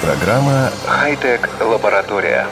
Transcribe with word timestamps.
программа 0.00 0.70
«Хай-тек 0.86 1.48
лаборатория». 1.60 2.46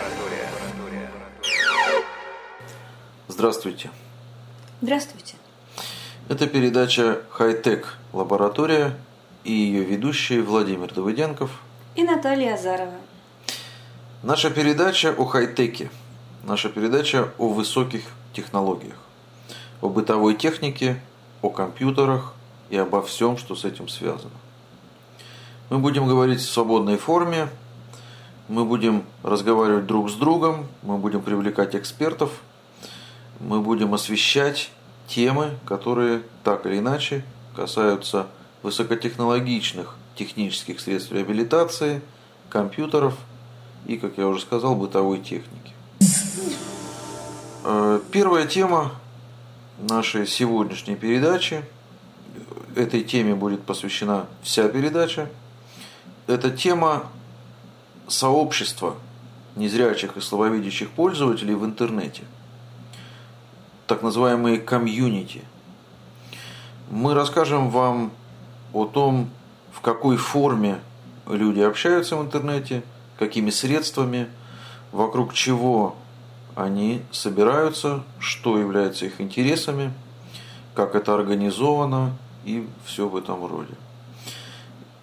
Здравствуйте. 3.28 3.90
Здравствуйте. 4.80 5.34
Это 6.28 6.46
передача 6.46 7.20
«Хай-тек 7.30 7.98
лаборатория» 8.12 8.96
и 9.44 9.52
ее 9.52 9.84
ведущие 9.84 10.42
Владимир 10.42 10.92
Давыденков 10.92 11.50
и 11.94 12.02
Наталья 12.02 12.54
Азарова. 12.54 12.94
Наша 14.22 14.50
передача 14.50 15.14
о 15.16 15.26
хай-теке, 15.26 15.90
наша 16.44 16.70
передача 16.70 17.32
о 17.38 17.48
высоких 17.48 18.02
технологиях, 18.32 18.96
о 19.82 19.88
бытовой 19.88 20.34
технике, 20.34 21.00
о 21.42 21.50
компьютерах 21.50 22.32
и 22.70 22.76
обо 22.78 23.02
всем, 23.02 23.36
что 23.36 23.54
с 23.54 23.64
этим 23.64 23.88
связано. 23.88 24.32
Мы 25.74 25.80
будем 25.80 26.06
говорить 26.06 26.38
в 26.38 26.48
свободной 26.48 26.96
форме, 26.98 27.48
мы 28.46 28.64
будем 28.64 29.02
разговаривать 29.24 29.86
друг 29.86 30.08
с 30.08 30.14
другом, 30.14 30.68
мы 30.82 30.98
будем 30.98 31.20
привлекать 31.20 31.74
экспертов, 31.74 32.30
мы 33.40 33.60
будем 33.60 33.92
освещать 33.92 34.70
темы, 35.08 35.58
которые 35.66 36.22
так 36.44 36.64
или 36.66 36.78
иначе 36.78 37.24
касаются 37.56 38.28
высокотехнологичных 38.62 39.96
технических 40.14 40.78
средств 40.78 41.10
реабилитации, 41.10 42.02
компьютеров 42.50 43.16
и, 43.84 43.96
как 43.96 44.16
я 44.16 44.28
уже 44.28 44.42
сказал, 44.42 44.76
бытовой 44.76 45.18
техники. 45.18 45.72
Э, 47.64 47.98
первая 48.12 48.46
тема 48.46 48.92
нашей 49.80 50.28
сегодняшней 50.28 50.94
передачи, 50.94 51.64
этой 52.76 53.02
теме 53.02 53.34
будет 53.34 53.62
посвящена 53.62 54.26
вся 54.44 54.68
передача, 54.68 55.28
это 56.26 56.50
тема 56.50 57.06
сообщества 58.08 58.96
незрячих 59.56 60.16
и 60.16 60.20
слабовидящих 60.20 60.90
пользователей 60.90 61.54
в 61.54 61.64
интернете, 61.64 62.22
так 63.86 64.02
называемые 64.02 64.58
комьюнити. 64.58 65.42
Мы 66.90 67.14
расскажем 67.14 67.70
вам 67.70 68.12
о 68.72 68.86
том, 68.86 69.30
в 69.72 69.80
какой 69.80 70.16
форме 70.16 70.80
люди 71.28 71.60
общаются 71.60 72.16
в 72.16 72.22
интернете, 72.22 72.82
какими 73.18 73.50
средствами, 73.50 74.28
вокруг 74.92 75.34
чего 75.34 75.96
они 76.54 77.02
собираются, 77.10 78.02
что 78.18 78.58
является 78.58 79.06
их 79.06 79.20
интересами, 79.20 79.92
как 80.74 80.94
это 80.94 81.14
организовано 81.14 82.16
и 82.44 82.66
все 82.84 83.08
в 83.08 83.16
этом 83.16 83.46
роде. 83.46 83.74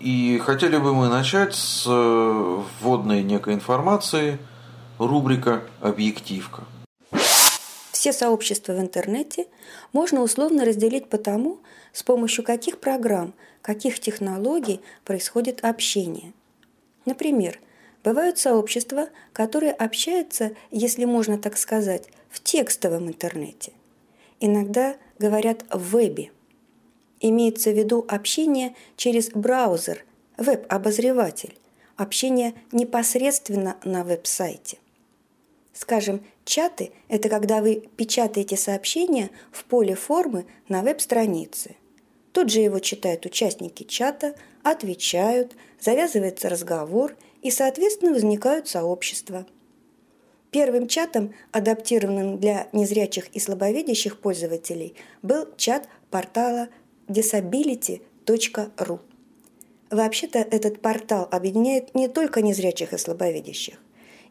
И 0.03 0.39
хотели 0.39 0.77
бы 0.77 0.95
мы 0.95 1.09
начать 1.09 1.53
с 1.53 1.85
вводной 1.85 3.21
некой 3.21 3.53
информации, 3.53 4.39
рубрика 4.97 5.61
«Объективка». 5.79 6.63
Все 7.91 8.11
сообщества 8.11 8.73
в 8.73 8.79
интернете 8.79 9.45
можно 9.93 10.21
условно 10.21 10.65
разделить 10.65 11.07
по 11.07 11.19
тому, 11.19 11.59
с 11.93 12.01
помощью 12.01 12.43
каких 12.43 12.79
программ, 12.79 13.35
каких 13.61 13.99
технологий 13.99 14.81
происходит 15.05 15.63
общение. 15.63 16.33
Например, 17.05 17.59
бывают 18.03 18.39
сообщества, 18.39 19.09
которые 19.33 19.71
общаются, 19.71 20.53
если 20.71 21.05
можно 21.05 21.37
так 21.37 21.57
сказать, 21.59 22.09
в 22.31 22.41
текстовом 22.41 23.07
интернете. 23.07 23.71
Иногда 24.39 24.95
говорят 25.19 25.63
в 25.69 25.91
вебе. 25.91 26.31
Имеется 27.21 27.69
в 27.69 27.77
виду 27.77 28.03
общение 28.07 28.75
через 28.97 29.29
браузер, 29.29 30.03
веб-обозреватель, 30.37 31.55
общение 31.95 32.55
непосредственно 32.71 33.77
на 33.83 34.03
веб-сайте. 34.03 34.79
Скажем, 35.71 36.25
чаты– 36.45 36.91
это 37.09 37.29
когда 37.29 37.61
вы 37.61 37.87
печатаете 37.95 38.57
сообщение 38.57 39.29
в 39.51 39.65
поле 39.65 39.93
формы 39.93 40.45
на 40.67 40.81
веб-странице. 40.81 41.75
Тут 42.31 42.49
же 42.49 42.59
его 42.59 42.79
читают 42.79 43.25
участники 43.25 43.83
чата, 43.83 44.35
отвечают, 44.63 45.55
завязывается 45.79 46.49
разговор 46.49 47.15
и, 47.43 47.51
соответственно, 47.51 48.13
возникают 48.13 48.67
сообщества. 48.67 49.45
Первым 50.49 50.87
чатом, 50.87 51.33
адаптированным 51.51 52.39
для 52.39 52.67
незрячих 52.73 53.27
и 53.29 53.39
слабовидящих 53.39 54.19
пользователей, 54.19 54.95
был 55.21 55.47
чат 55.55 55.87
портала 56.09 56.69
disability.ru. 57.11 58.99
Вообще-то 59.89 60.39
этот 60.39 60.81
портал 60.81 61.27
объединяет 61.31 61.93
не 61.93 62.07
только 62.07 62.41
незрячих 62.41 62.93
и 62.93 62.97
слабовидящих, 62.97 63.75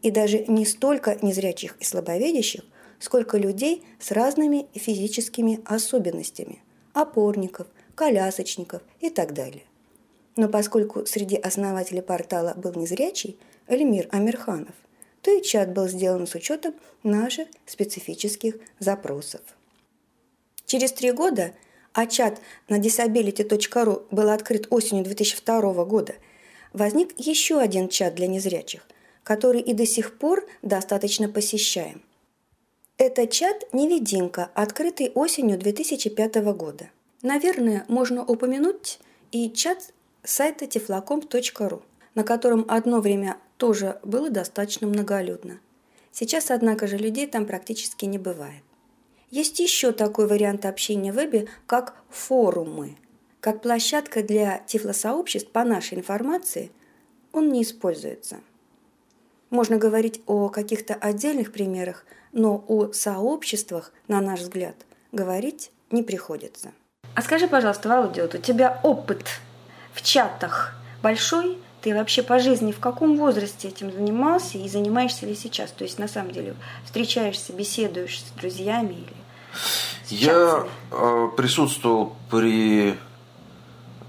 и 0.03 0.11
даже 0.11 0.45
не 0.47 0.65
столько 0.65 1.19
незрячих 1.23 1.77
и 1.81 1.85
слабовидящих, 1.85 2.65
сколько 2.99 3.37
людей 3.39 3.85
с 3.99 4.11
разными 4.11 4.67
физическими 4.75 5.61
особенностями– 5.65 6.63
опорников, 6.93 7.67
колясочников 7.95 8.83
и 9.01 9.11
так 9.11 9.35
далее. 9.35 9.65
Но 10.37 10.49
поскольку 10.49 11.05
среди 11.07 11.37
основателей 11.37 12.03
портала 12.03 12.55
был 12.55 12.73
незрячий 12.75 13.39
Эльмир 13.67 14.09
Амирханов, 14.11 14.75
то 15.23 15.31
и 15.31 15.43
чат 15.43 15.73
был 15.73 15.89
сделан 15.89 16.27
с 16.27 16.35
учетом 16.35 16.75
наших 17.03 17.49
специфических 17.67 18.55
запросов. 18.79 19.43
Через 20.65 20.93
три 20.93 21.13
года, 21.13 21.53
а 21.93 22.07
чат 22.07 22.41
на 22.69 22.79
disability.ru 22.79 24.07
был 24.11 24.31
открыт 24.31 24.67
осенью 24.71 25.05
2002 25.05 25.85
года, 25.85 26.15
возник 26.73 27.19
еще 27.19 27.59
один 27.59 27.89
чат 27.89 28.15
для 28.15 28.27
незрячих, 28.27 28.87
который 29.23 29.61
и 29.61 29.75
до 29.75 29.87
сих 29.87 30.19
пор 30.19 30.47
достаточно 30.63 31.29
посещаем. 31.29 32.03
Это 32.97 33.27
чат 33.27 33.65
«Невидимка», 33.73 34.51
открытый 34.55 35.11
осенью 35.15 35.59
2005 35.59 36.37
года– 36.55 36.91
Наверное, 37.23 37.85
можно 37.89 38.25
упомянуть 38.25 38.99
и 39.31 39.51
чат 39.51 39.93
сайта 40.25 40.65
tiflacom.ru, 40.65 41.83
на 42.15 42.25
котором 42.25 42.65
одно 42.67 43.01
время 43.01 43.37
тоже 43.59 44.01
было 44.03 44.31
достаточно 44.31 44.87
многолюдно. 44.87 45.61
Сейчас, 46.13 46.51
однако 46.51 46.87
же, 46.87 46.97
людей 46.97 47.27
там 47.27 47.45
практически 47.45 48.07
не 48.07 48.19
бывает. 48.19 48.63
Есть 49.31 49.61
еще 49.61 49.93
такой 49.93 50.27
вариант 50.27 50.67
общения 50.67 51.13
в 51.13 51.17
вебе, 51.17 51.47
как 51.67 51.95
форумы. 52.09 52.97
Как 53.41 53.63
площадка 53.63 54.25
для 54.25 54.59
тифлосообществ, 54.67 55.51
по 55.51 55.65
нашей 55.65 55.99
информации, 55.99 56.73
он 57.33 57.51
не 57.51 57.63
используется. 57.63 58.41
Можно 59.51 59.79
говорить 59.79 60.21
о 60.27 60.49
каких-то 60.49 60.95
отдельных 60.95 61.53
примерах, 61.53 62.05
но 62.33 62.65
о 62.67 62.93
сообществах, 62.93 63.93
на 64.09 64.21
наш 64.21 64.41
взгляд, 64.41 64.75
говорить 65.13 65.71
не 65.91 66.03
приходится. 66.03 66.73
А 67.15 67.23
скажи, 67.23 67.47
пожалуйста, 67.47 67.89
Володя, 67.89 68.23
вот 68.23 68.35
у 68.35 68.39
тебя 68.39 68.81
опыт 68.83 69.25
в 69.93 70.03
чатах 70.03 70.75
большой? 71.03 71.59
Ты 71.83 71.95
вообще 71.95 72.23
по 72.23 72.39
жизни 72.39 72.73
в 72.73 72.81
каком 72.81 73.17
возрасте 73.17 73.69
этим 73.69 73.91
занимался 73.91 74.59
и 74.59 74.69
занимаешься 74.69 75.25
ли 75.25 75.35
сейчас? 75.35 75.71
То 75.71 75.85
есть 75.85 75.99
на 75.99 76.09
самом 76.09 76.33
деле 76.33 76.55
встречаешься, 76.85 77.53
беседуешь 77.53 78.21
с 78.21 78.31
друзьями 78.39 78.93
или 78.95 79.20
с 79.53 79.91
Я 80.11 80.67
э, 80.91 81.29
присутствовал 81.37 82.17
при 82.29 82.99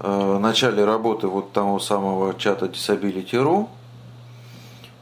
э, 0.00 0.38
начале 0.38 0.84
работы 0.84 1.28
вот 1.28 1.52
того 1.52 1.78
самого 1.78 2.34
чата 2.34 2.66
Disability.ru 2.66 3.68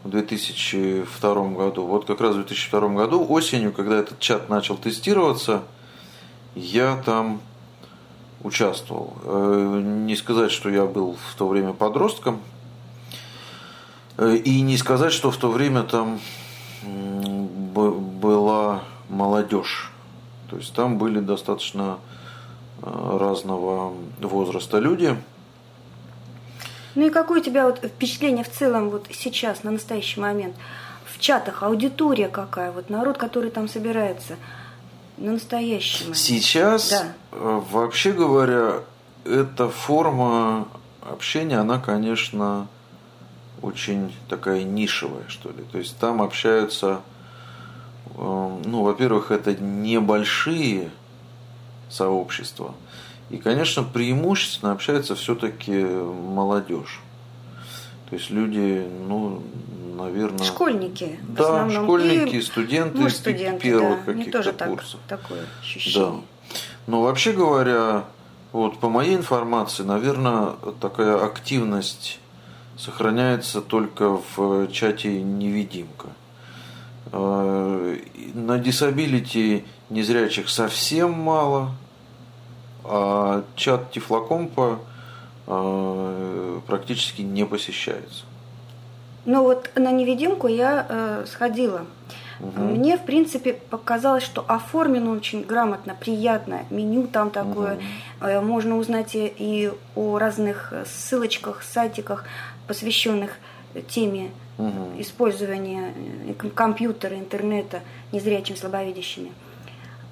в 0.05 0.11
2002 0.11 1.35
году. 1.53 1.87
Вот 1.87 2.05
как 2.05 2.21
раз 2.21 2.33
в 2.33 2.45
2002 2.45 2.89
году 2.89 3.27
осенью, 3.27 3.73
когда 3.73 3.97
этот 3.97 4.19
чат 4.21 4.51
начал 4.51 4.77
тестироваться, 4.77 5.63
я 6.55 6.97
там 6.97 7.41
участвовал. 8.43 9.15
Э, 9.25 9.81
не 9.83 10.17
сказать, 10.17 10.51
что 10.51 10.69
я 10.69 10.85
был 10.85 11.17
в 11.31 11.35
то 11.35 11.49
время 11.49 11.73
подростком, 11.73 12.41
и 14.19 14.61
не 14.61 14.77
сказать, 14.77 15.15
что 15.15 15.31
в 15.31 15.39
то 15.39 15.51
время 15.51 15.83
там 15.83 16.21
была 16.85 18.83
молодежь. 19.09 19.91
То 20.51 20.57
есть 20.57 20.75
там 20.75 20.99
были 20.99 21.21
достаточно 21.21 21.99
э, 22.83 23.19
разного 23.19 23.95
возраста 24.21 24.79
люди. 24.79 25.17
Ну 26.95 27.07
и 27.07 27.11
какое 27.11 27.41
у 27.41 27.43
тебя 27.43 27.67
вот 27.67 27.79
впечатление 27.79 28.45
в 28.45 28.51
целом 28.51 28.91
вот 28.91 29.07
сейчас, 29.13 29.63
на 29.63 29.71
настоящий 29.71 30.21
момент? 30.21 30.57
В 31.05 31.19
чатах 31.21 31.63
аудитория 31.63 32.29
какая, 32.29 32.73
вот 32.73 32.91
народ, 32.91 33.17
который 33.17 33.51
там 33.51 33.69
собирается– 33.69 34.37
на 35.21 35.33
настоящем. 35.33 36.15
Сейчас, 36.15 36.91
да. 36.91 37.13
Э, 37.33 37.61
вообще 37.71 38.13
говоря, 38.13 38.81
эта 39.25 39.69
форма 39.69 40.67
общения, 41.03 41.59
она, 41.59 41.79
конечно, 41.79 42.67
очень 43.63 44.15
такая 44.29 44.63
нишевая, 44.63 45.25
что 45.29 45.51
ли. 45.51 45.63
То 45.71 45.79
есть 45.79 45.97
там 45.99 46.23
общаются, 46.23 47.03
ну, 48.17 48.83
во-первых, 48.83 49.31
это 49.31 49.55
небольшие 49.55 50.91
сообщества. 51.89 52.75
И, 53.31 53.37
конечно, 53.37 53.83
преимущественно 53.83 54.73
общается 54.73 55.15
все-таки 55.15 55.73
молодежь. 55.73 57.01
То 58.09 58.17
есть 58.17 58.31
люди, 58.31 58.87
ну, 59.07 59.43
наверное... 59.97 60.45
Школьники. 60.45 61.19
в 61.23 61.35
Да, 61.35 61.45
основном. 61.63 61.85
школьники, 61.85 62.37
И, 62.37 62.43
студенты, 62.43 63.05
пи- 63.05 63.11
студенты, 63.11 63.61
первых 63.61 64.05
да. 64.05 64.13
Каких-то 64.13 64.39
тоже 64.39 64.53
так, 64.53 64.69
курсов. 64.71 65.01
такое 65.07 65.41
Да. 65.43 65.47
ощущение. 65.61 66.21
Но 66.89 67.03
вообще 67.03 67.33
говоря, 67.33 68.05
вот 68.53 68.79
по 68.81 68.89
моей 68.89 69.15
информации, 69.15 69.85
наверное, 69.85 70.55
такая 70.81 71.25
активность 71.25 72.19
сохраняется 72.77 73.61
только 73.61 74.19
в 74.37 74.67
чате 74.73 75.23
«Невидимка». 75.23 76.09
Э, 77.13 77.97
На 78.35 78.59
дисабилити 78.59 79.65
незрячих 79.91 80.49
совсем 80.49 81.13
мало, 81.13 81.71
а 82.85 83.43
чат 83.57 83.91
Тифлокомпа 83.91 84.79
э, 85.47 86.61
практически 86.67 87.23
не 87.23 87.45
посещается. 87.45 88.25
Ну 89.25 89.43
вот 89.43 89.71
на 89.75 89.91
невидимку 89.91 90.47
я 90.47 90.87
э, 90.89 91.25
сходила. 91.27 91.87
Мне, 92.41 92.97
в 92.97 93.05
принципе, 93.05 93.53
показалось, 93.53 94.23
что 94.23 94.43
оформлено 94.49 95.11
очень 95.11 95.43
грамотно, 95.43 95.95
приятно. 95.95 96.61
Меню 96.71 97.07
там 97.07 97.31
такое. 97.31 97.79
Э, 98.21 98.41
Можно 98.41 98.79
узнать 98.79 99.15
и, 99.15 99.27
и 99.37 99.73
о 99.95 100.19
разных 100.19 100.73
ссылочках, 100.87 101.63
сайтиках, 101.63 102.25
посвященных 102.67 103.33
теме 103.89 104.31
Мгм. 104.69 105.01
использования 105.01 105.95
э, 106.29 106.35
ком- 106.35 106.51
компьютера, 106.51 107.17
интернета 107.17 107.81
незрячими, 108.13 108.57
слабовидящими. 108.57 109.33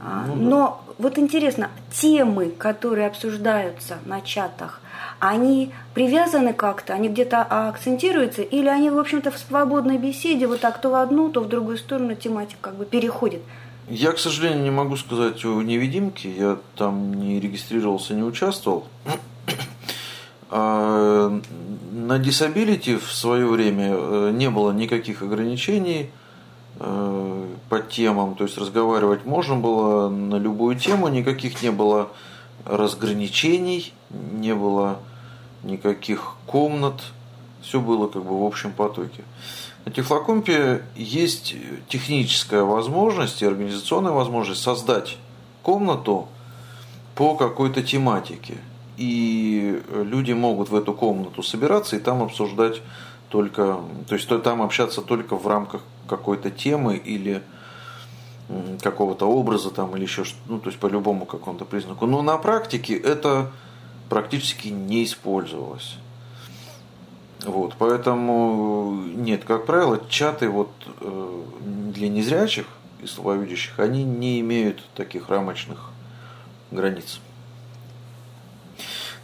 А, 0.01 0.25
Ну 0.29 0.35
да. 0.37 0.43
Но 0.43 0.85
вот 0.99 1.19
интересно, 1.19 1.71
темы, 1.91 2.51
которые 2.51 3.07
обсуждаются 3.09 3.99
на 4.07 4.21
чатах, 4.21 4.81
они 5.19 5.73
привязаны 5.95 6.53
как-то, 6.53 6.95
они 6.95 7.09
где-то 7.09 7.43
акцентируются, 7.43 8.43
или 8.43 8.69
они, 8.69 8.91
в 8.91 8.99
общем-то, 8.99 9.31
в 9.33 9.39
свободной 9.39 9.99
беседе 9.99 10.47
вот 10.47 10.61
так 10.61 10.81
то 10.81 10.91
в 10.91 10.95
одну, 10.95 11.31
то 11.31 11.41
в 11.41 11.49
другую 11.49 11.79
сторону 11.79 12.15
тематика 12.15 12.59
как 12.61 12.75
бы 12.77 12.85
переходит. 12.85 13.43
Я, 13.89 14.13
к 14.13 14.19
сожалению, 14.19 14.63
не 14.63 14.71
могу 14.71 14.97
сказать 14.97 15.45
о 15.45 15.63
невидимке. 15.63 16.31
Я 16.31 16.59
там 16.77 17.15
не 17.15 17.41
регистрировался, 17.41 18.15
не 18.15 18.23
участвовал. 18.23 18.85
А, 20.51 21.41
На 21.93 22.19
дисабилити 22.19 22.97
в 22.97 23.13
свое 23.13 23.47
время 23.47 23.91
э, 23.93 24.31
не 24.33 24.49
было 24.49 24.73
никаких 24.73 25.23
ограничений 25.23 26.11
э, 26.81 27.47
по 27.69 27.81
темам. 27.81 28.35
То 28.35 28.45
есть 28.45 28.57
разговаривать 28.57 29.27
можно 29.27 29.57
было 29.57 30.09
на 30.09 30.37
любую 30.37 30.77
тему, 30.77 31.09
никаких 31.09 31.63
не 31.63 31.71
было 31.71 32.09
разграничений, 32.65 33.93
не 34.11 34.55
было 34.55 35.01
никаких 35.65 36.37
комнат. 36.47 36.95
Все 37.61 37.79
было 37.81 38.09
как 38.09 38.25
бы 38.25 38.43
в 38.43 38.47
общем 38.47 38.73
потоке. 38.73 39.25
На 39.85 39.93
Тифлокомпе 39.93 40.83
есть 40.97 41.55
техническая 41.89 42.63
возможность 42.63 43.43
и 43.43 43.47
организационная 43.47 44.13
возможность 44.13 44.63
создать 44.63 45.19
комнату 45.63 46.29
по 47.15 47.35
какой-то 47.35 47.83
тематике. 47.83 48.55
И 48.99 49.81
люди 49.95 50.33
могут 50.33 50.71
в 50.71 50.75
эту 50.75 50.93
комнату 50.93 51.43
собираться 51.43 51.97
и 51.97 52.01
там 52.01 52.23
обсуждать 52.23 52.83
только, 53.29 53.79
то 54.09 54.15
есть 54.15 54.29
там 54.43 54.61
общаться 54.61 55.03
только 55.03 55.37
в 55.37 55.47
рамках 55.47 55.83
какой-то 56.09 56.51
темы 56.51 56.97
или 56.97 57.43
какого-то 58.83 59.27
образа 59.27 59.71
там 59.71 59.95
или 59.95 60.03
еще 60.03 60.25
что 60.25 60.39
ну 60.47 60.59
то 60.59 60.69
есть 60.69 60.81
по 60.81 60.87
любому 60.87 61.27
какому-то 61.27 61.65
признаку. 61.65 62.07
Но 62.07 62.23
на 62.23 62.39
практике 62.39 62.97
это 62.97 63.51
практически 64.09 64.69
не 64.69 65.05
использовалось. 65.05 65.97
Вот, 67.45 67.77
поэтому 67.79 69.01
нет, 69.15 69.45
как 69.45 69.65
правило, 69.65 70.01
чаты 70.09 70.49
вот 70.49 70.71
э, 71.01 71.43
для 71.95 72.09
незрячих 72.09 72.67
и 73.01 73.07
слабовидящих, 73.07 73.79
они 73.79 74.03
не 74.03 74.41
имеют 74.41 74.83
таких 74.97 75.29
рамочных 75.29 75.91
границ. 76.73 77.21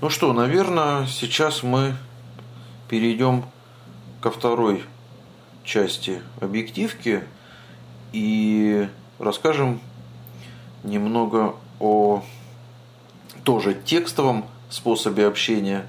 Ну 0.00 0.10
что, 0.10 0.32
наверное, 0.32 1.06
сейчас 1.06 1.62
мы 1.62 1.94
перейдем 2.88 3.44
ко 4.20 4.30
второй 4.30 4.84
части 5.62 6.20
объективки 6.40 7.22
и 8.12 8.88
расскажем 9.18 9.80
немного 10.82 11.54
о 11.78 12.22
тоже 13.44 13.74
текстовом 13.74 14.46
способе 14.68 15.26
общения, 15.26 15.86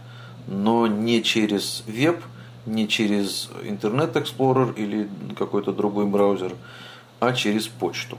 но 0.47 0.87
не 0.87 1.23
через 1.23 1.83
веб, 1.87 2.23
не 2.65 2.87
через 2.87 3.49
Internet 3.63 4.13
Explorer 4.13 4.73
или 4.75 5.09
какой-то 5.37 5.73
другой 5.73 6.05
браузер, 6.05 6.53
а 7.19 7.33
через 7.33 7.67
почту. 7.67 8.17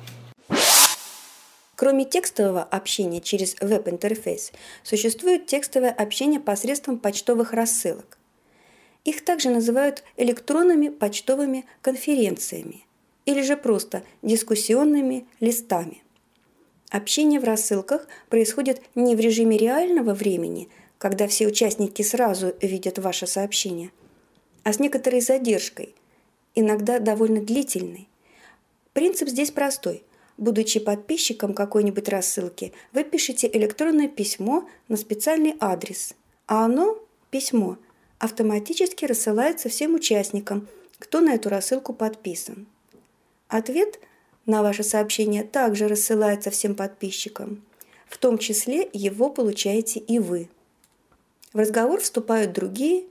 Кроме 1.76 2.06
текстового 2.06 2.62
общения 2.62 3.20
через 3.20 3.54
веб-интерфейс, 3.60 4.52
существует 4.82 5.46
текстовое 5.46 5.90
общение 5.90 6.40
посредством 6.40 6.98
почтовых 6.98 7.52
рассылок. 7.52 8.18
Их 9.04 9.22
также 9.24 9.50
называют 9.50 10.02
электронными 10.16 10.88
почтовыми 10.88 11.66
конференциями 11.82 12.84
или 13.26 13.42
же 13.42 13.58
просто 13.58 14.02
дискуссионными 14.22 15.26
листами. 15.38 16.02
Общение 16.90 17.40
в 17.40 17.44
рассылках 17.44 18.08
происходит 18.30 18.80
не 18.94 19.14
в 19.14 19.20
режиме 19.20 19.58
реального 19.58 20.14
времени, 20.14 20.70
когда 20.96 21.28
все 21.28 21.46
участники 21.46 22.00
сразу 22.00 22.54
видят 22.62 22.98
ваше 22.98 23.26
сообщение, 23.26 23.90
а 24.62 24.72
с 24.72 24.78
некоторой 24.78 25.20
задержкой, 25.20 25.94
иногда 26.54 27.00
довольно 27.00 27.42
длительной. 27.42 28.08
Принцип 28.94 29.28
здесь 29.28 29.50
простой. 29.50 30.05
Будучи 30.36 30.80
подписчиком 30.80 31.54
какой-нибудь 31.54 32.08
рассылки, 32.08 32.72
вы 32.92 33.04
пишете 33.04 33.48
электронное 33.52 34.08
письмо 34.08 34.68
на 34.88 34.96
специальный 34.96 35.56
адрес, 35.60 36.14
а 36.46 36.66
оно, 36.66 36.98
письмо, 37.30 37.78
автоматически 38.18 39.06
рассылается 39.06 39.68
всем 39.68 39.94
участникам, 39.94 40.68
кто 40.98 41.20
на 41.20 41.34
эту 41.34 41.48
рассылку 41.48 41.94
подписан. 41.94 42.66
Ответ 43.48 43.98
на 44.44 44.62
ваше 44.62 44.82
сообщение 44.82 45.42
также 45.42 45.88
рассылается 45.88 46.50
всем 46.50 46.74
подписчикам. 46.74 47.62
В 48.06 48.18
том 48.18 48.38
числе 48.38 48.88
его 48.92 49.30
получаете 49.30 50.00
и 50.00 50.18
вы. 50.18 50.48
В 51.52 51.58
разговор 51.58 52.00
вступают 52.00 52.52
другие, 52.52 53.04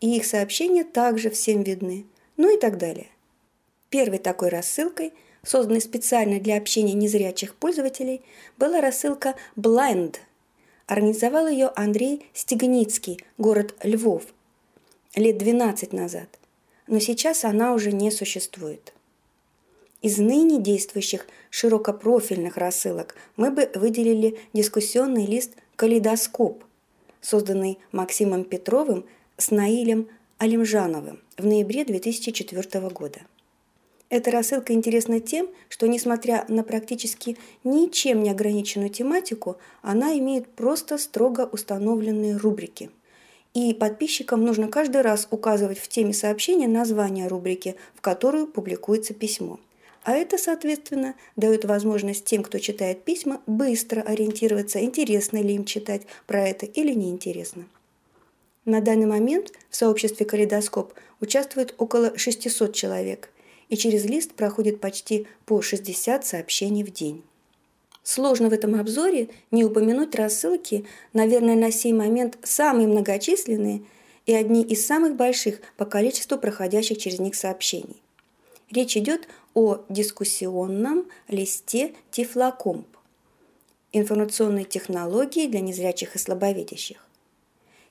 и 0.00 0.16
их 0.16 0.26
сообщения 0.26 0.84
также 0.84 1.30
всем 1.30 1.62
видны, 1.62 2.04
ну 2.36 2.54
и 2.54 2.60
так 2.60 2.76
далее. 2.78 3.08
Первой 3.88 4.18
такой 4.18 4.50
рассылкой, 4.50 5.12
созданной 5.46 5.80
специально 5.80 6.40
для 6.40 6.56
общения 6.56 6.92
незрячих 6.92 7.54
пользователей, 7.54 8.22
была 8.58 8.80
рассылка 8.80 9.36
Blind. 9.56 10.16
Организовал 10.86 11.48
ее 11.48 11.70
Андрей 11.74 12.26
Стеганицкий, 12.34 13.24
город 13.38 13.74
Львов, 13.82 14.24
лет 15.14 15.38
12 15.38 15.92
назад, 15.92 16.28
но 16.86 16.98
сейчас 16.98 17.44
она 17.44 17.72
уже 17.74 17.92
не 17.92 18.10
существует. 18.10 18.92
Из 20.02 20.18
ныне 20.18 20.60
действующих 20.60 21.26
широкопрофильных 21.50 22.56
рассылок 22.56 23.16
мы 23.36 23.50
бы 23.50 23.70
выделили 23.74 24.38
дискуссионный 24.52 25.26
лист 25.26 25.52
«Калейдоскоп», 25.76 26.62
созданный 27.20 27.78
Максимом 27.92 28.44
Петровым 28.44 29.06
с 29.36 29.50
Наилем 29.50 30.08
Алимжановым 30.38 31.20
в 31.36 31.46
ноябре 31.46 31.84
2004 31.84 32.88
года. 32.90 33.20
Эта 34.08 34.30
рассылка 34.30 34.72
интересна 34.72 35.18
тем, 35.18 35.48
что, 35.68 35.88
несмотря 35.88 36.44
на 36.48 36.62
практически 36.62 37.36
ничем 37.64 38.22
не 38.22 38.30
ограниченную 38.30 38.90
тематику, 38.90 39.56
она 39.82 40.16
имеет 40.18 40.46
просто 40.48 40.96
строго 40.96 41.48
установленные 41.50 42.36
рубрики. 42.36 42.90
И 43.52 43.74
подписчикам 43.74 44.44
нужно 44.44 44.68
каждый 44.68 45.00
раз 45.00 45.26
указывать 45.30 45.78
в 45.78 45.88
теме 45.88 46.12
сообщения 46.12 46.68
название 46.68 47.26
рубрики, 47.26 47.74
в 47.94 48.00
которую 48.00 48.46
публикуется 48.46 49.12
письмо. 49.12 49.58
А 50.04 50.12
это, 50.12 50.38
соответственно, 50.38 51.16
дает 51.34 51.64
возможность 51.64 52.24
тем, 52.24 52.44
кто 52.44 52.60
читает 52.60 53.02
письма, 53.02 53.40
быстро 53.48 54.02
ориентироваться, 54.02 54.84
интересно 54.84 55.42
ли 55.42 55.54
им 55.54 55.64
читать 55.64 56.02
про 56.28 56.46
это 56.46 56.64
или 56.64 56.92
неинтересно. 56.92 57.66
На 58.66 58.80
данный 58.80 59.06
момент 59.06 59.52
в 59.68 59.74
сообществе 59.74 60.26
«Калейдоскоп» 60.26 60.92
участвует 61.20 61.74
около 61.78 62.16
600 62.16 62.72
человек, 62.72 63.30
и 63.68 63.76
через 63.76 64.04
лист 64.04 64.32
проходит 64.34 64.80
почти 64.80 65.26
по 65.44 65.62
60 65.62 66.24
сообщений 66.24 66.84
в 66.84 66.92
день. 66.92 67.22
Сложно 68.02 68.48
в 68.48 68.52
этом 68.52 68.78
обзоре 68.78 69.30
не 69.50 69.64
упомянуть 69.64 70.14
рассылки, 70.14 70.86
наверное, 71.12 71.56
на 71.56 71.72
сей 71.72 71.92
момент 71.92 72.38
самые 72.42 72.86
многочисленные 72.86 73.82
и 74.26 74.34
одни 74.34 74.62
из 74.62 74.86
самых 74.86 75.16
больших 75.16 75.60
по 75.76 75.84
количеству 75.84 76.38
проходящих 76.38 76.98
через 76.98 77.18
них 77.18 77.34
сообщений. 77.34 78.02
Речь 78.70 78.96
идет 78.96 79.28
о 79.54 79.84
дискуссионном 79.88 81.06
листе 81.28 81.94
Тифлокомп– 82.10 82.86
информационной 83.92 84.64
технологии 84.64 85.46
для 85.46 85.60
незрячих 85.60 86.14
и 86.14 86.18
слабовидящих, 86.18 87.04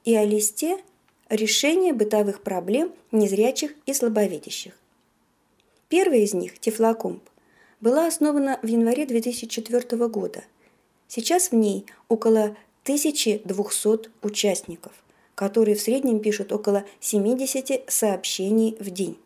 и 0.04 0.16
о 0.16 0.24
листе 0.24 0.78
решение 1.30 1.94
бытовых 1.94 2.42
проблем 2.42 2.94
незрячих 3.12 3.74
и 3.86 3.94
слабовидящих. 3.94 4.74
Первая 5.98 6.20
из 6.20 6.34
них, 6.34 6.60
Тифлокомп, 6.60 7.24
была 7.80 8.06
основана 8.06 8.60
в 8.62 8.68
январе 8.68 9.06
2004 9.06 10.08
года. 10.10 10.44
Сейчас 11.08 11.52
в 11.52 11.56
ней 11.56 11.86
около 12.10 12.58
1200 12.84 14.10
участников, 14.22 14.92
которые 15.36 15.78
в 15.78 15.80
среднем 15.80 16.20
пишут 16.20 16.52
около 16.52 16.84
70 17.00 17.86
сообщений 17.88 18.76
в 18.78 18.90
день. 18.90 19.18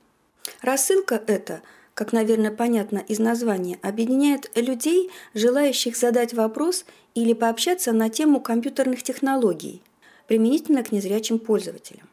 Рассылка 0.61 1.19
эта, 1.25 1.63
как, 1.95 2.13
наверное, 2.13 2.51
понятно 2.51 2.99
из 2.99 3.17
названия, 3.17 3.79
объединяет 3.81 4.51
людей, 4.55 5.09
желающих 5.33 5.97
задать 5.97 6.35
вопрос 6.35 6.85
или 7.15 7.33
пообщаться 7.33 7.93
на 7.93 8.11
тему 8.11 8.41
компьютерных 8.41 9.01
технологий, 9.01 9.81
применительно 10.27 10.83
к 10.83 10.91
незрячим 10.91 11.39
пользователям. 11.39 12.07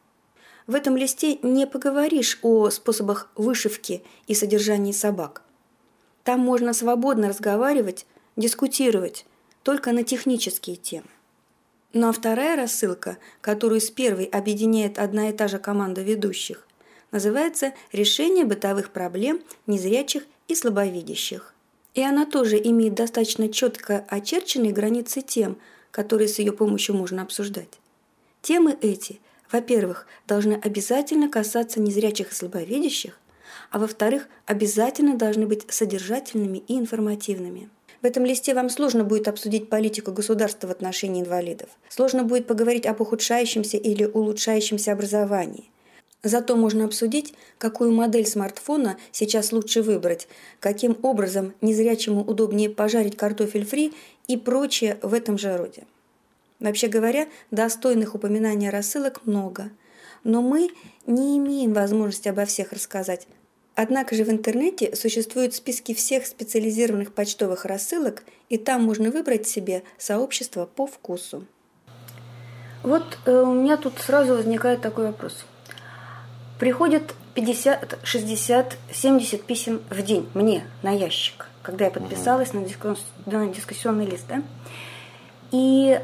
В 0.67 0.75
этом 0.75 0.97
листе 0.97 1.39
не 1.43 1.67
поговоришь 1.67 2.39
о 2.43 2.71
способах 2.71 3.31
вышивки 3.37 4.03
и 4.27 4.35
содержании 4.35 4.93
собак. 4.93 5.43
Там 6.25 6.41
можно 6.41 6.73
свободно 6.73 7.29
разговаривать, 7.29 8.07
дискутировать, 8.35 9.27
только 9.63 9.93
на 9.93 10.03
технические 10.03 10.77
темы. 10.77 11.07
Ну 11.93 12.09
а 12.09 12.13
вторая 12.13 12.57
рассылка, 12.57 13.17
которую 13.41 13.81
с 13.81 13.91
первой 13.91 14.25
объединяет 14.25 14.99
одна 14.99 15.31
и 15.31 15.33
та 15.33 15.49
же 15.49 15.59
команда 15.59 16.03
ведущих, 16.03 16.67
называется 17.13 17.73
«Решение 17.93 18.45
бытовых 18.45 18.91
проблем 18.91 19.41
незрячих 19.67 20.25
и 20.49 20.55
слабовидящих». 20.55 21.55
И 21.95 22.03
она 22.03 22.27
тоже 22.27 22.59
имеет 22.59 22.95
достаточно 22.95 23.49
четко 23.49 24.05
очерченные 24.09 24.73
границы 24.73 25.23
тем, 25.23 25.57
которые 25.91 26.29
с 26.29 26.39
ее 26.39 26.53
помощью 26.53 26.95
можно 26.95 27.23
обсуждать. 27.23 27.79
Темы 28.43 28.77
эти, 28.83 29.21
во-первых, 29.51 30.07
должны 30.27 30.55
обязательно 30.55 31.29
касаться 31.29 31.81
незрячих 31.81 32.33
и 32.33 32.35
слабовидящих, 32.35 33.19
а 33.71 33.79
во-вторых, 33.79 34.29
обязательно 34.47 35.17
должны 35.17 35.47
быть 35.47 35.65
содержательными 35.69 36.59
и 36.59 36.79
информативными. 36.79 37.71
В 38.03 38.07
этом 38.07 38.25
листе 38.25 38.55
вам 38.55 38.69
сложно 38.69 39.05
будет 39.05 39.27
обсудить 39.27 39.69
политику 39.69 40.13
государства 40.13 40.69
в 40.69 40.71
отношении 40.71 41.23
инвалидов. 41.23 41.71
Сложно 41.89 42.25
будет 42.25 42.47
поговорить 42.47 42.87
об 42.87 43.01
ухудшающемся 43.01 43.79
или 43.79 44.05
улучшающемся 44.05 44.93
образовании. 44.93 45.71
Зато 46.23 46.57
можно 46.57 46.85
обсудить, 46.85 47.35
какую 47.59 47.93
модель 47.93 48.27
смартфона 48.27 48.97
сейчас 49.13 49.53
лучше 49.53 49.83
выбрать, 49.83 50.29
каким 50.61 50.99
образом 51.03 51.55
незрячему 51.61 52.23
удобнее 52.25 52.69
пожарить 52.69 53.17
картофель 53.17 53.65
фри 53.65 53.93
и 54.27 54.37
прочее 54.37 54.99
в 55.03 55.15
этом 55.15 55.39
же 55.39 55.57
роде. 55.57 55.85
Вообще 56.61 56.89
говоря, 56.89 57.29
достойных 57.51 58.15
упоминания 58.15 58.71
рассылок 58.71 59.27
много, 59.27 59.71
но 60.25 60.43
мы 60.43 60.71
не 61.07 61.37
имеем 61.39 61.73
возможности 61.75 62.29
обо 62.29 62.45
всех 62.45 62.73
рассказать, 62.73 63.27
Однако 63.79 64.15
же 64.15 64.25
в 64.25 64.31
интернете 64.31 64.97
существуют 64.97 65.55
списки 65.55 65.93
всех 65.93 66.27
специализированных 66.27 67.13
почтовых 67.13 67.67
рассылок, 67.67 68.23
и 68.49 68.57
там 68.57 68.83
можно 68.83 69.11
выбрать 69.11 69.47
себе 69.47 69.83
сообщество 69.99 70.65
по 70.65 70.87
вкусу. 70.87 71.45
Вот 72.83 73.19
э, 73.27 73.39
у 73.39 73.53
меня 73.53 73.77
тут 73.77 73.99
сразу 73.99 74.35
возникает 74.35 74.81
такой 74.81 75.09
вопрос. 75.09 75.45
Приходит 76.59 77.15
50, 77.35 77.99
60, 78.03 78.79
70 78.95 79.45
писем 79.45 79.83
в 79.91 80.01
день 80.03 80.27
мне 80.33 80.67
на 80.83 80.93
ящик, 80.93 81.47
когда 81.63 81.85
я 81.85 81.91
подписалась 81.91 82.55
на, 82.55 82.63
дискус, 82.63 83.05
на 83.27 83.47
дискуссионный 83.49 84.07
лист. 84.07 84.25
Да? 84.27 84.43
И 85.51 86.01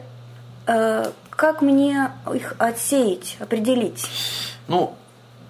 как 0.65 1.63
мне 1.63 2.11
их 2.33 2.55
отсеять, 2.59 3.37
определить? 3.41 4.07
Ну, 4.69 4.97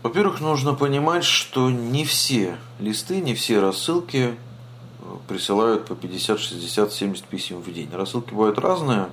во-первых, 0.02 0.40
нужно 0.40 0.74
понимать, 0.74 1.24
что 1.24 1.70
не 1.70 2.04
все 2.04 2.56
листы, 2.80 3.20
не 3.20 3.34
все 3.34 3.60
рассылки 3.60 4.34
э, 4.34 5.16
присылают 5.28 5.86
по 5.86 5.94
50, 5.94 6.40
60, 6.40 6.92
70 6.92 7.24
писем 7.26 7.60
в 7.60 7.72
день. 7.72 7.88
Рассылки 7.92 8.34
бывают 8.34 8.58
разные. 8.58 9.10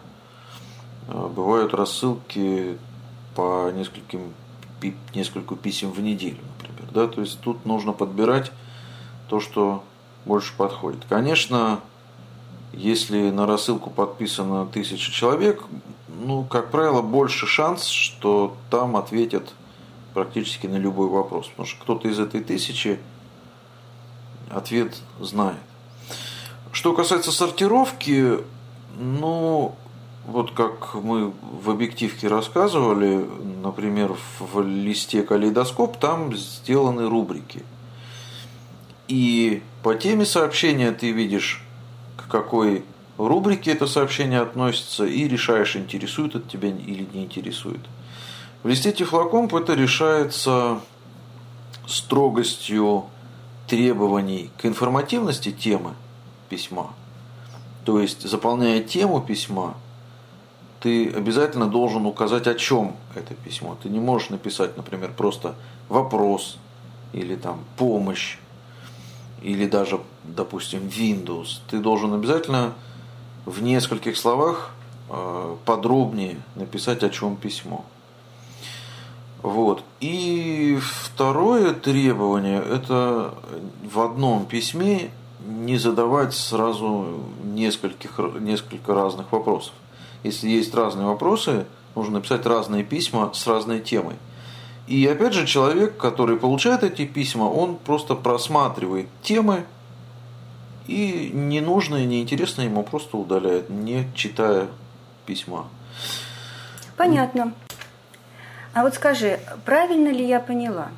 Э, 1.08 1.28
бывают 1.28 1.76
рассылки 1.76 2.80
по 3.36 3.70
нескольким, 3.72 4.34
нескольку 5.14 5.56
писем 5.56 5.92
в 5.92 6.00
неделю, 6.02 6.40
например. 6.58 6.92
Да? 6.92 7.08
То 7.08 7.22
есть 7.22 7.40
тут 7.40 7.66
нужно 7.66 7.94
подбирать 7.94 8.52
то, 9.28 9.40
что 9.40 9.84
больше 10.26 10.56
подходит. 10.58 11.06
Конечно, 11.08 11.82
если 12.74 13.30
на 13.30 13.46
рассылку 13.46 13.90
подписано 13.90 14.66
тысяча 14.66 15.12
человек, 15.12 15.64
ну, 16.08 16.44
как 16.44 16.72
правило, 16.72 17.02
больше 17.02 17.48
шанс, 17.48 17.86
что 17.86 18.56
там 18.70 18.96
ответят 18.96 19.54
практически 20.14 20.68
на 20.68 20.78
любой 20.78 21.08
вопрос. 21.08 21.48
Потому 21.48 21.68
что 21.68 21.82
кто-то 21.82 22.08
из 22.08 22.20
этой 22.20 22.42
тысячи 22.42 23.00
ответ 24.50 24.98
знает. 25.20 25.60
Что 26.72 26.94
касается 26.94 27.32
сортировки, 27.32 28.40
ну, 28.98 29.76
вот 30.28 30.52
как 30.52 30.94
мы 30.96 31.32
в 31.42 31.70
объективке 31.70 32.28
рассказывали, 32.28 33.26
например, 33.64 34.16
в 34.40 34.62
листе 34.62 35.24
калейдоскоп, 35.24 35.98
там 35.98 36.36
сделаны 36.36 37.10
рубрики. 37.10 37.64
И 39.08 39.64
по 39.82 39.96
теме 39.96 40.26
сообщения 40.26 40.92
ты 40.92 41.12
видишь, 41.12 41.64
к 42.28 42.32
какой 42.32 42.84
рубрике 43.18 43.72
это 43.72 43.88
сообщение 43.88 44.42
относится, 44.42 45.06
и 45.06 45.28
решаешь, 45.28 45.76
интересует 45.76 46.36
это 46.36 46.50
тебя 46.50 46.70
или 46.70 47.08
не 47.14 47.24
интересует. 47.24 47.82
В 48.64 48.68
листе 48.68 48.92
Тифлокомп 48.92 49.54
это 49.56 49.74
решается 49.74 50.82
строгостью 51.88 53.06
требований 53.68 54.50
к 54.58 54.66
информативности 54.66 55.52
темы 55.52 55.94
письма. 56.50 56.94
То 57.86 58.00
есть, 58.00 58.28
заполняя 58.28 58.82
тему 58.82 59.22
письма, 59.22 59.76
ты 60.80 61.10
обязательно 61.10 61.68
должен 61.68 62.06
указать, 62.06 62.48
о 62.48 62.56
чем 62.56 62.96
это 63.16 63.34
письмо. 63.34 63.78
Ты 63.82 63.90
не 63.90 64.00
можешь 64.00 64.30
написать, 64.30 64.78
например, 64.78 65.12
просто 65.16 65.56
вопрос 65.88 66.58
или 67.14 67.36
там 67.36 67.64
помощь 67.78 68.38
или 69.42 69.68
даже, 69.68 70.00
допустим, 70.24 70.82
Windows. 70.88 71.60
Ты 71.70 71.80
должен 71.80 72.14
обязательно 72.14 72.74
в 73.46 73.62
нескольких 73.62 74.18
словах 74.18 74.72
э, 75.10 75.56
подробнее 75.66 76.42
написать, 76.56 77.04
о 77.04 77.10
чем 77.10 77.36
письмо. 77.36 77.86
Вот. 79.42 79.84
И 80.02 80.78
второе 80.82 81.74
требование– 81.74 82.62
это 82.70 83.34
в 83.84 84.02
одном 84.02 84.46
письме 84.46 85.12
не 85.46 85.78
задавать 85.78 86.34
сразу 86.34 87.24
нескольких, 87.44 88.20
несколько 88.40 88.94
разных 88.94 89.32
вопросов. 89.32 89.74
Если 90.24 90.50
есть 90.50 90.76
разные 90.76 91.08
вопросы, 91.08 91.66
нужно 91.96 92.16
написать 92.16 92.46
разные 92.46 92.84
письма 92.84 93.32
с 93.34 93.48
разной 93.48 93.80
темой. 93.80 94.16
И 94.90 95.06
опять 95.06 95.34
же, 95.34 95.46
человек, 95.46 95.98
который 95.98 96.36
получает 96.36 96.84
эти 96.84 97.06
письма, 97.06 97.44
он 97.44 97.78
просто 97.78 98.16
просматривает 98.16 99.08
темы 99.22 99.66
и 100.88 101.30
ненужное, 101.32 102.06
неинтересное 102.06 102.66
ему 102.66 102.82
просто 102.82 103.18
удаляет, 103.18 103.70
не 103.70 104.08
читая 104.16 104.68
письма. 105.28 105.68
Понятно. 106.98 107.54
А 108.74 108.82
вот 108.82 108.96
скажи, 108.96 109.40
правильно 109.64 110.10
ли 110.10 110.28
я 110.28 110.40
поняла, 110.40 110.90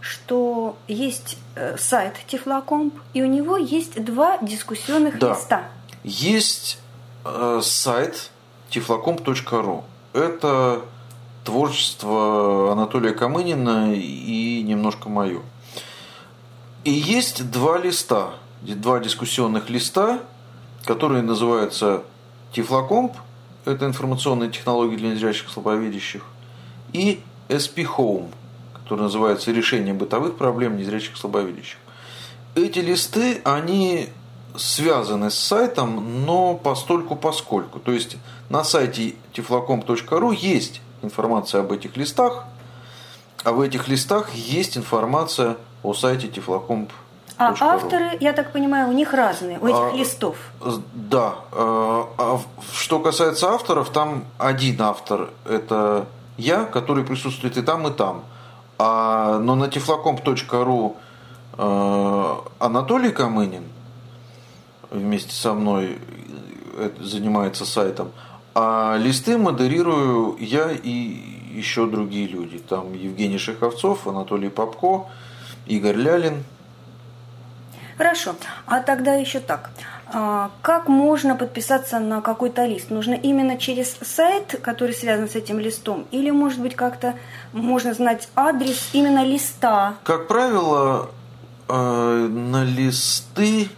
что 0.00 0.78
есть 0.88 1.36
э, 1.54 1.76
сайт 1.76 2.14
Тифлокомп, 2.26 2.94
и 3.12 3.22
у 3.22 3.26
него 3.26 3.58
есть 3.58 4.02
два 4.02 4.38
дискуссионных 4.38 5.18
да. 5.18 5.34
листа? 5.34 5.64
Есть 6.02 6.78
э, 7.26 7.60
сайт 7.62 8.30
tiflocomp.ru. 8.70 9.84
Это 10.14 10.80
творчество 11.44 12.72
Анатолия 12.72 13.12
Камынина 13.12 13.94
и 13.94 14.62
немножко 14.62 15.08
мое. 15.08 15.42
И 16.84 16.90
есть 16.90 17.50
два 17.50 17.78
листа, 17.78 18.34
два 18.62 18.98
дискуссионных 18.98 19.70
листа, 19.70 20.20
которые 20.84 21.22
называются 21.22 22.02
Тифлокомп, 22.52 23.12
это 23.64 23.86
информационные 23.86 24.50
технологии 24.50 24.96
для 24.96 25.10
незрячих 25.10 25.48
слабовидящих, 25.48 26.22
и 26.92 27.20
SP 27.48 27.86
Home, 27.96 28.30
который 28.74 29.02
называется 29.02 29.50
«Решение 29.50 29.94
бытовых 29.94 30.36
проблем 30.36 30.76
незрячих 30.76 31.16
слабовидящих». 31.16 31.78
Эти 32.54 32.78
листы, 32.78 33.40
они 33.44 34.10
связаны 34.56 35.30
с 35.30 35.34
сайтом, 35.34 36.24
но 36.24 36.54
постольку 36.54 37.16
поскольку. 37.16 37.80
То 37.80 37.90
есть 37.92 38.16
на 38.48 38.62
сайте 38.62 39.14
tiflocom.ru 39.34 40.34
есть 40.34 40.80
информация 41.04 41.60
об 41.60 41.72
этих 41.72 41.96
листах, 41.96 42.44
а 43.44 43.52
в 43.52 43.60
этих 43.60 43.88
листах 43.88 44.34
есть 44.34 44.76
информация 44.76 45.56
о 45.82 45.94
сайте 45.94 46.28
tiflocom.ru. 46.28 46.90
А 47.36 47.52
авторы, 47.60 48.16
я 48.20 48.32
так 48.32 48.52
понимаю, 48.52 48.88
у 48.88 48.92
них 48.92 49.12
разные, 49.12 49.58
у 49.58 49.66
этих 49.66 49.92
а, 49.92 49.96
листов. 49.96 50.36
Да. 50.92 51.34
А, 51.50 52.08
а 52.16 52.40
что 52.72 53.00
касается 53.00 53.48
авторов, 53.48 53.90
там 53.90 54.24
один 54.38 54.80
автор– 54.80 55.30
это 55.44 56.06
я, 56.36 56.64
который 56.64 57.04
присутствует 57.04 57.56
и 57.56 57.62
там, 57.62 57.88
и 57.88 57.90
там. 57.90 58.22
А, 58.78 59.38
но 59.38 59.56
на 59.56 59.64
tiflocomp.ru 59.64 60.96
э, 61.58 62.34
Анатолий 62.58 63.10
Камынин 63.10 63.64
вместе 64.90 65.32
со 65.32 65.54
мной 65.54 65.98
э, 66.76 66.90
занимается 67.00 67.64
сайтом, 67.66 68.12
а 68.54 68.96
листы 68.96 69.36
модерирую 69.38 70.36
я 70.38 70.70
и 70.70 71.34
еще 71.54 71.86
другие 71.86 72.26
люди. 72.26 72.58
Там 72.58 72.92
Евгений 72.92 73.38
Шеховцов, 73.38 74.06
Анатолий 74.06 74.48
Попко, 74.48 75.06
Игорь 75.66 75.96
Лялин. 75.96 76.44
Хорошо. 77.96 78.34
А 78.66 78.80
тогда 78.80 79.14
еще 79.14 79.38
так. 79.38 79.70
А, 80.12 80.50
как 80.62 80.88
можно 80.88 81.36
подписаться 81.36 82.00
на 82.00 82.20
какой-то 82.20 82.64
лист? 82.66 82.90
Нужно 82.90 83.14
именно 83.14 83.56
через 83.56 83.96
сайт, 84.02 84.60
который 84.62 84.94
связан 84.94 85.28
с 85.28 85.36
этим 85.36 85.60
листом? 85.60 86.06
Или, 86.10 86.30
может 86.30 86.60
быть, 86.60 86.74
как-то 86.74 87.14
можно 87.52 87.94
знать 87.94 88.28
адрес 88.34 88.90
именно 88.92 89.24
листа? 89.24 89.94
Как 90.02 90.26
правило, 90.26 91.10
э, 91.68 92.28
на 92.28 92.64
листы 92.64 93.68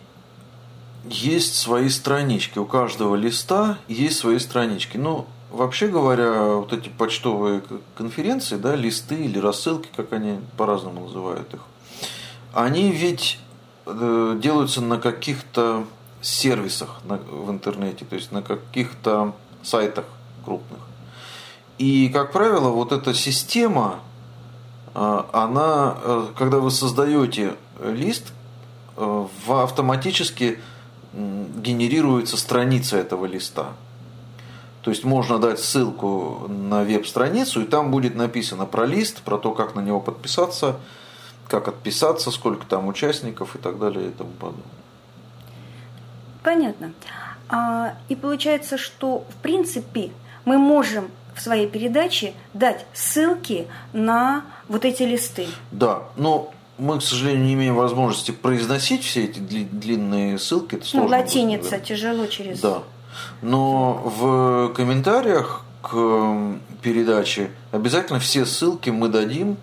есть 1.09 1.57
свои 1.57 1.89
странички. 1.89 2.59
У 2.59 2.65
каждого 2.65 3.17
листа 3.17 3.79
есть 3.89 4.19
свои 4.19 4.39
странички. 4.39 4.97
Ну, 4.97 5.27
вообще 5.51 5.89
говоря, 5.89 6.55
вот 6.55 6.73
эти 6.73 6.89
почтовые 6.89 7.63
конференции, 7.97 8.57
да, 8.57 8.75
листы 8.75 9.15
или 9.15 9.39
рассылки, 9.39 9.89
как 9.97 10.13
они 10.13 10.41
по-разному 10.57 11.07
называют 11.07 11.53
их, 11.55 11.61
они 12.53 12.91
ведь 12.91 13.39
э, 13.87 14.39
делаются 14.43 14.81
на 14.81 14.99
каких-то 14.99 15.85
сервисах 16.23 17.01
в 17.05 17.51
интернете, 17.51 18.05
то 18.05 18.17
есть 18.17 18.33
на 18.33 18.43
каких-то 18.43 19.35
сайтах 19.63 20.07
крупных. 20.45 20.81
И, 21.79 22.09
как 22.09 22.33
правило, 22.33 22.71
вот 22.71 22.93
эта 22.93 23.13
система, 23.15 24.01
э, 24.95 25.23
она, 25.33 25.97
э, 26.03 26.27
когда 26.37 26.59
вы 26.59 26.71
создаете 26.71 27.55
лист, 27.83 28.33
автоматически 29.47 30.59
генерируется 31.17 32.37
страница 32.37 32.97
этого 32.97 33.27
листа. 33.27 33.73
То 34.83 34.91
есть 34.91 35.05
можно 35.05 35.39
дать 35.39 35.59
ссылку 35.59 36.47
на 36.49 36.85
веб-страницу, 36.85 37.63
и 37.63 37.65
там 37.65 37.91
будет 37.91 38.15
написано 38.15 38.67
про 38.67 38.87
лист, 38.87 39.23
про 39.23 39.37
то, 39.37 39.53
как 39.53 39.75
на 39.75 39.81
него 39.81 40.01
подписаться, 40.01 40.77
как 41.49 41.69
отписаться, 41.69 42.31
сколько 42.31 42.67
там 42.67 42.87
участников 42.87 43.57
и 43.57 43.59
так 43.59 43.79
далее 43.79 44.09
и 44.09 44.11
тому 44.13 44.31
подобное. 44.31 44.65
Понятно. 46.43 46.93
А, 47.49 47.95
и 48.09 48.15
получается, 48.15 48.79
что 48.79 49.25
в 49.29 49.43
принципе 49.43 50.11
мы 50.45 50.59
можем 50.59 51.11
в 51.35 51.41
своей 51.41 51.67
передаче 51.67 52.35
дать 52.55 52.87
ссылки 52.95 53.67
на 53.93 54.45
вот 54.69 54.85
эти 54.85 55.03
листы. 55.03 55.49
Да, 55.71 56.05
но 56.17 56.53
мы, 56.79 56.99
к 56.99 57.03
сожалению, 57.03 57.45
не 57.45 57.55
имеем 57.55 57.75
возможности 57.75 58.31
произносить 58.31 59.03
все 59.03 59.25
эти 59.25 59.39
длинные 59.39 60.39
ссылки. 60.39 60.77
Это 60.77 60.85
ну, 60.95 61.07
латиница 61.07 61.71
будет, 61.71 61.71
да. 61.71 61.79
тяжело 61.81 62.27
через. 62.27 62.61
Да. 62.61 62.83
Но 63.43 63.95
в 64.05 64.73
комментариях 64.75 65.65
к 65.83 66.59
передаче 66.83 67.51
обязательно 67.73 68.19
все 68.19 68.45
ссылки 68.45 68.91
мы 68.91 69.09
дадим. 69.09 69.57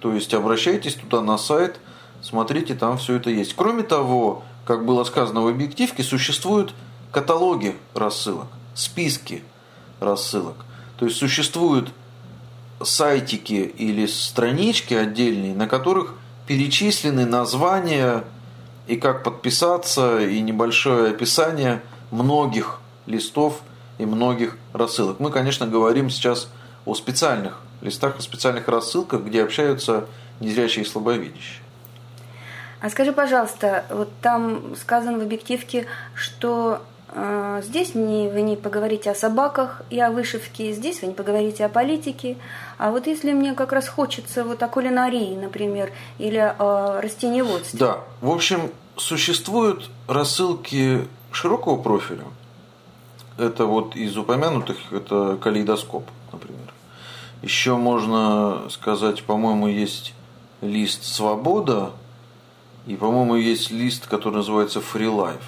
То 0.00 0.12
есть 0.12 0.34
обращайтесь 0.34 0.94
туда 0.94 1.22
на 1.22 1.38
сайт, 1.38 1.80
смотрите, 2.20 2.74
там 2.74 2.98
все 2.98 3.16
это 3.16 3.30
есть. 3.30 3.54
Кроме 3.54 3.82
того, 3.82 4.42
как 4.66 4.84
было 4.84 5.04
сказано 5.04 5.40
в 5.40 5.48
объективке, 5.48 6.02
существуют 6.02 6.74
каталоги 7.10 7.76
рассылок, 7.94 8.48
списки 8.74 9.42
рассылок. 10.00 10.56
То 10.98 11.06
есть 11.06 11.16
существуют 11.16 11.90
сайтики 12.82 13.72
или 13.78 14.06
странички 14.06 14.92
отдельные, 14.92 15.54
на 15.54 15.66
которых 15.66 16.14
перечислены 16.46 17.26
названия 17.26 18.24
и 18.86 18.96
как 18.96 19.22
подписаться, 19.22 20.20
и 20.20 20.40
небольшое 20.40 21.10
описание 21.10 21.82
многих 22.10 22.80
листов 23.06 23.62
и 23.98 24.04
многих 24.06 24.56
рассылок. 24.72 25.20
Мы, 25.20 25.30
конечно, 25.30 25.66
говорим 25.66 26.10
сейчас 26.10 26.48
о 26.84 26.94
специальных 26.94 27.60
листах, 27.80 28.18
о 28.18 28.22
специальных 28.22 28.68
рассылках, 28.68 29.22
где 29.22 29.42
общаются 29.42 30.06
незрячие 30.40 30.84
и 30.84 30.88
слабовидящие. 30.88 31.62
А 32.80 32.90
скажи, 32.90 33.12
пожалуйста, 33.12 33.86
вот 33.88 34.10
там 34.20 34.76
сказано 34.76 35.18
в 35.18 35.22
объективке, 35.22 35.86
что 36.14 36.82
здесь 37.62 37.94
не, 37.94 38.28
вы 38.28 38.42
не 38.42 38.56
поговорите 38.56 39.10
о 39.10 39.14
собаках 39.14 39.82
и 39.90 40.00
о 40.00 40.10
вышивке, 40.10 40.72
здесь 40.72 41.00
вы 41.02 41.08
не 41.08 41.14
поговорите 41.14 41.64
о 41.64 41.68
политике. 41.68 42.36
А 42.78 42.90
вот 42.90 43.06
если 43.06 43.32
мне 43.32 43.54
как 43.54 43.72
раз 43.72 43.88
хочется 43.88 44.44
вот 44.44 44.62
о 44.62 44.68
кулинарии, 44.68 45.36
например, 45.36 45.92
или 46.18 46.38
о 46.58 47.00
растениеводстве. 47.00 47.78
Да, 47.78 48.00
в 48.20 48.30
общем, 48.30 48.70
существуют 48.96 49.90
рассылки 50.08 51.06
широкого 51.30 51.80
профиля. 51.80 52.24
Это 53.38 53.66
вот 53.66 53.96
из 53.96 54.16
упомянутых, 54.16 54.76
это 54.92 55.38
калейдоскоп, 55.42 56.04
например. 56.32 56.72
Еще 57.42 57.76
можно 57.76 58.62
сказать, 58.70 59.22
по-моему, 59.24 59.68
есть 59.68 60.14
лист 60.60 61.04
«Свобода», 61.04 61.90
и, 62.86 62.96
по-моему, 62.96 63.36
есть 63.36 63.70
лист, 63.70 64.06
который 64.06 64.36
называется 64.36 64.80
«Free 64.80 65.10
Life» 65.10 65.42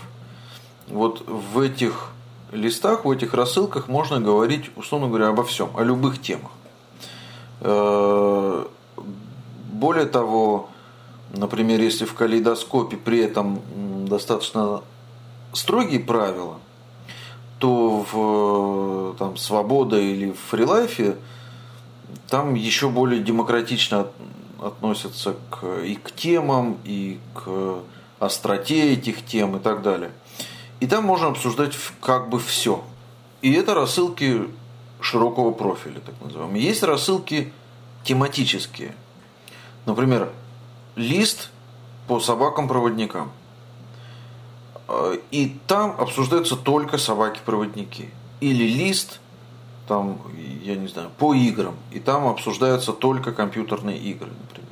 вот 0.88 1.24
в 1.26 1.58
этих 1.58 2.10
листах, 2.52 3.04
в 3.04 3.10
этих 3.10 3.34
рассылках 3.34 3.88
можно 3.88 4.20
говорить, 4.20 4.70
условно 4.76 5.08
говоря, 5.08 5.28
обо 5.28 5.44
всем, 5.44 5.70
о 5.76 5.82
любых 5.82 6.20
темах. 6.20 6.52
Э, 7.60 8.64
более 9.72 10.06
того, 10.06 10.68
например, 11.34 11.80
если 11.80 12.04
в 12.04 12.14
калейдоскопе 12.14 12.96
при 12.96 13.20
этом 13.20 13.60
достаточно 14.06 14.82
строгие 15.52 16.00
правила, 16.00 16.58
то 17.58 18.04
в 18.12 19.16
там, 19.18 19.36
«Свобода» 19.36 19.98
или 19.98 20.30
в 20.32 20.38
«Фрилайфе» 20.50 21.16
там 22.28 22.54
еще 22.54 22.90
более 22.90 23.22
демократично 23.22 24.08
относятся 24.60 25.36
к, 25.50 25.66
и 25.80 25.94
к 25.94 26.12
темам, 26.12 26.76
и 26.84 27.18
к 27.34 27.78
остроте 28.18 28.92
этих 28.92 29.24
тем 29.24 29.56
и 29.56 29.58
так 29.58 29.82
далее– 29.82 30.12
и 30.80 30.86
там 30.86 31.04
можно 31.04 31.28
обсуждать 31.28 31.74
как 32.00 32.28
бы 32.28 32.38
все. 32.38 32.82
И 33.42 33.52
это 33.52 33.74
рассылки 33.74 34.48
широкого 35.00 35.52
профиля, 35.52 36.00
так 36.00 36.14
называемые. 36.20 36.64
Есть 36.64 36.82
рассылки 36.82 37.52
тематические. 38.02 38.94
Например, 39.84 40.30
лист 40.96 41.50
по 42.08 42.20
собакам-проводникам. 42.20 43.30
И 45.30 45.58
там 45.66 45.96
обсуждаются 45.98 46.56
только 46.56 46.98
собаки-проводники. 46.98 48.10
Или 48.40 48.64
лист, 48.64 49.20
там, 49.88 50.20
я 50.62 50.76
не 50.76 50.88
знаю, 50.88 51.10
по 51.18 51.34
играм. 51.34 51.74
И 51.92 52.00
там 52.00 52.26
обсуждаются 52.26 52.92
только 52.92 53.32
компьютерные 53.32 53.98
игры, 53.98 54.30
например. 54.42 54.70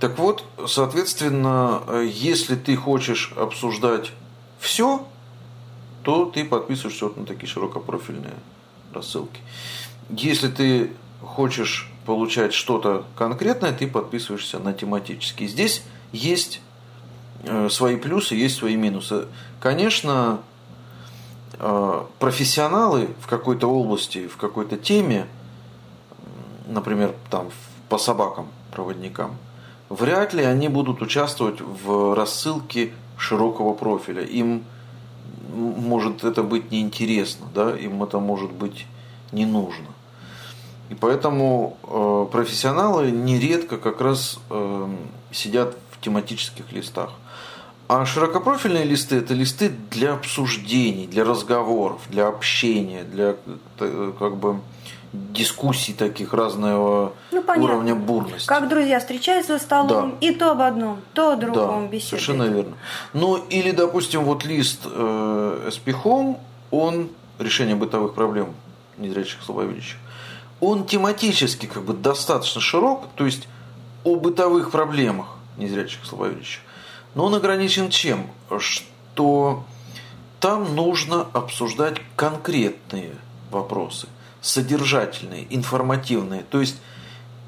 Так 0.00 0.18
вот, 0.18 0.44
соответственно, 0.66 1.82
если 2.02 2.56
ты 2.56 2.74
хочешь 2.74 3.32
обсуждать 3.36 4.12
все, 4.60 5.06
то 6.02 6.26
ты 6.26 6.44
подписываешься 6.44 7.06
вот 7.06 7.16
на 7.16 7.26
такие 7.26 7.48
широкопрофильные 7.48 8.34
рассылки. 8.92 9.40
Если 10.10 10.48
ты 10.48 10.92
хочешь 11.22 11.90
получать 12.06 12.52
что-то 12.52 13.04
конкретное, 13.16 13.72
ты 13.72 13.86
подписываешься 13.86 14.58
на 14.58 14.72
тематические. 14.72 15.48
Здесь 15.48 15.82
есть 16.12 16.60
э, 17.44 17.68
свои 17.70 17.96
плюсы, 17.96 18.34
есть 18.34 18.56
свои 18.56 18.76
минусы. 18.76 19.26
Конечно, 19.60 20.40
э, 21.58 22.04
профессионалы 22.18 23.08
в 23.20 23.26
какой-то 23.26 23.66
области, 23.66 24.26
в 24.26 24.36
какой-то 24.36 24.76
теме, 24.76 25.26
например, 26.66 27.14
там 27.30 27.50
по 27.88 27.98
собакам, 27.98 28.48
проводникам, 28.72 29.36
вряд 29.88 30.34
ли 30.34 30.44
они 30.44 30.68
будут 30.68 31.02
участвовать 31.02 31.60
в 31.60 32.14
рассылке 32.14 32.92
широкого 33.20 33.74
профиля. 33.74 34.22
Им 34.22 34.64
может 35.52 36.24
это 36.24 36.42
быть 36.42 36.70
неинтересно, 36.70 37.46
да, 37.54 37.76
им 37.76 38.02
это 38.02 38.18
может 38.18 38.50
быть 38.52 38.86
не 39.32 39.46
нужно. 39.46 39.86
И 40.88 40.94
поэтому 40.94 41.76
э, 41.84 42.26
профессионалы 42.32 43.10
нередко 43.10 43.76
как 43.76 44.00
раз 44.00 44.40
э, 44.50 44.88
сидят 45.30 45.76
в 45.90 46.00
тематических 46.00 46.72
листах. 46.72 47.10
А 47.88 48.06
широкопрофильные 48.06 48.84
листы– 48.84 49.16
это 49.16 49.34
листы 49.34 49.70
для 49.90 50.14
обсуждений, 50.14 51.06
для 51.06 51.24
разговоров, 51.24 52.00
для 52.08 52.28
общения, 52.28 53.04
для 53.04 53.36
э, 53.78 54.12
как 54.18 54.36
бы 54.36 54.60
дискуссий 55.12 55.92
таких 55.92 56.32
разного 56.32 57.12
ну, 57.32 57.42
уровня 57.56 57.94
бурности. 57.94 58.46
Как 58.46 58.68
друзья 58.68 59.00
встречаются 59.00 59.54
за 59.54 59.64
столом, 59.64 60.16
да. 60.20 60.26
и 60.26 60.34
то 60.34 60.52
об 60.52 60.60
одном, 60.60 61.00
то 61.14 61.32
о 61.32 61.36
другом 61.36 61.86
да, 61.86 61.92
беседуют. 61.92 62.22
совершенно 62.22 62.42
верно. 62.44 62.76
Ну, 63.12 63.36
или, 63.36 63.72
допустим, 63.72 64.24
вот 64.24 64.44
лист 64.44 64.80
э, 64.84 65.70
Home, 65.86 66.38
он, 66.70 67.08
решение 67.38 67.74
бытовых 67.74 68.14
проблем 68.14 68.54
незрячих 68.98 69.42
слабовидящих, 69.42 69.98
он 70.60 70.86
тематически 70.86 71.66
как 71.66 71.84
бы 71.84 71.94
достаточно 71.94 72.60
широк, 72.60 73.06
то 73.16 73.24
есть 73.24 73.48
о 74.04 74.16
бытовых 74.16 74.70
проблемах 74.70 75.36
незрячих 75.56 76.04
слабовидящих. 76.04 76.60
Но 77.14 77.26
он 77.26 77.34
ограничен 77.34 77.90
чем? 77.90 78.26
Что 78.58 79.64
там 80.38 80.74
нужно 80.76 81.26
обсуждать 81.32 81.96
конкретные 82.16 83.12
вопросы, 83.50 84.06
содержательные, 84.40 85.46
информативные. 85.50 86.42
То 86.42 86.60
есть 86.60 86.76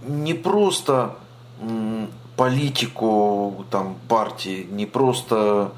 не 0.07 0.35
просто 0.35 1.17
политику 2.37 3.65
там, 3.71 3.97
партии, 4.09 4.67
не 4.71 4.87
просто 4.87 5.73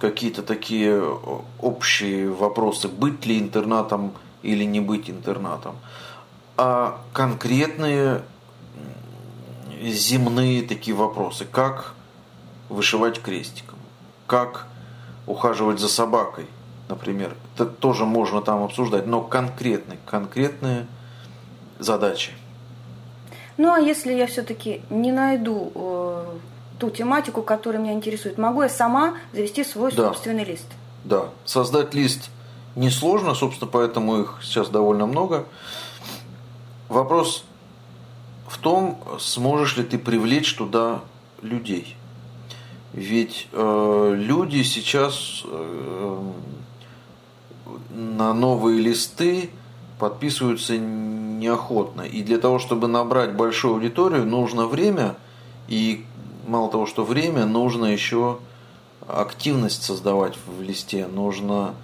какие-то 0.00 0.42
такие 0.42 1.02
общие 1.60 2.30
вопросы, 2.30 2.88
быть 2.88 3.26
ли 3.26 3.38
интернатом 3.38 4.12
или 4.42 4.64
не 4.64 4.80
быть 4.80 5.10
интернатом, 5.10 5.76
а 6.56 7.00
конкретные 7.12 8.22
земные 9.82 10.62
такие 10.62 10.96
вопросы, 10.96 11.44
как 11.44 11.94
вышивать 12.68 13.20
крестиком, 13.20 13.78
как 14.26 14.66
ухаживать 15.26 15.78
за 15.78 15.88
собакой, 15.88 16.46
например. 16.90 17.34
Это 17.54 17.66
тоже 17.66 18.04
можно 18.04 18.42
там 18.42 18.62
обсуждать, 18.62 19.06
но 19.06 19.22
конкретные, 19.22 19.98
конкретные 20.06 20.86
задачи. 21.78 22.32
Ну 23.56 23.72
а 23.72 23.78
если 23.78 24.12
я 24.12 24.26
все-таки 24.26 24.82
не 24.90 25.12
найду 25.12 25.72
э, 25.74 26.24
ту 26.78 26.90
тематику, 26.90 27.42
которая 27.42 27.82
меня 27.82 27.92
интересует, 27.92 28.38
могу 28.38 28.62
я 28.62 28.68
сама 28.68 29.14
завести 29.32 29.64
свой 29.64 29.92
да. 29.92 30.08
собственный 30.08 30.44
лист? 30.44 30.66
Да, 31.04 31.30
создать 31.44 31.94
лист 31.94 32.30
несложно, 32.76 33.34
собственно, 33.34 33.70
поэтому 33.70 34.20
их 34.20 34.38
сейчас 34.42 34.68
довольно 34.68 35.06
много. 35.06 35.46
Вопрос 36.88 37.44
в 38.48 38.58
том, 38.58 38.98
сможешь 39.18 39.76
ли 39.76 39.84
ты 39.84 39.98
привлечь 39.98 40.54
туда 40.54 41.00
людей. 41.42 41.96
Ведь 42.92 43.46
э, 43.52 44.12
люди 44.16 44.62
сейчас 44.62 45.42
э, 45.44 46.32
на 47.90 48.32
новые 48.34 48.80
листы 48.80 49.50
подписываются 49.98 50.78
неохотно. 50.78 52.02
И 52.02 52.22
для 52.22 52.38
того, 52.38 52.58
чтобы 52.58 52.88
набрать 52.88 53.34
большую 53.34 53.74
аудиторию, 53.74 54.24
нужно 54.24 54.66
время. 54.66 55.16
И 55.68 56.04
мало 56.46 56.70
того, 56.70 56.86
что 56.86 57.04
время, 57.04 57.46
нужно 57.46 57.86
еще 57.86 58.38
активность 59.06 59.82
создавать 59.82 60.34
в 60.46 60.62
листе. 60.62 61.06
Нужно 61.06 61.74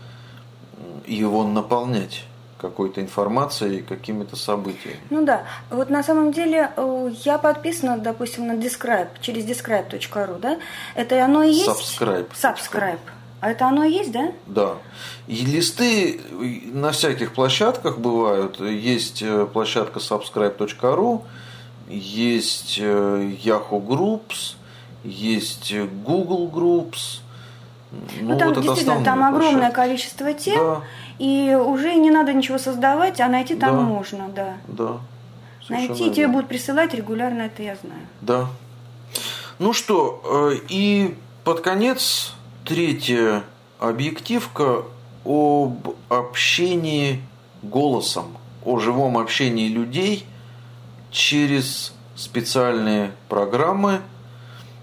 его 1.07 1.44
наполнять 1.44 2.25
какой-то 2.59 3.01
информацией, 3.01 3.83
какими-то 3.83 4.37
событиями. 4.37 5.01
Ну 5.11 5.25
да. 5.25 5.44
Вот 5.70 5.90
на 5.90 6.03
самом 6.03 6.33
деле 6.33 6.72
э, 6.77 7.11
я 7.25 7.38
подписана, 7.38 7.99
допустим, 7.99 8.46
на 8.46 8.53
Describe, 8.53 9.09
через 9.20 9.44
describe.ru, 9.44 10.38
да? 10.38 10.59
Это 10.94 11.22
оно 11.25 11.42
и 11.42 11.53
есть? 11.53 11.68
Subscribe. 11.68 12.29
Subscribe. 12.33 12.99
А 13.40 13.51
это 13.51 13.66
оно 13.66 13.85
и 13.85 13.92
есть, 13.92 14.12
да? 14.12 14.33
Да. 14.46 14.75
И 15.27 15.44
листы 15.44 16.20
на 16.72 16.92
всяких 16.92 17.35
площадках 17.35 17.99
бывают. 17.99 18.61
Есть 18.61 19.22
э, 19.22 19.46
площадка 19.53 19.99
subscribe.ru, 19.99 21.22
есть 21.88 22.79
э, 22.81 23.33
Yahoo 23.44 23.85
Groups, 23.87 24.57
есть 25.05 25.75
Google 26.05 26.49
Groups. 26.49 27.20
Ну, 28.20 28.33
ну 28.33 28.38
там 28.38 28.53
вот 28.53 28.62
действительно 28.62 29.05
там 29.05 29.22
огромное 29.22 29.70
площадки. 29.70 29.77
количество 29.77 30.33
тем, 30.33 30.64
да. 30.64 30.83
и 31.18 31.55
уже 31.55 31.94
не 31.94 32.11
надо 32.11 32.33
ничего 32.33 32.59
создавать, 32.59 33.20
а 33.20 33.29
найти 33.29 33.55
там 33.55 33.77
да. 33.77 33.83
можно, 33.83 34.29
да. 34.29 34.57
Да. 34.66 34.99
Совершенно 35.64 35.88
найти, 35.88 36.11
тебе 36.11 36.29
будут 36.29 36.49
присылать 36.49 36.94
регулярно, 36.94 37.42
это 37.42 37.62
я 37.62 37.77
знаю. 37.77 38.01
Да. 38.20 38.46
Ну 39.59 39.72
что, 39.72 40.51
э, 40.53 40.59
и 40.68 41.16
под 41.44 41.61
конец 41.61 42.36
Третья 42.67 43.45
объективка 43.79 44.83
об 45.25 45.95
общении 46.09 47.23
голосом, 47.63 48.37
о 48.65 48.81
живом 48.81 49.19
общении 49.19 49.69
людей 49.69 50.27
через 51.13 51.93
специальные 52.17 53.13
программы 53.29 54.01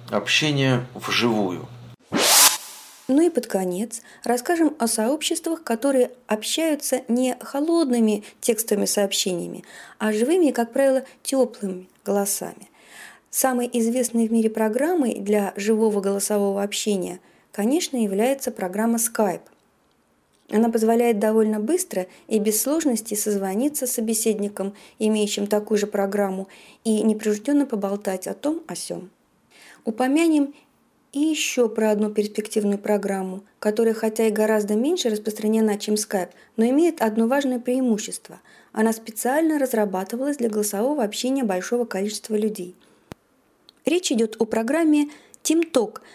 общения 0.10 0.86
вживую. 0.93 1.67
Ну 3.10 3.22
и 3.22 3.30
под 3.30 3.48
конец 3.48 4.02
расскажем 4.24 4.74
о 4.80 4.88
сообществах, 4.88 5.62
которые 5.62 6.12
общаются 6.28 7.02
не 7.10 7.36
холодными 7.41 8.24
текстовыми 8.39 8.86
сообщениями, 8.86 9.65
а 10.00 10.13
живыми, 10.13 10.52
как 10.52 10.72
правило, 10.72 11.04
теплыми 11.22 11.89
голосами. 12.06 12.69
Самой 13.30 13.69
известной 13.74 14.30
в 14.30 14.32
мире 14.32 14.50
программой 14.50 15.15
для 15.15 15.52
живого 15.58 16.00
голосового 16.00 16.63
общения– 16.63 17.19
конечно, 17.53 17.95
является 17.95 18.51
программа 18.51 18.97
Skype. 18.97 19.43
Она 20.49 20.69
позволяет 20.69 21.19
довольно 21.19 21.59
быстро 21.59 22.07
и 22.27 22.37
без 22.37 22.61
сложностей 22.61 23.15
созвониться 23.15 23.87
с 23.87 23.93
собеседником, 23.93 24.73
имеющим 24.99 25.47
такую 25.47 25.77
же 25.77 25.87
программу, 25.87 26.49
и 26.83 27.01
непринужденно 27.01 27.65
поболтать 27.65 28.27
о 28.27 28.33
том, 28.33 28.61
о 28.67 28.75
сём. 28.75 29.09
Упомянем 29.85 30.53
и 31.13 31.19
еще 31.19 31.69
про 31.69 31.91
одну 31.91 32.09
перспективную 32.09 32.77
программу, 32.77 33.43
которая 33.59 33.93
хотя 33.93 34.27
и 34.27 34.31
гораздо 34.31 34.75
меньше 34.75 35.09
распространена, 35.09 35.77
чем 35.77 35.95
Skype, 35.95 36.31
но 36.57 36.65
имеет 36.65 37.01
одно 37.01 37.27
важное 37.27 37.59
преимущество. 37.59 38.41
Она 38.73 38.91
специально 38.93 39.59
разрабатывалась 39.59 40.37
для 40.37 40.49
голосового 40.49 41.03
общения 41.03 41.43
большого 41.43 41.85
количества 41.85 42.35
людей. 42.35 42.75
Речь 43.85 44.11
идет 44.11 44.35
о 44.39 44.45
программе 44.45 45.09
TeamTalk– 45.43 46.01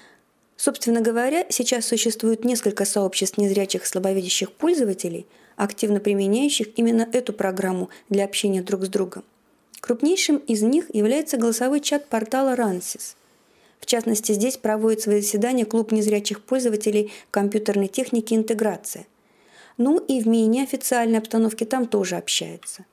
Собственно 0.58 1.00
говоря, 1.00 1.46
сейчас 1.50 1.86
существует 1.86 2.44
несколько 2.44 2.84
сообществ 2.84 3.38
незрячих 3.38 3.86
слабовидящих 3.86 4.50
пользователей, 4.50 5.24
активно 5.54 6.00
применяющих 6.00 6.76
именно 6.76 7.08
эту 7.12 7.32
программу 7.32 7.90
для 8.08 8.24
общения 8.24 8.60
друг 8.60 8.84
с 8.84 8.88
другом. 8.88 9.22
Крупнейшим 9.80 10.38
из 10.38 10.62
них 10.62 10.92
является 10.92 11.36
голосовой 11.36 11.78
чат 11.78 12.08
портала 12.08 12.56
Ransys. 12.56 13.14
В 13.78 13.86
частности, 13.86 14.32
здесь 14.32 14.56
проводит 14.56 15.00
свои 15.00 15.20
заседания 15.20 15.64
клуб 15.64 15.92
незрячих 15.92 16.42
пользователей 16.42 17.12
компьютерной 17.30 17.86
техники 17.86 18.34
«Интеграция». 18.34 19.06
Ну 19.76 19.98
и 19.98 20.20
в 20.20 20.26
менее 20.26 20.64
официальной 20.64 21.20
обстановке 21.20 21.66
там 21.66 21.86
тоже 21.86 22.16
общается. 22.16 22.84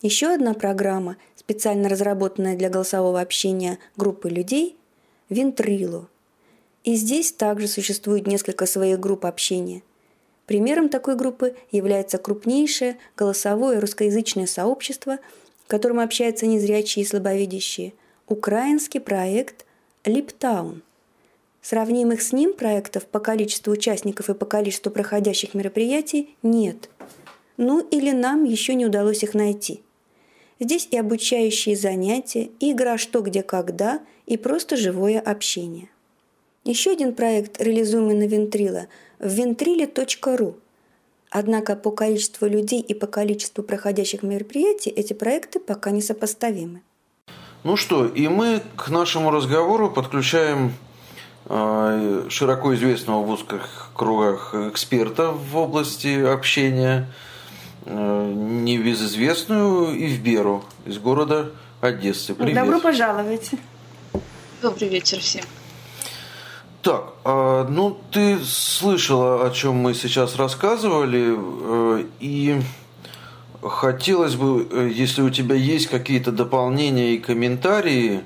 Еще 0.00 0.32
одна 0.32 0.54
программа, 0.54 1.16
специально 1.34 1.88
разработанная 1.88 2.56
для 2.56 2.70
голосового 2.70 3.20
общения 3.20 3.80
группы 3.96 4.30
людей– 4.30 4.76
Ventrilo– 5.28 6.04
и 6.84 6.94
здесь 6.94 7.32
также 7.32 7.68
существует 7.68 8.26
несколько 8.26 8.66
своих 8.66 8.98
групп 8.98 9.26
общения. 9.26 9.82
Примером 10.46 10.88
такой 10.88 11.14
группы 11.14 11.54
является 11.70 12.18
крупнейшее 12.18 12.98
голосовое 13.16 13.78
русскоязычное 13.78 14.46
сообщество, 14.46 15.18
в 15.64 15.68
котором 15.68 16.00
общаются 16.00 16.46
незрячие 16.46 17.04
и 17.04 17.06
слабовидящие, 17.06 17.92
украинский 18.26 19.00
проект 19.00 19.66
«Липтаун». 20.04 20.82
Сравнимых 21.62 22.22
с 22.22 22.32
ним 22.32 22.54
проектов 22.54 23.04
по 23.04 23.20
количеству 23.20 23.72
участников 23.72 24.30
и 24.30 24.34
по 24.34 24.46
количеству 24.46 24.90
проходящих 24.90 25.52
мероприятий 25.52 26.34
нет. 26.42 26.88
Ну 27.58 27.80
или 27.80 28.12
нам 28.12 28.44
еще 28.44 28.74
не 28.74 28.86
удалось 28.86 29.22
их 29.22 29.34
найти. 29.34 29.82
Здесь 30.58 30.88
и 30.90 30.96
обучающие 30.96 31.76
занятия, 31.76 32.48
и 32.58 32.72
игра 32.72 32.96
«Что, 32.96 33.20
где, 33.20 33.42
когда», 33.42 34.00
и 34.26 34.36
просто 34.36 34.76
живое 34.76 35.20
общение– 35.20 35.90
еще 36.64 36.92
один 36.92 37.14
проект, 37.14 37.60
реализуемый 37.60 38.14
на 38.14 38.24
Вентрила, 38.24 38.86
в 39.18 39.26
ventrilo.ru. 39.26 40.54
Однако 41.30 41.76
по 41.76 41.90
количеству 41.90 42.46
людей 42.46 42.80
и 42.80 42.92
по 42.92 43.06
количеству 43.06 43.62
проходящих 43.62 44.22
мероприятий 44.22 44.90
эти 44.90 45.12
проекты 45.12 45.60
пока 45.60 45.90
не 45.92 46.02
сопоставимы. 46.02 46.82
Ну 47.62 47.76
что, 47.76 48.06
и 48.06 48.26
мы 48.26 48.62
к 48.76 48.88
нашему 48.88 49.30
разговору 49.30 49.90
подключаем 49.90 50.72
э, 51.46 52.26
широко 52.28 52.74
известного 52.74 53.22
в 53.22 53.30
узких 53.30 53.90
кругах 53.94 54.54
эксперта 54.54 55.30
в 55.30 55.56
области 55.56 56.20
общения, 56.22 57.06
э, 57.84 58.32
небезызвестную 58.34 59.94
Ивберу 60.06 60.64
из 60.86 60.98
города 60.98 61.52
Одессы. 61.80 62.34
Привет. 62.34 62.54
Добро 62.54 62.80
пожаловать. 62.80 63.50
Добрый 64.62 64.88
вечер 64.88 65.20
всем. 65.20 65.44
Так, 66.82 67.12
а, 67.24 67.66
ну 67.68 67.98
ты 68.10 68.38
слышала, 68.44 69.46
о 69.46 69.50
чем 69.50 69.76
мы 69.76 69.94
сейчас 69.94 70.36
рассказывали, 70.36 71.36
э, 71.36 72.04
и 72.20 72.60
хотелось 73.62 74.34
бы, 74.34 74.66
э, 74.70 74.90
если 74.92 75.20
у 75.20 75.30
тебя 75.30 75.54
есть 75.54 75.88
какие-то 75.88 76.32
дополнения 76.32 77.14
и 77.14 77.18
комментарии, 77.18 78.22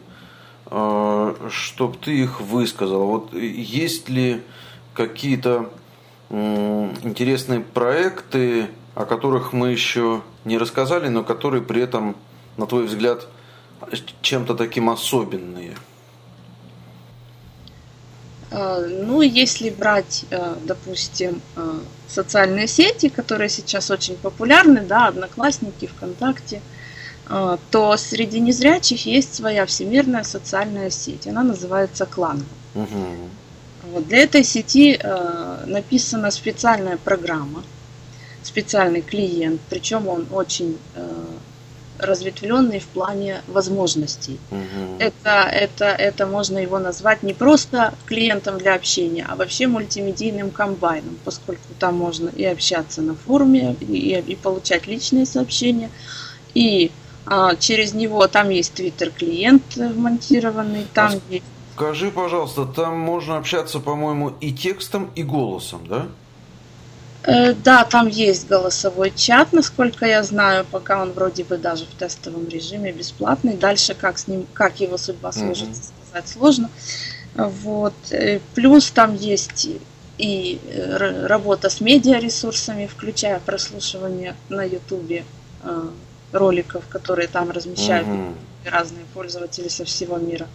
э, 0.67 1.35
чтобы 1.51 1.97
ты 1.97 2.13
их 2.13 2.41
высказала. 2.41 3.05
Вот 3.05 3.35
есть 3.35 4.09
ли 4.09 4.41
какие-то 4.95 5.71
интересные 6.31 7.61
проекты 7.61 8.69
о 8.95 9.07
которых 9.07 9.53
мы 9.53 9.71
еще 9.71 10.23
не 10.45 10.57
рассказали, 10.57 11.09
но 11.09 11.25
которые 11.25 11.63
при 11.63 11.83
этом, 11.83 12.17
на 12.57 12.67
твой 12.67 12.85
взгляд, 12.85 13.27
чем-то 14.23 14.55
таким 14.55 14.89
особенные? 14.89 15.77
А, 18.57 18.81
ну, 18.87 19.21
если 19.21 19.69
брать, 19.69 20.25
э, 20.31 20.55
допустим, 20.65 21.43
э, 21.57 21.81
социальные 22.07 22.69
сети, 22.69 23.09
которые 23.09 23.49
сейчас 23.49 23.91
очень 23.91 24.17
популярны, 24.17 24.83
да, 24.83 25.09
Одноклассники, 25.09 25.87
ВКонтакте, 25.87 26.63
э, 27.29 27.59
то 27.73 27.97
среди 27.97 28.39
незрячих 28.39 29.07
есть 29.07 29.35
своя 29.35 29.67
всемирная 29.67 30.23
социальная 30.23 30.91
сеть. 30.91 31.27
Она 31.27 31.43
называется 31.43 32.07
Клан. 32.07 32.45
Угу. 32.77 33.17
Вот 33.93 34.07
для 34.07 34.19
этой 34.19 34.45
сети 34.45 34.99
написана 35.67 36.31
специальная 36.31 36.97
программа, 36.97 37.63
специальный 38.43 39.03
клиент, 39.03 39.61
причем 39.69 40.09
он 40.09 40.27
очень 40.33 40.79
разветвленный 41.99 42.81
в 42.81 42.87
плане 42.87 43.43
возможностей. 43.47 44.39
Угу. 44.51 44.97
Это, 44.99 45.49
это, 45.51 45.85
это 45.87 46.27
можно 46.27 46.59
его 46.59 46.79
назвать 46.79 47.23
не 47.23 47.33
просто 47.33 47.95
клиентом 48.07 48.59
для 48.59 48.75
общения, 48.75 49.27
а 49.29 49.37
вообще 49.37 49.67
мультимедийным 49.67 50.51
комбайном, 50.51 51.19
поскольку 51.25 51.63
там 51.79 51.97
можно 51.97 52.29
и 52.29 52.45
общаться 52.45 53.03
на 53.03 53.15
форуме, 53.15 53.77
и, 53.81 54.19
и 54.19 54.37
получать 54.37 54.87
личные 54.87 55.27
сообщения, 55.27 55.91
и 56.55 56.91
а, 57.27 57.57
через 57.57 57.95
него 57.95 58.27
там 58.29 58.51
есть 58.51 58.75
твиттер-клиент 58.75 59.77
вмонтированный, 59.77 60.87
там 60.93 61.13
а 61.13 61.33
есть... 61.33 61.45
Скажи, 61.75 62.11
пожалуйста, 62.11 62.67
там 62.67 62.99
можно 62.99 63.37
общаться, 63.37 63.81
по-моему, 63.81 64.33
и 64.41 64.53
текстом, 64.53 65.11
и 65.17 65.25
голосом, 65.25 65.87
да? 65.89 66.07
Э, 67.27 67.55
да, 67.55 67.85
там 67.85 68.07
есть 68.09 68.47
голосовой 68.49 69.11
чат, 69.11 69.53
насколько 69.53 70.05
я 70.05 70.23
знаю, 70.23 70.67
пока 70.71 71.01
он 71.01 71.13
вроде 71.13 71.43
бы 71.43 71.57
даже 71.57 71.87
в 71.87 71.95
тестовом 71.95 72.49
режиме 72.49 72.93
бесплатный. 72.93 73.55
Дальше 73.55 73.95
как 73.95 74.19
с 74.19 74.29
ним, 74.29 74.47
как 74.53 74.81
его 74.81 74.99
судьба 74.99 75.33
сложится, 75.33 75.83
mm-hmm. 75.83 76.09
сказать 76.09 76.29
сложно. 76.29 76.71
Вот. 77.35 77.95
Э, 78.11 78.41
плюс 78.55 78.91
там 78.91 79.15
есть 79.15 79.69
и 80.19 80.61
э, 80.65 81.27
работа 81.27 81.71
с 81.71 81.81
медиаресурсами, 81.81 82.87
включая 82.87 83.41
прослушивание 83.41 84.37
на 84.49 84.63
Ютубе 84.63 85.25
роликов, 86.31 86.85
которые 86.91 87.27
там 87.27 87.51
размещают 87.51 88.07
mm-hmm. 88.07 88.35
Разные 88.65 89.05
пользователи 89.15 89.69
со 89.69 89.85
всего 89.85 90.17
мира. 90.19 90.47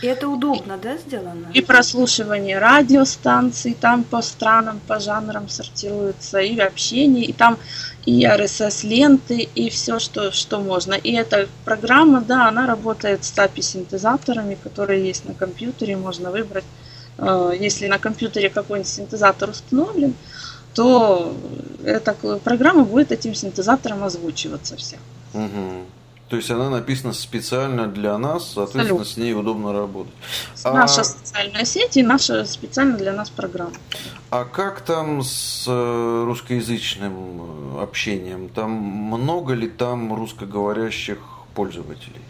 И 0.00 0.06
это 0.06 0.28
удобно, 0.28 0.78
да, 0.80 0.96
сделано? 0.96 1.50
И 1.54 1.60
прослушивание 1.60 2.58
радиостанций, 2.58 3.76
там 3.78 4.04
по 4.04 4.22
странам, 4.22 4.80
по 4.86 5.00
жанрам 5.00 5.48
сортируется, 5.48 6.38
и 6.38 6.58
общение, 6.58 7.24
и 7.24 7.32
там 7.32 7.58
и 8.06 8.24
RSS-ленты, 8.24 9.48
и 9.54 9.70
все, 9.70 9.98
что, 9.98 10.30
что 10.30 10.60
можно. 10.60 10.94
И 10.94 11.12
эта 11.12 11.48
программа, 11.64 12.20
да, 12.20 12.48
она 12.48 12.66
работает 12.66 13.24
с 13.24 13.32
API-синтезаторами, 13.36 14.56
которые 14.62 15.04
есть 15.04 15.24
на 15.24 15.34
компьютере, 15.34 15.96
можно 15.96 16.30
выбрать. 16.30 16.64
Э, 17.18 17.52
если 17.58 17.88
на 17.88 17.98
компьютере 17.98 18.50
какой-нибудь 18.50 18.90
синтезатор 18.90 19.50
установлен, 19.50 20.14
то 20.74 21.34
эта 21.84 22.14
программа 22.44 22.84
будет 22.84 23.10
этим 23.10 23.34
синтезатором 23.34 24.04
озвучиваться 24.04 24.76
вся. 24.76 24.98
Угу. 25.34 25.86
То 26.28 26.36
есть 26.36 26.50
она 26.50 26.68
написана 26.68 27.14
специально 27.14 27.86
для 27.86 28.18
нас, 28.18 28.52
соответственно, 28.52 28.82
Абсолютно. 28.82 29.04
с 29.06 29.16
ней 29.16 29.34
удобно 29.34 29.72
работать. 29.72 30.12
Наша 30.62 31.00
а... 31.00 31.04
социальная 31.04 31.64
сеть 31.64 31.96
и 31.96 32.02
наша 32.02 32.44
специально 32.44 32.98
для 32.98 33.12
нас 33.12 33.30
программа. 33.30 33.72
А 34.30 34.44
как 34.44 34.82
там 34.82 35.22
с 35.22 35.64
э, 35.66 36.24
русскоязычным 36.26 37.78
общением? 37.80 38.50
Там 38.50 38.70
много 38.70 39.54
ли 39.54 39.68
там 39.70 40.14
русскоговорящих 40.14 41.18
пользователей? 41.54 42.20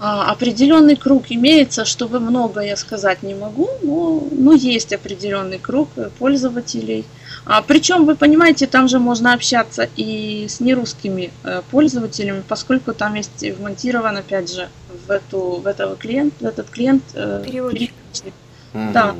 А, 0.00 0.32
определенный 0.32 0.96
круг 0.96 1.26
имеется, 1.28 1.84
чтобы 1.84 2.18
много 2.18 2.60
я 2.60 2.76
сказать 2.76 3.22
не 3.22 3.34
могу, 3.34 3.68
но, 3.82 4.26
но 4.32 4.52
есть 4.52 4.92
определенный 4.92 5.58
круг 5.58 5.90
пользователей– 6.18 7.04
а, 7.46 7.62
причем, 7.62 8.04
вы 8.04 8.16
понимаете, 8.16 8.66
там 8.66 8.88
же 8.88 8.98
можно 8.98 9.32
общаться 9.32 9.88
и 9.96 10.46
с 10.48 10.60
нерусскими 10.60 11.30
э, 11.42 11.62
пользователями, 11.70 12.42
поскольку 12.46 12.92
там 12.92 13.14
есть 13.14 13.42
вмонтирован, 13.42 14.16
опять 14.16 14.52
же, 14.52 14.68
в, 15.06 15.10
эту, 15.10 15.60
в, 15.62 15.66
этого 15.66 15.96
клиент, 15.96 16.34
в 16.40 16.44
этот 16.44 16.68
клиент 16.70 17.02
э, 17.14 17.42
переводчик. 17.44 17.92
Mm-hmm. 18.72 18.92
Да. 18.92 19.14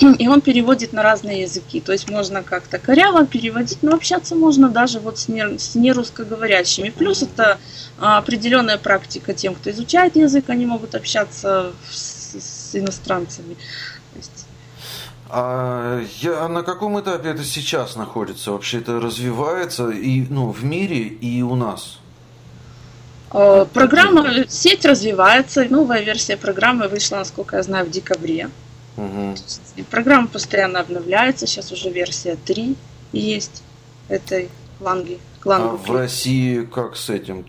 И 0.00 0.28
он 0.28 0.40
переводит 0.40 0.92
на 0.92 1.02
разные 1.02 1.42
языки. 1.42 1.80
То 1.80 1.92
есть 1.92 2.08
можно 2.08 2.42
как-то 2.42 2.78
коряво 2.78 3.26
переводить, 3.26 3.82
но 3.82 3.94
общаться 3.94 4.36
можно 4.36 4.68
даже 4.68 5.00
вот 5.00 5.18
с, 5.18 5.28
не, 5.28 5.58
с 5.58 5.74
нерусскоговорящими. 5.74 6.90
Плюс 6.90 7.22
это 7.22 7.58
определенная 7.98 8.78
практика 8.78 9.34
тем, 9.34 9.54
кто 9.54 9.70
изучает 9.70 10.14
язык, 10.14 10.44
они 10.48 10.66
могут 10.66 10.94
общаться 10.94 11.72
с, 11.90 12.36
с 12.38 12.76
иностранцами. 12.76 13.56
А 15.30 16.00
я, 16.20 16.48
на 16.48 16.62
каком 16.62 16.98
этапе 17.00 17.30
это 17.30 17.44
сейчас 17.44 17.96
находится? 17.96 18.52
Вообще 18.52 18.78
это 18.78 19.00
развивается 19.00 19.90
и 19.90 20.22
ну, 20.30 20.50
в 20.50 20.64
мире, 20.64 21.00
и 21.00 21.42
у 21.42 21.54
нас? 21.54 21.98
А, 23.30 23.66
программа, 23.66 24.48
сеть 24.48 24.86
развивается. 24.86 25.66
Новая 25.68 26.00
версия 26.02 26.36
программы 26.36 26.88
вышла, 26.88 27.16
насколько 27.16 27.56
я 27.56 27.62
знаю, 27.62 27.86
в 27.86 27.90
декабре. 27.90 28.48
Угу. 28.98 29.84
Программа 29.90 30.26
постоянно 30.26 30.80
обновляется. 30.80 31.46
Сейчас 31.46 31.70
уже 31.70 31.90
версия 31.90 32.36
3 32.36 32.76
есть 33.12 33.62
этой 34.08 34.48
кланги. 34.78 35.18
А 35.44 35.76
в 35.76 35.90
России 35.90 36.64
как 36.64 36.96
с 36.96 37.08
этим? 37.08 37.46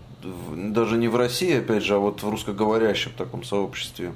Даже 0.53 0.97
не 0.97 1.07
в 1.07 1.15
России, 1.15 1.57
опять 1.57 1.83
же, 1.83 1.95
а 1.95 1.97
вот 1.97 2.21
в 2.21 2.29
русскоговорящем 2.29 3.11
таком 3.17 3.43
сообществе. 3.43 4.13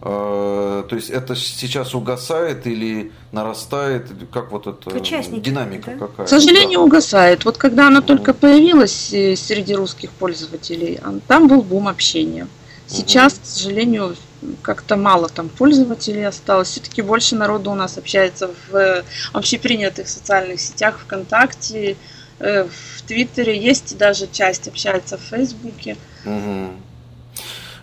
Э, 0.00 0.84
то 0.88 0.96
есть 0.96 1.10
это 1.10 1.34
сейчас 1.34 1.94
угасает 1.94 2.66
или 2.66 3.10
нарастает? 3.32 4.08
Как 4.32 4.52
вот 4.52 4.66
это 4.66 4.96
Участники, 4.96 5.40
динамика 5.40 5.92
да? 5.92 6.06
какая? 6.06 6.26
К 6.26 6.28
сожалению, 6.28 6.80
да. 6.80 6.84
угасает. 6.84 7.44
Вот 7.44 7.56
когда 7.56 7.88
она 7.88 8.00
только 8.00 8.32
появилась 8.32 9.12
э, 9.12 9.34
среди 9.34 9.74
русских 9.74 10.10
пользователей, 10.10 11.00
там 11.26 11.48
был 11.48 11.62
бум 11.62 11.88
общения. 11.88 12.46
Сейчас, 12.86 13.34
угу. 13.34 13.42
к 13.42 13.46
сожалению, 13.46 14.16
как-то 14.62 14.96
мало 14.96 15.28
там 15.28 15.48
пользователей 15.48 16.26
осталось. 16.26 16.68
Все-таки 16.68 17.02
больше 17.02 17.36
народу 17.36 17.70
у 17.70 17.74
нас 17.74 17.98
общается 17.98 18.48
в 18.48 18.74
э, 18.76 19.04
общепринятых 19.32 20.08
социальных 20.08 20.60
сетях, 20.60 21.00
ВКонтакте, 21.00 21.96
в 22.40 23.02
Твиттере. 23.06 23.56
Есть 23.56 23.96
даже 23.96 24.26
часть 24.26 24.66
общается 24.68 25.16
в 25.16 25.20
Фейсбуке. 25.20 25.96
Угу. 26.24 26.72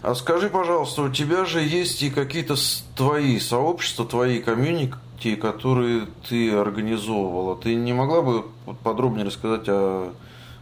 А 0.03 0.15
скажи, 0.15 0.49
пожалуйста, 0.49 1.03
у 1.03 1.09
тебя 1.09 1.45
же 1.45 1.61
есть 1.61 2.01
и 2.01 2.09
какие-то 2.09 2.55
твои 2.95 3.39
сообщества, 3.39 4.05
твои 4.05 4.39
комьюнити, 4.39 5.35
которые 5.35 6.07
ты 6.27 6.51
организовывала. 6.51 7.55
Ты 7.55 7.75
не 7.75 7.93
могла 7.93 8.23
бы 8.23 8.45
подробнее 8.83 9.25
рассказать 9.25 9.67
о, 9.67 10.13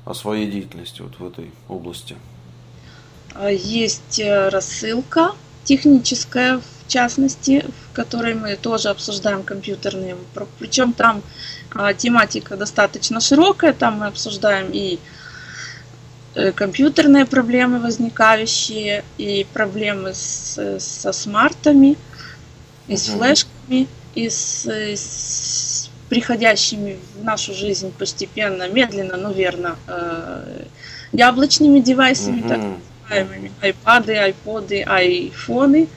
о 0.03 0.13
своей 0.13 0.51
деятельности 0.51 1.01
вот 1.01 1.19
в 1.19 1.25
этой 1.25 1.51
области? 1.69 2.17
А, 3.33 3.49
есть 3.49 4.19
э, 4.19 4.49
рассылка 4.49 5.31
техническая, 5.69 6.57
в 6.57 6.91
частности, 6.91 7.63
в 7.91 7.95
которой 7.95 8.33
мы 8.33 8.55
тоже 8.55 8.89
обсуждаем 8.89 9.43
компьютерные. 9.43 10.15
Причем 10.59 10.93
там 10.93 11.21
а, 11.71 11.93
тематика 11.93 12.57
достаточно 12.57 13.19
широкая, 13.19 13.73
там 13.73 13.99
мы 13.99 14.07
обсуждаем 14.07 14.71
и 14.73 14.99
Э, 16.35 16.51
компьютерные 16.51 17.25
проблемы 17.25 17.79
возникающие, 17.79 19.03
и 19.17 19.47
проблемы 19.51 20.13
с, 20.13 20.79
со 20.79 21.11
смартами, 21.11 21.97
и 22.87 22.95
с 22.95 23.07
флешками, 23.07 23.87
и 24.13 24.29
с, 24.29 24.65
с 24.67 25.89
приходящими 26.07 26.99
в 27.15 27.23
нашу 27.23 27.53
жизнь 27.53 27.91
постепенно, 27.97 28.69
медленно, 28.69 29.17
но 29.17 29.31
верно, 29.31 29.75
э, 29.87 30.65
яблочными 31.11 31.79
девайсами, 31.79 32.47
так 32.47 32.59
называемыми, 33.09 33.51
айпады, 33.61 34.15
айподы, 34.15 34.83
айфоны. 34.83 35.87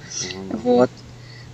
Вот. 0.51 0.91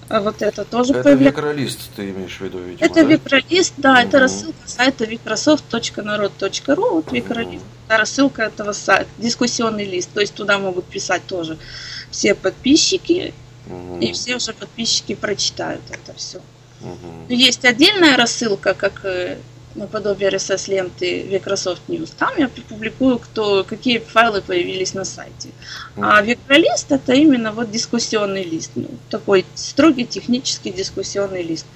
А 0.09 0.23
вот 0.23 0.41
это 0.41 0.65
тоже 0.65 0.95
Это 0.95 1.03
появляется. 1.03 1.41
векролист, 1.41 1.81
ты 1.95 2.11
имеешь 2.11 2.39
в 2.39 2.41
виду, 2.41 2.59
видимо, 2.61 2.87
Это 2.87 2.95
да? 2.95 3.03
векролист, 3.03 3.75
да, 3.77 3.93
угу. 3.93 3.99
это 3.99 4.21
рассылка 4.21 4.59
сайта 4.65 5.05
microsoft.народ.ру, 5.05 6.91
вот 6.91 7.13
векролист. 7.13 7.63
Угу. 7.63 7.73
Это 7.87 7.99
рассылка 7.99 8.43
этого 8.45 8.73
сайта, 8.73 9.11
дискуссионный 9.19 9.85
лист, 9.85 10.09
то 10.15 10.21
есть 10.21 10.35
туда 10.35 10.59
могут 10.59 10.87
писать 10.87 11.27
тоже 11.27 11.59
все 12.11 12.35
подписчики, 12.35 13.35
угу. 13.67 13.99
и 14.01 14.13
все 14.13 14.37
уже 14.37 14.55
подписчики 14.55 15.15
прочитают 15.15 15.83
это 15.91 16.17
все. 16.17 16.39
Угу. 16.81 17.27
Есть 17.29 17.67
отдельная 17.67 18.17
рассылка, 18.17 18.73
как 18.73 19.05
э, 19.05 19.37
наподобие 19.75 20.31
RSS-ленты 20.31 21.29
Microsoft 21.31 21.83
News. 21.89 22.13
Там 22.19 22.31
я 22.37 22.49
публикую, 22.49 23.19
кто, 23.19 23.65
какие 23.65 23.99
файлы 23.99 24.41
появились 24.41 24.95
на 24.95 25.05
сайте. 25.05 25.51
А 25.97 26.21
Векролист 26.23 26.91
это 26.93 27.13
именно 27.13 27.53
вот 27.53 27.71
дискуссионный 27.71 28.45
лист. 28.45 28.73
Ну, 28.75 28.89
такой 29.11 29.45
строгий 29.55 30.07
технический 30.07 30.71
дискуссионный 30.71 31.43
лист. 31.43 31.67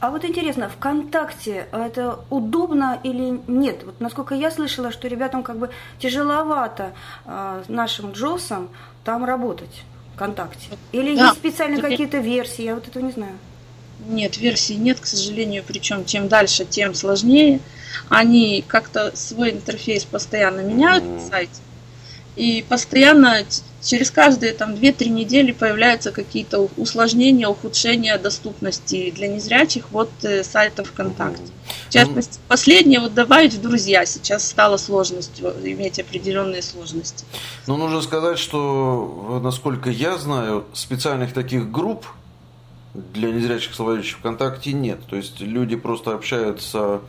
А 0.00 0.10
вот 0.10 0.24
интересно, 0.24 0.68
ВКонтакте 0.68 1.66
это 1.72 2.20
удобно 2.30 3.00
или 3.02 3.40
нет? 3.46 3.82
Вот 3.84 4.00
насколько 4.00 4.34
я 4.34 4.50
слышала, 4.50 4.92
что 4.92 5.08
ребятам 5.08 5.42
как 5.42 5.58
бы 5.58 5.70
тяжеловато 5.98 6.92
э, 7.24 7.62
нашим 7.68 8.12
Джосам 8.12 8.68
там 9.04 9.24
работать 9.24 9.82
ВКонтакте. 10.14 10.68
Или 10.92 11.16
да. 11.16 11.26
есть 11.26 11.36
специально 11.36 11.80
какие-то 11.80 12.18
версии, 12.18 12.62
я 12.62 12.74
вот 12.74 12.88
этого 12.88 13.04
не 13.04 13.12
знаю. 13.12 13.32
Нет, 14.06 14.36
версий 14.38 14.76
нет, 14.76 15.00
к 15.00 15.06
сожалению, 15.06 15.64
причем 15.66 16.04
чем 16.04 16.28
дальше, 16.28 16.64
тем 16.64 16.94
сложнее. 16.94 17.60
Они 18.08 18.64
как-то 18.66 19.12
свой 19.16 19.52
интерфейс 19.52 20.04
постоянно 20.04 20.60
меняют 20.60 21.04
на 21.04 21.20
сайте. 21.20 21.60
И 22.36 22.64
постоянно 22.68 23.44
через 23.80 24.10
каждые 24.10 24.52
там 24.54 24.74
2-3 24.74 25.08
недели 25.08 25.52
появляются 25.52 26.10
какие-то 26.10 26.68
усложнения, 26.76 27.46
ухудшения 27.46 28.18
доступности 28.18 29.12
для 29.12 29.28
незрячих 29.28 29.90
вот 29.90 30.10
э, 30.22 30.42
сайтов 30.42 30.88
ВКонтакте. 30.88 31.52
В 31.88 31.92
частности, 31.92 32.40
последнее 32.48 32.98
вот 32.98 33.14
добавить 33.14 33.54
в 33.54 33.60
друзья 33.60 34.04
сейчас 34.04 34.48
стало 34.48 34.78
сложностью, 34.78 35.54
иметь 35.62 36.00
определенные 36.00 36.62
сложности. 36.62 37.24
Но 37.68 37.76
нужно 37.76 38.02
сказать, 38.02 38.38
что, 38.38 39.40
насколько 39.42 39.90
я 39.90 40.18
знаю, 40.18 40.64
специальных 40.72 41.32
таких 41.32 41.70
групп 41.70 42.06
для 42.94 43.30
незрячих 43.30 43.74
словарищ 43.74 44.14
ВКонтакте 44.14 44.72
нет. 44.72 45.00
То 45.06 45.16
есть 45.16 45.40
люди 45.40 45.76
просто 45.76 46.14
общаются 46.14 47.00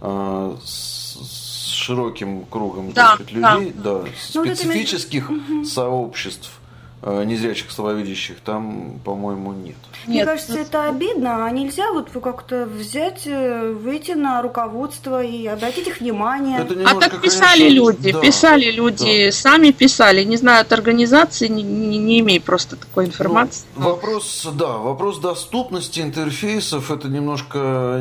э, 0.00 0.56
с, 0.64 1.18
с 1.20 1.66
широким 1.72 2.44
кругом 2.46 2.92
да, 2.92 3.14
сказать, 3.14 3.32
людей, 3.32 3.72
да, 3.76 4.02
да 4.02 4.04
ну, 4.34 4.44
специфических 4.44 5.30
вот 5.30 5.66
сообществ 5.66 6.59
незрячих 7.02 7.70
слабовидящих 7.70 8.40
там, 8.40 9.00
по-моему, 9.04 9.52
нет. 9.52 9.76
Мне 10.06 10.24
кажется, 10.24 10.58
это 10.58 10.88
обидно, 10.88 11.46
а 11.46 11.50
нельзя 11.50 11.92
вот 11.92 12.10
как-то 12.10 12.66
взять, 12.66 13.26
э, 13.26 13.72
выйти 13.72 14.12
на 14.12 14.42
руководство 14.42 15.22
и 15.22 15.46
обратить 15.46 15.88
их 15.88 16.00
внимание. 16.00 16.60
Это 16.60 16.74
немножко, 16.74 16.98
а 16.98 17.00
так 17.00 17.20
писали 17.22 17.60
конечно, 17.60 17.74
люди, 17.74 18.12
да, 18.12 18.20
писали 18.20 18.70
люди, 18.70 19.26
да. 19.26 19.32
сами 19.32 19.70
писали, 19.70 20.24
не 20.24 20.36
знаю, 20.36 20.60
от 20.60 20.72
организации, 20.72 21.48
не, 21.48 21.62
не, 21.62 21.96
не 21.96 22.20
имею 22.20 22.42
просто 22.42 22.76
такой 22.76 23.06
информации. 23.06 23.64
Ну, 23.76 23.82
вопрос, 23.82 24.46
да, 24.54 24.76
вопрос 24.76 25.20
доступности 25.20 26.00
интерфейсов, 26.00 26.90
это 26.90 27.08
немножко 27.08 28.00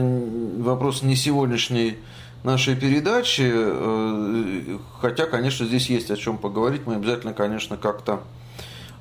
вопрос 0.58 1.04
не 1.04 1.16
сегодняшней 1.16 1.98
нашей 2.44 2.76
передачи, 2.76 3.50
э, 3.50 4.78
хотя, 5.00 5.26
конечно, 5.26 5.66
здесь 5.66 5.90
есть 5.90 6.12
о 6.12 6.18
чем 6.18 6.38
поговорить, 6.38 6.82
мы 6.86 6.96
обязательно, 6.96 7.34
конечно, 7.34 7.78
как-то 7.78 8.22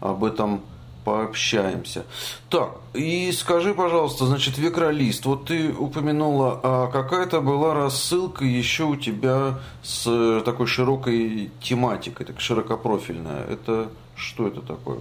об 0.00 0.24
этом 0.24 0.62
пообщаемся. 1.04 2.04
Так, 2.50 2.76
и 2.92 3.32
скажи, 3.32 3.72
пожалуйста, 3.74 4.26
значит, 4.26 4.58
Векролист, 4.58 5.24
вот 5.24 5.46
ты 5.46 5.72
упомянула, 5.72 6.61
а 6.62 6.87
какая-то 6.88 7.40
была 7.40 7.74
рассылка 7.74 8.44
еще 8.44 8.84
у 8.84 8.96
тебя 8.96 9.58
с 9.82 10.42
такой 10.44 10.66
широкой 10.66 11.50
тематикой, 11.62 12.26
так 12.26 12.40
широкопрофильная. 12.40 13.44
Это 13.50 13.88
что 14.18 14.48
это 14.48 14.61
такое? 14.61 14.98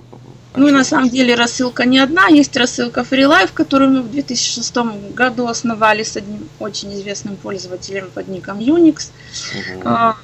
Ну, 0.55 0.71
на 0.71 0.83
самом 0.83 1.09
деле 1.09 1.35
рассылка 1.35 1.85
не 1.85 1.99
одна. 1.99 2.27
Есть 2.27 2.55
рассылка 2.55 3.01
FreeLife, 3.01 3.49
которую 3.53 3.91
мы 3.91 4.01
в 4.03 4.11
2006 4.11 4.75
году 5.15 5.47
основали 5.47 6.03
с 6.03 6.15
одним 6.17 6.47
очень 6.59 6.93
известным 6.93 7.35
пользователем 7.35 8.09
под 8.13 8.27
ником 8.27 8.59
Unix. 8.59 9.09
Угу. 9.55 10.15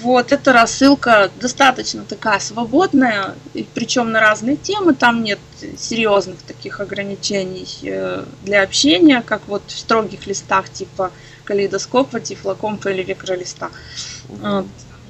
Вот, 0.00 0.32
эта 0.32 0.52
рассылка 0.52 1.30
достаточно 1.38 2.04
такая 2.04 2.38
свободная, 2.38 3.34
причем 3.74 4.10
на 4.10 4.20
разные 4.20 4.56
темы, 4.56 4.94
там 4.94 5.22
нет 5.22 5.38
серьезных 5.76 6.40
таких 6.42 6.80
ограничений 6.80 7.68
э, 7.82 8.24
для 8.42 8.62
общения, 8.62 9.22
как 9.22 9.42
вот 9.48 9.62
в 9.66 9.78
строгих 9.78 10.26
листах 10.26 10.70
типа 10.70 11.10
калейдоскопа, 11.44 12.20
тифлокомпа 12.20 12.88
или 12.88 13.02
векролиста. 13.02 13.70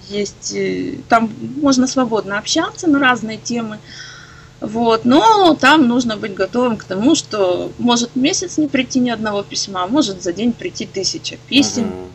Есть, 0.08 0.52
э, 0.54 0.96
там 1.08 1.32
можно 1.60 1.86
свободно 1.86 2.38
общаться 2.38 2.88
на 2.88 2.98
разные 2.98 3.38
темы, 3.38 3.78
вот, 4.60 5.04
но 5.04 5.56
там 5.60 5.86
нужно 5.86 6.16
быть 6.16 6.34
готовым 6.34 6.76
к 6.76 6.84
тому, 6.84 7.14
что 7.14 7.70
может 7.78 8.16
месяц 8.16 8.58
не 8.58 8.66
прийти 8.66 8.98
ни 9.00 9.10
одного 9.10 9.42
письма, 9.42 9.84
а 9.84 9.86
может 9.86 10.22
за 10.22 10.32
день 10.32 10.52
прийти 10.52 10.86
тысяча 10.86 11.36
писем. 11.48 11.84
Uh-huh. 11.84 12.11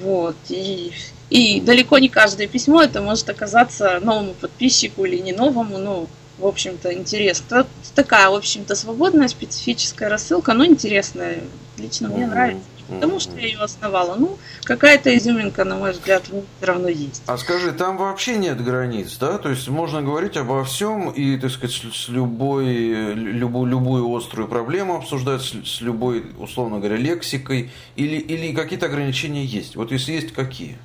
Вот, 0.00 0.36
и 0.48 0.92
и 1.28 1.60
далеко 1.60 1.98
не 1.98 2.08
каждое 2.08 2.46
письмо 2.46 2.82
это 2.82 3.00
может 3.02 3.28
оказаться 3.28 3.98
новому 4.00 4.34
подписчику 4.34 5.04
или 5.04 5.18
не 5.18 5.32
новому, 5.32 5.78
ну, 5.78 6.08
в 6.38 6.46
общем-то, 6.46 6.94
интересно. 6.94 7.66
Такая, 7.94 8.28
в 8.30 8.34
общем-то, 8.34 8.76
свободная 8.76 9.26
специфическая 9.28 10.08
рассылка, 10.08 10.52
но 10.52 10.64
интересная. 10.64 11.40
Лично 11.78 12.08
мне 12.08 12.26
нравится. 12.26 12.62
Потому 12.88 13.20
что 13.20 13.36
я 13.36 13.46
ее 13.46 13.58
основала. 13.58 14.14
Ну, 14.16 14.38
какая-то 14.64 15.16
изюминка, 15.16 15.64
на 15.64 15.76
мой 15.76 15.92
взгляд, 15.92 16.24
все 16.24 16.44
равно 16.60 16.88
есть. 16.88 17.22
А 17.26 17.36
скажи, 17.38 17.72
там 17.72 17.96
вообще 17.96 18.36
нет 18.36 18.62
границ, 18.62 19.16
да? 19.18 19.38
То 19.38 19.50
есть 19.50 19.68
можно 19.68 20.02
говорить 20.02 20.36
обо 20.36 20.64
всем 20.64 21.10
и, 21.10 21.38
так 21.38 21.50
сказать, 21.50 21.74
с 21.92 22.08
любой, 22.08 23.14
любую, 23.14 23.66
любую 23.70 24.16
острую 24.16 24.48
проблему 24.48 24.96
обсуждать, 24.96 25.42
с, 25.42 25.80
любой, 25.80 26.24
условно 26.38 26.78
говоря, 26.78 26.96
лексикой, 26.96 27.70
или, 27.96 28.16
или 28.16 28.52
какие-то 28.54 28.86
ограничения 28.86 29.44
есть? 29.44 29.76
Вот 29.76 29.92
если 29.92 30.12
есть, 30.12 30.32
какие? 30.32 30.78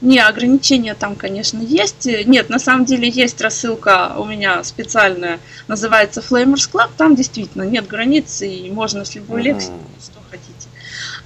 Не, 0.00 0.20
ограничения 0.20 0.94
там, 0.94 1.16
конечно, 1.16 1.58
есть. 1.58 2.06
Нет, 2.06 2.50
на 2.50 2.60
самом 2.60 2.84
деле 2.84 3.08
есть 3.08 3.40
рассылка 3.40 4.14
у 4.16 4.24
меня 4.24 4.62
специальная, 4.62 5.40
называется 5.66 6.20
Flamers 6.20 6.70
Club. 6.70 6.90
Там 6.96 7.16
действительно 7.16 7.64
нет 7.64 7.88
границ, 7.88 8.42
и 8.42 8.70
можно 8.70 9.04
с 9.04 9.16
любой 9.16 9.42
лексикой. 9.42 9.78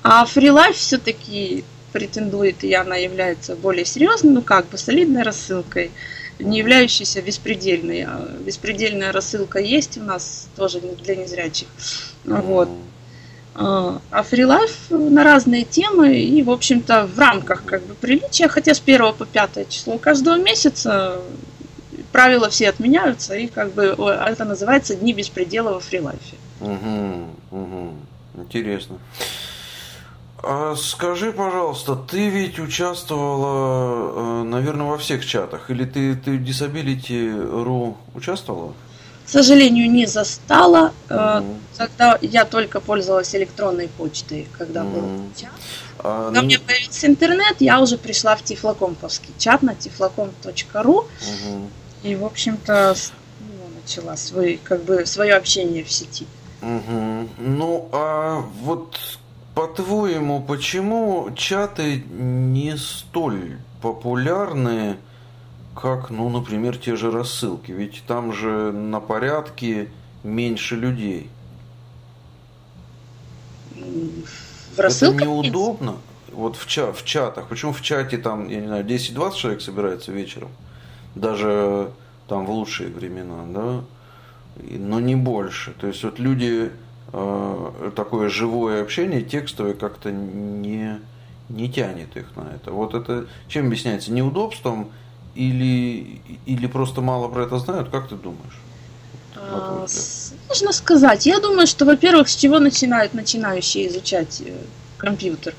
А 0.03 0.25
FreeLife 0.25 0.73
все-таки 0.73 1.65
претендует, 1.93 2.65
и 2.65 2.75
она 2.75 2.97
является 2.97 3.55
более 3.55 3.85
серьезной, 3.85 4.33
ну 4.33 4.43
как 4.43 4.67
бы 4.69 4.79
солидной 4.79 5.23
рассылкой, 5.23 5.91
не 6.39 6.59
являющейся 6.59 7.23
беспредельной. 7.23 8.05
А 8.05 8.29
беспредельная 8.41 9.13
рассылка 9.13 9.59
есть 9.59 9.99
у 9.99 10.03
нас 10.03 10.49
тоже 10.57 10.81
для 10.81 11.17
незрячих. 11.17 11.69
Вот. 12.25 12.69
А 13.55 14.23
фрилайф 14.23 14.75
на 14.89 15.23
разные 15.25 15.65
темы 15.65 16.19
и, 16.19 16.43
в 16.43 16.51
общем-то, 16.51 17.07
в 17.07 17.19
рамках 17.19 17.65
как 17.65 17.83
бы 17.83 17.95
приличия, 17.95 18.49
хотя 18.49 18.73
с 18.73 18.81
1 18.81 19.13
по 19.13 19.27
5 19.27 19.69
число 19.69 19.99
каждого 19.99 20.37
месяца 20.37 21.21
правила 22.13 22.49
все 22.49 22.71
отменяются, 22.71 23.35
и 23.37 23.47
как 23.47 23.73
бы 23.75 23.85
это 23.85 24.45
называется 24.47 24.95
Дни 24.95 25.13
беспредела 25.13 25.75
во 25.75 25.81
фрилайфе. 25.81 26.37
Угу, 26.61 27.27
угу. 27.51 27.95
Интересно. 28.39 28.99
А 30.43 30.75
скажи, 30.77 31.33
пожалуйста, 31.33 31.95
ты 31.95 32.29
ведь 32.29 32.59
участвовала, 32.59 34.43
э, 34.43 34.43
наверное, 34.45 34.87
во 34.87 34.99
всех 34.99 35.25
чатах, 35.25 35.71
или 35.71 35.85
ты, 35.85 36.17
ты 36.17 36.37
в 36.37 36.43
Disability.ru 36.43 37.97
участвовала? 38.15 38.75
К 39.25 39.29
сожалению, 39.29 39.91
не 39.91 40.07
застала. 40.07 40.93
Mm-hmm. 41.09 41.57
Тогда 41.77 42.19
я 42.21 42.45
только 42.45 42.81
пользовалась 42.81 43.35
электронной 43.35 43.89
почтой, 43.89 44.49
когда 44.59 44.83
mm-hmm. 44.83 44.93
был 44.93 45.25
чат. 45.37 45.51
А, 46.01 46.25
когда 46.27 46.41
ну... 46.41 46.47
меня 46.49 46.59
появился 46.59 47.07
интернет, 47.07 47.57
я 47.61 47.81
уже 47.81 47.97
пришла 47.97 48.35
в 48.35 48.43
тифлокомповский 48.43 49.33
чат 49.39 49.63
на 49.63 49.77
тифлокомп.ру. 49.77 51.07
Mm-hmm. 51.07 51.69
И, 52.03 52.17
в 52.17 52.25
общем-то, 52.25 52.97
него 53.63 53.69
начала 53.81 54.17
свой, 54.17 54.61
как 54.63 54.83
бы, 54.83 55.07
свое 55.07 55.35
общение 55.35 55.85
в 55.85 55.91
сети. 55.91 56.27
Угу. 56.61 57.29
Ну, 57.39 57.89
а 57.93 58.45
вот 58.61 58.97
по-твоему, 59.55 60.43
почему 60.43 61.31
чаты 61.35 62.03
не 62.09 62.77
столь 62.77 63.59
популярны? 63.81 64.97
как, 65.75 66.11
ну, 66.11 66.29
например, 66.29 66.77
те 66.77 66.97
же 66.97 67.11
рассылки. 67.11 67.73
Ведь 67.73 68.03
там 68.07 68.33
же 68.33 68.73
на 68.73 69.01
порядке 69.01 69.89
меньше 70.23 70.77
людей. 70.77 71.31
В 73.75 74.79
Это 74.79 75.13
неудобно. 75.13 75.97
Вот 76.31 76.57
в, 76.57 76.67
чат, 76.67 76.97
в 76.97 77.05
чатах. 77.05 77.49
Почему 77.49 77.73
в 77.73 77.83
чате 77.83 78.17
там, 78.19 78.49
я 78.49 78.61
не 78.61 78.67
знаю, 78.67 78.85
10-20 78.85 79.37
человек 79.37 79.61
собирается 79.61 80.13
вечером? 80.13 80.51
Даже 81.15 81.91
там 82.27 82.47
в 82.47 82.51
лучшие 82.51 82.91
времена, 82.91 83.45
да? 83.49 83.85
Но 84.57 85.01
не 85.01 85.17
больше. 85.17 85.73
То 85.73 85.89
есть 85.89 86.05
вот 86.05 86.19
люди 86.19 86.71
такое 87.13 88.29
живое 88.29 88.83
общение, 88.83 89.23
текстовое 89.23 89.75
как-то 89.75 90.11
не, 90.11 90.99
не 91.49 91.71
тянет 91.71 92.17
их 92.17 92.35
на 92.37 92.55
это. 92.55 92.71
Вот 92.73 92.95
это 92.95 93.27
чем 93.49 93.67
объясняется? 93.67 94.13
Неудобством 94.13 94.91
или, 95.35 96.21
или 96.47 96.67
просто 96.67 97.01
мало 97.01 97.29
про 97.29 97.45
это 97.45 97.59
знают? 97.59 97.91
Как 97.91 98.09
ты 98.09 98.17
думаешь? 98.17 98.59
Сложно 99.87 100.73
сказать. 100.73 101.27
Я 101.27 101.41
думаю, 101.41 101.67
что, 101.67 101.85
во-первых, 101.85 102.29
с 102.29 102.37
чего 102.37 102.59
начинают 102.59 103.15
начинающие 103.15 103.89
изучать 103.89 104.43
э, 104.45 104.53
компьютер 104.99 105.55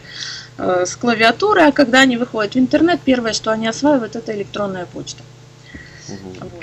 э, 0.57 0.85
с 0.85 0.95
клавиатурой, 0.95 1.67
а 1.67 1.71
когда 1.71 2.01
они 2.01 2.17
выходят 2.17 2.55
в 2.55 2.57
интернет, 2.57 3.01
первое, 3.03 3.33
что 3.33 3.51
они 3.51 3.67
осваивают, 3.67 4.15
это 4.15 4.35
электронная 4.35 4.85
почта. 4.85 5.23
Вот. 6.07 6.62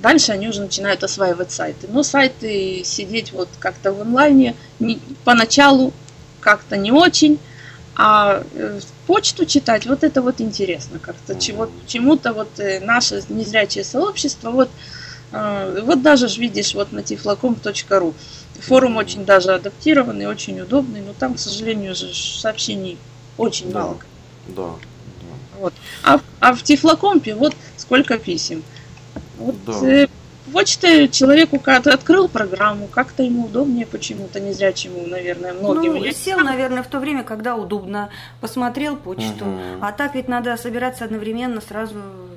Дальше 0.00 0.32
они 0.32 0.48
уже 0.48 0.62
начинают 0.62 1.04
осваивать 1.04 1.52
сайты. 1.52 1.86
Но 1.88 2.02
сайты 2.02 2.82
сидеть 2.84 3.32
вот 3.32 3.48
как-то 3.58 3.92
в 3.92 4.00
онлайне 4.00 4.54
не- 4.78 4.98
поначалу 5.24 5.92
как-то 6.40 6.76
не 6.78 6.90
очень, 6.90 7.38
а 7.96 8.42
э, 8.54 8.80
почту 9.06 9.44
читать, 9.44 9.84
вот 9.86 10.02
это 10.02 10.22
вот 10.22 10.40
интересно 10.40 10.98
как-то. 10.98 11.34
Чего, 11.38 11.68
чему-то 11.86 12.32
вот 12.32 12.58
э, 12.58 12.80
наше 12.80 13.22
незрячее 13.28 13.84
сообщество, 13.84 14.50
вот, 14.50 14.70
э, 15.32 15.80
вот 15.84 16.00
даже 16.02 16.28
ж 16.28 16.38
видишь 16.38 16.74
вот 16.74 16.92
на 16.92 17.00
tiflacom.ru 17.00 18.14
форум 18.60 18.96
очень 18.96 19.24
даже 19.26 19.52
адаптированный, 19.54 20.26
очень 20.26 20.60
удобный, 20.60 21.00
но 21.02 21.12
там, 21.18 21.34
к 21.34 21.38
сожалению, 21.38 21.94
же 21.94 22.12
сообщений 22.14 22.96
очень 23.36 23.70
Да. 23.70 23.80
мало. 23.80 23.98
Да. 24.48 24.70
Вот. 25.58 25.74
А, 26.02 26.18
в- 26.18 26.22
а 26.40 26.54
в 26.54 26.62
Тифлокомпе 26.62 27.34
вот 27.34 27.54
сколько 27.76 28.16
писем. 28.18 28.62
Вот 29.38 29.54
Да. 29.66 29.72
э, 29.86 30.06
почта 30.52 31.08
человеку 31.08 31.58
когда 31.58 31.92
открыл 31.94 32.28
программу, 32.28 32.86
как-то 32.88 33.22
ему 33.22 33.44
удобнее 33.46 33.86
почему-то, 33.86 34.40
незрячему, 34.40 35.06
наверное, 35.06 35.52
многим. 35.52 35.94
Ну, 35.94 36.04
Я- 36.04 36.12
сел, 36.12 36.38
наверное, 36.40 36.82
в 36.82 36.88
то 36.88 36.98
время, 36.98 37.22
когда 37.22 37.56
удобно, 37.56 38.10
посмотрел 38.40 38.96
почту. 38.96 39.44
Мгм. 39.44 39.82
А 39.84 39.92
так 39.92 40.14
ведь 40.14 40.28
надо 40.28 40.56
собираться 40.56 41.04
одновременно 41.04 41.60
сразу 41.60 41.94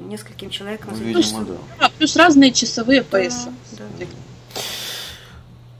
нескольким 0.07 0.49
человекам. 0.49 0.91
Ну, 0.91 0.97
видимо, 1.03 1.45
да. 1.45 1.53
А, 1.79 1.89
плюс 1.89 2.15
разные 2.15 2.51
часовые 2.51 3.01
Да, 3.01 3.07
пояса. 3.09 3.49
да. 3.71 4.05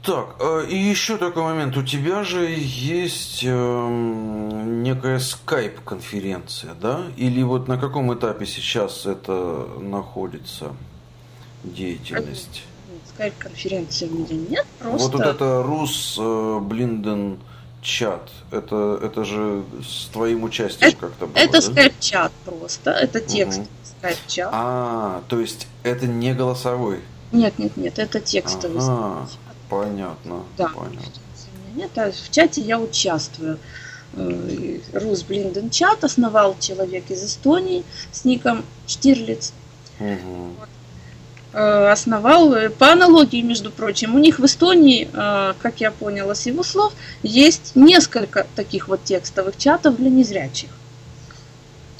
Так, 0.02 0.36
э, 0.38 0.66
и 0.68 0.76
еще 0.76 1.16
такой 1.16 1.44
момент. 1.44 1.78
У 1.78 1.82
тебя 1.82 2.24
же 2.24 2.44
есть 2.46 3.42
эм, 3.42 4.82
некая 4.82 5.18
скайп-конференция, 5.18 6.74
да? 6.78 7.00
Или 7.16 7.42
вот 7.42 7.68
на 7.68 7.78
каком 7.78 8.12
этапе 8.12 8.44
сейчас 8.44 9.06
это 9.06 9.66
находится 9.80 10.72
деятельность? 11.64 12.62
Скайп-конференции 13.14 14.06
меня 14.06 14.34
нет, 14.50 14.66
просто... 14.78 15.08
Вот, 15.08 15.12
вот 15.18 15.26
это 15.26 15.62
Рус 15.62 16.16
э, 16.20 16.58
Блинден 16.60 17.38
чат, 17.80 18.30
это, 18.50 18.98
это 19.02 19.24
же 19.24 19.62
с 19.86 20.06
твоим 20.06 20.44
участием 20.44 20.88
Это- 20.90 20.96
как-то 20.98 21.26
было, 21.26 21.38
Это 21.38 21.52
да? 21.52 21.60
скайп-чат 21.60 22.32
просто, 22.44 22.90
это 22.90 23.20
текст 23.20 23.58
Мгм. 23.60 23.68
скайп-чат. 24.00 24.50
А, 24.52 25.22
то 25.28 25.38
есть 25.40 25.66
это 25.82 26.06
не 26.06 26.34
голосовой. 26.34 27.00
Нет, 27.32 27.58
нет, 27.58 27.76
нет, 27.76 27.98
это 27.98 28.20
текстовый 28.20 28.78
Ага, 28.80 29.26
скайп-чат. 29.26 29.56
понятно, 29.68 30.42
Да. 30.56 30.68
понятно. 30.68 31.02
Нет, 31.74 31.90
а 31.98 32.10
в 32.12 32.30
чате 32.30 32.60
я 32.62 32.78
участвую. 32.80 33.58
Э, 34.16 34.78
Рус 34.92 35.22
Блинден 35.24 35.70
чат 35.70 36.04
основал 36.04 36.56
человек 36.60 37.10
из 37.10 37.24
Эстонии 37.24 37.82
с 38.12 38.24
ником 38.24 38.64
Штирлиц. 38.86 39.52
Мгм. 39.98 40.52
Э, 40.60 40.66
Основал 41.54 42.52
э, 42.52 42.68
по 42.68 42.90
аналогии, 42.90 43.40
между 43.40 43.70
прочим. 43.70 44.16
У 44.16 44.18
них 44.18 44.40
в 44.40 44.44
Эстонии, 44.44 45.08
э, 45.12 45.54
как 45.62 45.80
я 45.80 45.92
поняла 45.92 46.34
с 46.34 46.46
его 46.46 46.64
слов, 46.64 46.92
есть 47.22 47.76
несколько 47.76 48.46
таких 48.56 48.88
вот 48.88 49.04
текстовых 49.04 49.56
чатов 49.56 49.96
для 49.96 50.10
незрячих. 50.10 50.70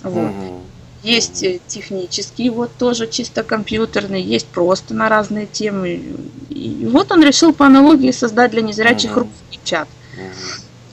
Вот. 0.02 0.32
Мгм. 0.32 0.62
Есть 1.04 1.44
э, 1.44 1.60
технический, 1.68 2.50
вот 2.50 2.72
тоже 2.78 3.06
чисто 3.06 3.44
компьютерный, 3.44 4.22
есть 4.22 4.48
просто 4.48 4.92
на 4.92 5.08
разные 5.08 5.46
темы. 5.46 6.02
И 6.48 6.88
вот 6.90 7.12
он 7.12 7.22
решил 7.22 7.52
по 7.52 7.66
аналогии 7.66 8.10
создать 8.10 8.50
для 8.50 8.62
незрячих 8.62 9.12
Мгм. 9.12 9.20
русский 9.20 9.60
чат. 9.62 9.88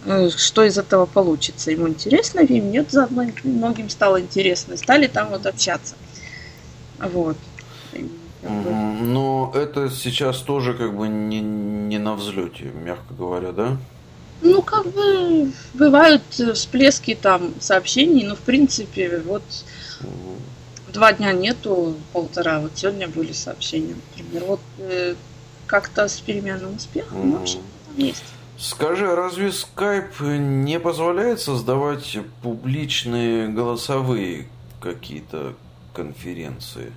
Э, 0.06 0.30
Что 0.30 0.64
из 0.64 0.78
этого 0.78 1.08
получится? 1.08 1.72
Ему 1.72 1.88
интересно, 1.88 2.42
и 2.42 2.62
мне 2.62 2.86
заодно 2.88 3.26
многим 3.44 3.90
стало 3.90 4.22
интересно. 4.22 4.78
Стали 4.78 5.08
там 5.08 5.30
вот 5.30 5.48
общаться. 5.48 5.96
Вот. 7.00 7.38
Но 8.44 9.52
это 9.54 9.90
сейчас 9.90 10.40
тоже 10.40 10.74
как 10.74 10.96
бы 10.96 11.08
не, 11.08 11.42
не 11.42 12.00
на 12.00 12.16
взлете, 12.16 12.66
мягко 12.66 13.14
говоря, 13.14 13.52
да? 13.52 13.78
Ну, 14.42 14.62
как 14.64 14.88
бы 14.88 15.52
бывают 15.76 16.24
всплески 16.32 17.14
там 17.14 17.54
сообщений, 17.60 18.26
но 18.26 18.36
в 18.36 18.40
принципе 18.40 19.22
вот 19.24 19.44
два 20.92 21.14
дня 21.14 21.32
нету, 21.34 21.96
полтора. 22.14 22.60
Вот 22.60 22.72
сегодня 22.76 23.08
были 23.08 23.32
сообщения, 23.32 23.96
например. 24.18 24.44
Вот 24.46 24.62
э, 24.80 25.16
как-то 25.68 26.08
с 26.08 26.20
переменным 26.20 26.76
успехом 26.76 27.32
вообще 27.32 27.58
там 27.58 28.06
есть. 28.06 28.24
Скажи, 28.58 29.08
а 29.08 29.16
разве 29.16 29.48
Skype 29.48 30.38
не 30.38 30.80
позволяет 30.80 31.40
создавать 31.40 32.18
публичные 32.44 33.48
голосовые 33.48 34.48
какие-то 34.80 35.54
конференции? 35.94 36.92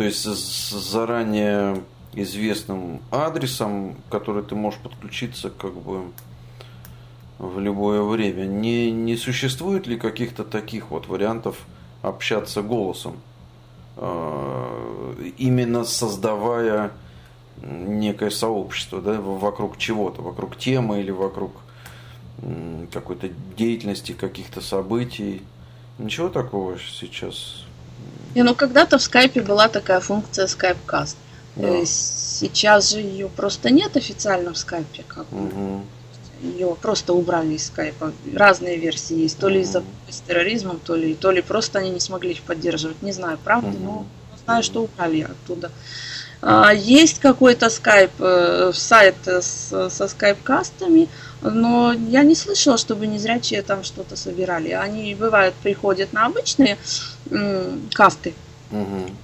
То 0.00 0.04
есть 0.04 0.24
с 0.24 0.70
заранее 0.70 1.82
известным 2.14 3.02
адресом, 3.10 3.98
который 4.08 4.42
ты 4.42 4.54
можешь 4.54 4.80
подключиться 4.80 5.50
как 5.50 5.74
бы 5.74 6.04
в 7.38 7.58
любое 7.58 8.00
время. 8.00 8.46
Не, 8.46 8.90
не 8.90 9.18
существует 9.18 9.86
ли 9.86 9.98
каких-то 9.98 10.42
таких 10.42 10.90
вот 10.90 11.06
вариантов 11.06 11.58
общаться 12.00 12.62
голосом? 12.62 13.18
Э, 13.98 15.16
Именно 15.36 15.84
создавая 15.84 16.92
некое 17.60 18.30
сообщество, 18.30 19.02
да, 19.02 19.20
вокруг 19.20 19.76
чего-то, 19.76 20.22
вокруг 20.22 20.56
темы 20.56 21.00
или 21.00 21.10
вокруг 21.10 21.52
какой-то 22.90 23.28
деятельности, 23.54 24.12
каких-то 24.12 24.62
событий. 24.62 25.42
Ничего 25.98 26.30
такого 26.30 26.78
сейчас. 26.78 27.66
Не, 28.34 28.42
ну 28.42 28.54
когда-то 28.54 28.98
в 28.98 29.02
скайпе 29.02 29.40
была 29.42 29.68
такая 29.68 30.00
функция 30.00 30.46
Skypecast. 30.46 31.16
Да. 31.56 31.68
Э, 31.68 31.84
Сейчас 31.84 32.90
же 32.90 33.00
ее 33.00 33.28
просто 33.28 33.70
нет 33.70 33.96
официально 33.96 34.52
в 34.52 34.58
скайпе. 34.58 35.04
Как. 35.06 35.30
Мгм. 35.30 35.84
Ее 36.42 36.74
просто 36.80 37.12
убрали 37.12 37.54
из 37.54 37.66
скайпа. 37.66 38.12
Разные 38.34 38.76
версии 38.78 39.14
есть. 39.18 39.38
То 39.38 39.48
ли 39.48 39.60
из-за 39.60 39.82
с 40.08 40.20
терроризмом, 40.20 40.80
то 40.82 40.94
ли, 40.96 41.14
то 41.14 41.30
ли 41.30 41.42
просто 41.42 41.80
они 41.80 41.90
не 41.90 42.00
смогли 42.00 42.30
их 42.32 42.42
поддерживать. 42.42 43.02
Не 43.02 43.12
знаю, 43.12 43.38
правда, 43.44 43.68
Мгм. 43.68 43.84
но 43.84 44.06
знаю, 44.44 44.62
что 44.62 44.82
убрали 44.84 45.20
оттуда. 45.22 45.68
А, 45.68 45.70
Есть 46.42 47.18
какой-то 47.18 47.68
скайп, 47.68 48.12
э, 48.18 48.72
сайт 48.74 49.16
э, 49.26 49.42
со 49.42 50.08
скайп-кастами, 50.08 51.08
но 51.42 51.92
я 51.92 52.22
не 52.22 52.34
слышала, 52.34 52.78
чтобы 52.78 53.06
незрячие 53.06 53.60
там 53.60 53.84
что-то 53.84 54.16
собирали. 54.16 54.70
Они, 54.70 55.14
бывают, 55.14 55.54
приходят 55.56 56.14
на 56.14 56.24
обычные 56.24 56.78
м, 57.30 57.90
касты, 57.92 58.34
Мгм. 58.70 59.16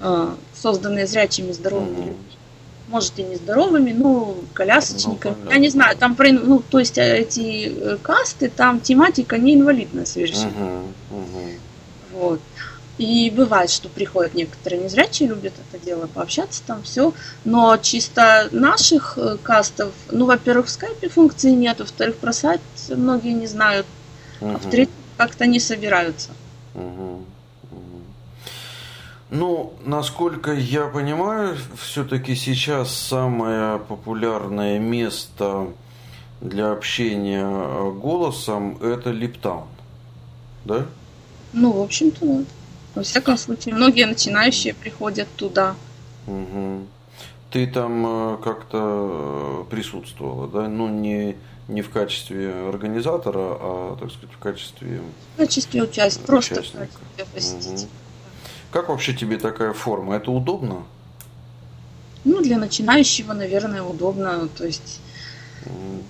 э, 0.00 0.34
созданные 0.52 1.06
зрячими 1.06 1.52
здоровыми 1.52 1.96
людьми. 1.98 2.38
Может 2.88 3.20
и 3.20 3.22
нездоровыми, 3.22 3.92
ну, 3.92 4.44
колясочниками. 4.52 5.36
Ну, 5.44 5.50
я 5.52 5.58
не 5.58 5.68
знаю, 5.68 5.96
там, 5.96 6.16
ну, 6.18 6.60
то 6.68 6.80
есть 6.80 6.98
э, 6.98 7.18
эти 7.18 7.96
касты, 8.02 8.48
там 8.48 8.80
тематика 8.80 9.38
не 9.38 9.54
инвалидная 9.54 10.04
совершенно. 10.04 10.48
Мгм. 10.48 10.94
Мгм. 11.10 11.60
Вот. 12.10 12.40
И 13.00 13.30
бывает, 13.30 13.70
что 13.70 13.88
приходят 13.88 14.34
некоторые 14.34 14.82
незрячие, 14.82 15.30
любят 15.30 15.54
это 15.72 15.82
дело, 15.82 16.06
пообщаться 16.06 16.62
там, 16.66 16.82
все. 16.82 17.14
Но 17.46 17.78
чисто 17.78 18.50
наших 18.52 19.16
э, 19.16 19.38
кастов, 19.42 19.94
ну, 20.10 20.26
во-первых, 20.26 20.66
в 20.66 20.68
скайпе 20.68 21.08
функции 21.08 21.52
нет, 21.52 21.78
во-вторых, 21.78 22.16
про 22.16 22.34
сайт 22.34 22.60
многие 22.90 23.32
не 23.32 23.46
знают, 23.46 23.86
а 24.42 24.44
Мгм. 24.44 24.58
в-третьих, 24.58 24.94
как-то 25.16 25.46
не 25.46 25.58
собираются. 25.60 26.28
Мгм. 26.74 27.24
Ну, 29.30 29.72
насколько 29.82 30.52
я 30.52 30.84
понимаю, 30.84 31.56
все-таки 31.80 32.34
сейчас 32.34 32.94
самое 32.94 33.78
популярное 33.78 34.78
место 34.78 35.68
для 36.42 36.70
общения 36.70 37.46
э, 37.46 37.92
голосом 37.92 38.76
это 38.82 39.10
Липтаун. 39.10 39.68
Да? 40.66 40.84
Ну, 41.54 41.72
в 41.72 41.80
общем-то, 41.80 42.26
да. 42.26 42.44
Во 43.00 43.04
всяком 43.04 43.38
случае, 43.38 43.74
многие 43.74 44.04
начинающие 44.04 44.74
приходят 44.74 45.26
туда. 45.36 45.74
Мгм. 46.26 46.86
Ты 47.50 47.66
там 47.66 48.34
э, 48.34 48.36
как-то 48.44 49.64
э, 49.66 49.70
присутствовала, 49.70 50.46
да? 50.46 50.68
Ну, 50.68 50.88
не, 50.90 51.38
не 51.68 51.80
в 51.80 51.88
качестве 51.88 52.52
организатора, 52.68 53.38
а, 53.38 53.96
так 53.98 54.10
сказать, 54.10 54.34
в 54.34 54.38
качестве... 54.38 55.00
В 55.34 55.38
качестве 55.38 55.82
участия, 55.82 56.22
просто 56.26 56.56
в 56.56 56.58
Участника. 56.58 56.88
качестве 57.16 57.24
посетителя. 57.34 57.88
Как 58.70 58.90
вообще 58.90 59.14
тебе 59.14 59.38
такая 59.38 59.72
форма? 59.72 60.16
Это 60.16 60.30
удобно? 60.30 60.82
Ну, 62.24 62.42
для 62.42 62.58
начинающего, 62.58 63.32
наверное, 63.32 63.82
удобно. 63.82 64.46
То 64.58 64.66
есть, 64.66 65.00
М. 65.64 66.02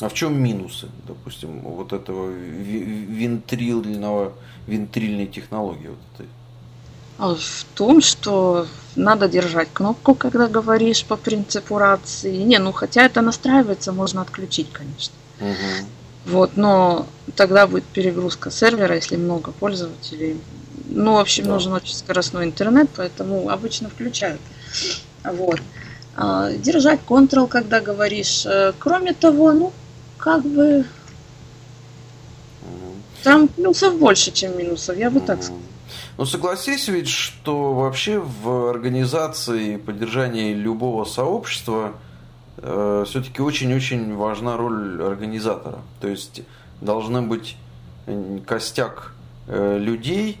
А 0.00 0.08
в 0.08 0.14
чем 0.14 0.42
минусы, 0.42 0.88
допустим, 1.06 1.60
вот 1.60 1.92
этого 1.92 2.30
вентрильного, 2.30 4.32
вентрильной 4.66 5.26
технологии? 5.26 5.88
Вот 5.88 5.98
этой? 6.14 6.26
а, 7.20 7.34
в 7.34 7.66
том, 7.74 8.00
что 8.00 8.66
надо 8.96 9.28
держать 9.28 9.68
кнопку, 9.72 10.14
когда 10.14 10.48
говоришь 10.48 11.04
по 11.04 11.16
принципу 11.16 11.76
рации. 11.76 12.38
Не, 12.38 12.58
ну 12.58 12.72
хотя 12.72 13.04
это 13.04 13.20
настраивается, 13.20 13.92
можно 13.92 14.22
отключить, 14.22 14.68
конечно. 14.72 15.14
Мгм. 15.38 15.86
Вот, 16.26 16.56
но 16.56 17.06
тогда 17.36 17.66
будет 17.66 17.84
перегрузка 17.84 18.50
сервера, 18.50 18.94
если 18.94 19.16
много 19.16 19.52
пользователей. 19.52 20.40
Ну, 20.88 21.14
в 21.14 21.18
общем, 21.18 21.44
да. 21.44 21.52
нужен 21.52 21.72
очень 21.72 21.94
скоростной 21.94 22.46
интернет, 22.46 22.88
поэтому 22.96 23.50
обычно 23.50 23.90
включают. 23.90 24.40
Вот. 25.22 25.60
А, 26.16 26.50
держать 26.52 27.00
Ctrl, 27.06 27.48
когда 27.48 27.80
говоришь. 27.80 28.44
Э, 28.46 28.72
кроме 28.78 29.12
того, 29.12 29.52
ну, 29.52 29.72
как 30.20 30.44
бы 30.44 30.84
там 33.22 33.48
плюсов 33.48 33.98
больше, 33.98 34.30
чем 34.32 34.56
минусов, 34.56 34.96
я 34.96 35.10
бы 35.10 35.20
так 35.20 35.42
сказала. 35.42 35.60
Ну, 36.16 36.24
согласись 36.24 36.88
ведь, 36.88 37.08
что 37.08 37.74
вообще 37.74 38.18
в 38.18 38.68
организации 38.70 39.76
поддержания 39.76 40.54
любого 40.54 41.04
сообщества 41.04 41.94
э, 42.58 43.04
все-таки 43.06 43.42
очень-очень 43.42 44.14
важна 44.14 44.56
роль 44.56 45.02
организатора. 45.02 45.78
То 46.00 46.08
есть 46.08 46.42
должны 46.80 47.22
быть 47.22 47.56
костяк 48.46 49.14
э, 49.46 49.78
людей, 49.78 50.38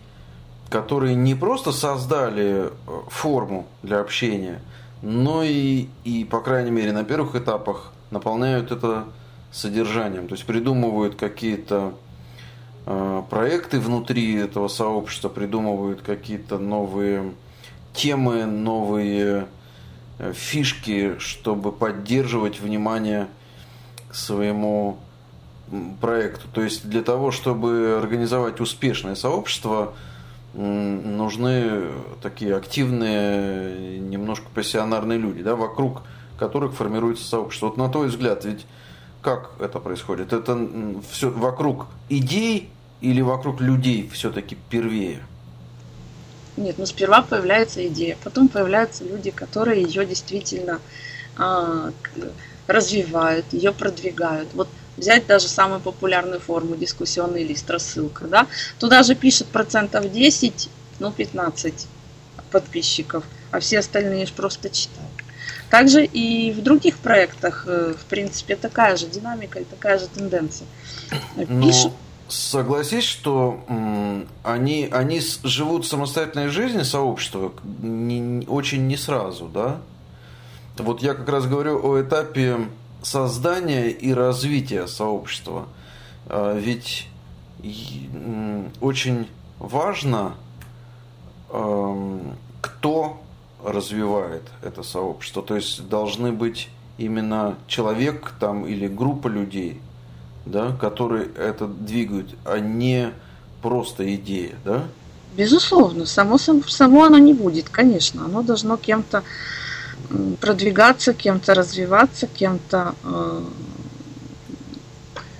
которые 0.68 1.14
не 1.14 1.34
просто 1.34 1.72
создали 1.72 2.66
э, 2.66 2.70
форму 3.08 3.66
для 3.82 4.00
общения, 4.00 4.60
но 5.02 5.42
и, 5.42 5.88
и, 6.04 6.24
по 6.24 6.40
крайней 6.40 6.70
мере, 6.70 6.92
на 6.92 7.04
первых 7.04 7.34
этапах 7.34 7.92
наполняют 8.10 8.70
это 8.70 9.06
содержанием. 9.52 10.28
То 10.28 10.34
есть 10.34 10.46
придумывают 10.46 11.16
какие-то 11.16 11.94
Э, 12.86 13.22
проекты 13.28 13.78
внутри 13.78 14.34
этого 14.34 14.68
сообщества, 14.68 15.28
придумывают 15.28 16.00
какие-то 16.00 16.58
новые 16.58 17.34
темы, 17.92 18.46
новые 18.46 19.46
э, 20.18 20.32
фишки, 20.32 21.16
чтобы 21.18 21.72
поддерживать 21.72 22.60
внимание 22.60 23.28
к 24.08 24.14
своему 24.14 24.98
проекту. 26.00 26.48
То 26.52 26.62
есть 26.62 26.88
для 26.88 27.02
того, 27.02 27.30
чтобы 27.30 27.96
организовать 28.02 28.60
успешное 28.60 29.14
сообщество, 29.14 29.92
нужны 30.52 31.92
такие 32.20 32.56
активные, 32.56 34.00
немножко 34.00 34.46
пассионарные 34.52 35.16
люди, 35.16 35.44
да, 35.44 35.54
вокруг 35.54 36.02
которых 36.40 36.74
формируется 36.74 37.24
сообщество. 37.24 37.66
Вот 37.66 37.76
на 37.76 37.88
твой 37.88 38.08
взгляд, 38.08 38.44
ведь 38.44 38.66
как 39.22 39.50
это 39.58 39.78
происходит? 39.80 40.32
Это 40.32 40.58
все 41.10 41.30
вокруг 41.30 41.86
идей 42.08 42.70
или 43.00 43.20
вокруг 43.20 43.60
людей 43.60 44.08
все-таки 44.12 44.56
первее? 44.68 45.22
Нет, 46.56 46.76
ну 46.78 46.86
сперва 46.86 47.22
появляется 47.22 47.86
идея, 47.88 48.16
потом 48.22 48.48
появляются 48.48 49.04
люди, 49.04 49.30
которые 49.30 49.82
ее 49.82 50.04
действительно 50.04 50.80
а, 51.36 51.90
развивают, 52.66 53.46
ее 53.52 53.72
продвигают. 53.72 54.48
Вот 54.54 54.68
взять 54.96 55.26
даже 55.26 55.48
самую 55.48 55.80
популярную 55.80 56.40
форму, 56.40 56.76
дискуссионный 56.76 57.44
лист, 57.44 57.70
рассылка, 57.70 58.26
да, 58.26 58.46
туда 58.78 59.02
же 59.02 59.14
пишет 59.14 59.46
процентов 59.48 60.10
10, 60.12 60.68
ну 60.98 61.12
15 61.12 61.86
подписчиков, 62.50 63.24
а 63.50 63.60
все 63.60 63.78
остальные 63.78 64.26
же 64.26 64.32
просто 64.32 64.68
читают. 64.68 65.09
Также 65.70 66.04
и 66.04 66.52
в 66.52 66.62
других 66.62 66.98
проектах, 66.98 67.64
э, 67.66 67.94
в 67.98 68.04
принципе, 68.06 68.56
такая 68.56 68.96
же 68.96 69.06
динамика 69.06 69.60
и 69.60 69.64
такая 69.64 69.98
же 69.98 70.08
тенденция. 70.08 70.66
Но... 71.36 71.66
Пишут 71.66 71.92
Согласись, 72.30 73.04
что 73.04 73.64
они, 74.44 74.88
они 74.92 75.20
живут 75.42 75.84
самостоятельной 75.84 76.48
жизнью 76.48 76.84
сообщества 76.84 77.52
не, 77.82 78.46
очень 78.46 78.86
не 78.86 78.96
сразу, 78.96 79.46
да? 79.46 79.80
Вот 80.78 81.02
я 81.02 81.14
как 81.14 81.28
раз 81.28 81.46
говорю 81.46 81.84
о 81.84 82.00
этапе 82.00 82.68
создания 83.02 83.90
и 83.90 84.14
развития 84.14 84.86
сообщества. 84.86 85.66
А, 86.26 86.56
ведь 86.56 87.08
очень 88.80 89.26
важно, 89.58 90.34
кто 91.48 92.99
развивает 93.72 94.42
это 94.62 94.82
сообщество. 94.82 95.42
То 95.42 95.56
есть 95.56 95.88
должны 95.88 96.32
быть 96.32 96.68
именно 96.98 97.56
человек 97.66 98.32
там 98.38 98.66
или 98.66 98.88
группа 98.88 99.28
людей– 99.28 99.80
да, 100.46 100.72
которые 100.72 101.28
это 101.36 101.66
двигают, 101.66 102.34
а 102.44 102.58
не 102.58 103.12
просто 103.62 104.14
идея, 104.14 104.56
да? 104.64 104.84
Безусловно, 105.36 106.06
само, 106.06 106.38
само 106.38 107.04
оно 107.04 107.18
не 107.18 107.34
будет, 107.34 107.68
конечно. 107.68 108.24
Оно 108.24 108.42
должно 108.42 108.76
кем-то 108.76 109.22
продвигаться, 110.40 111.14
кем-то 111.14 111.54
развиваться, 111.54 112.26
кем-то 112.26 112.94
э, 113.04 113.42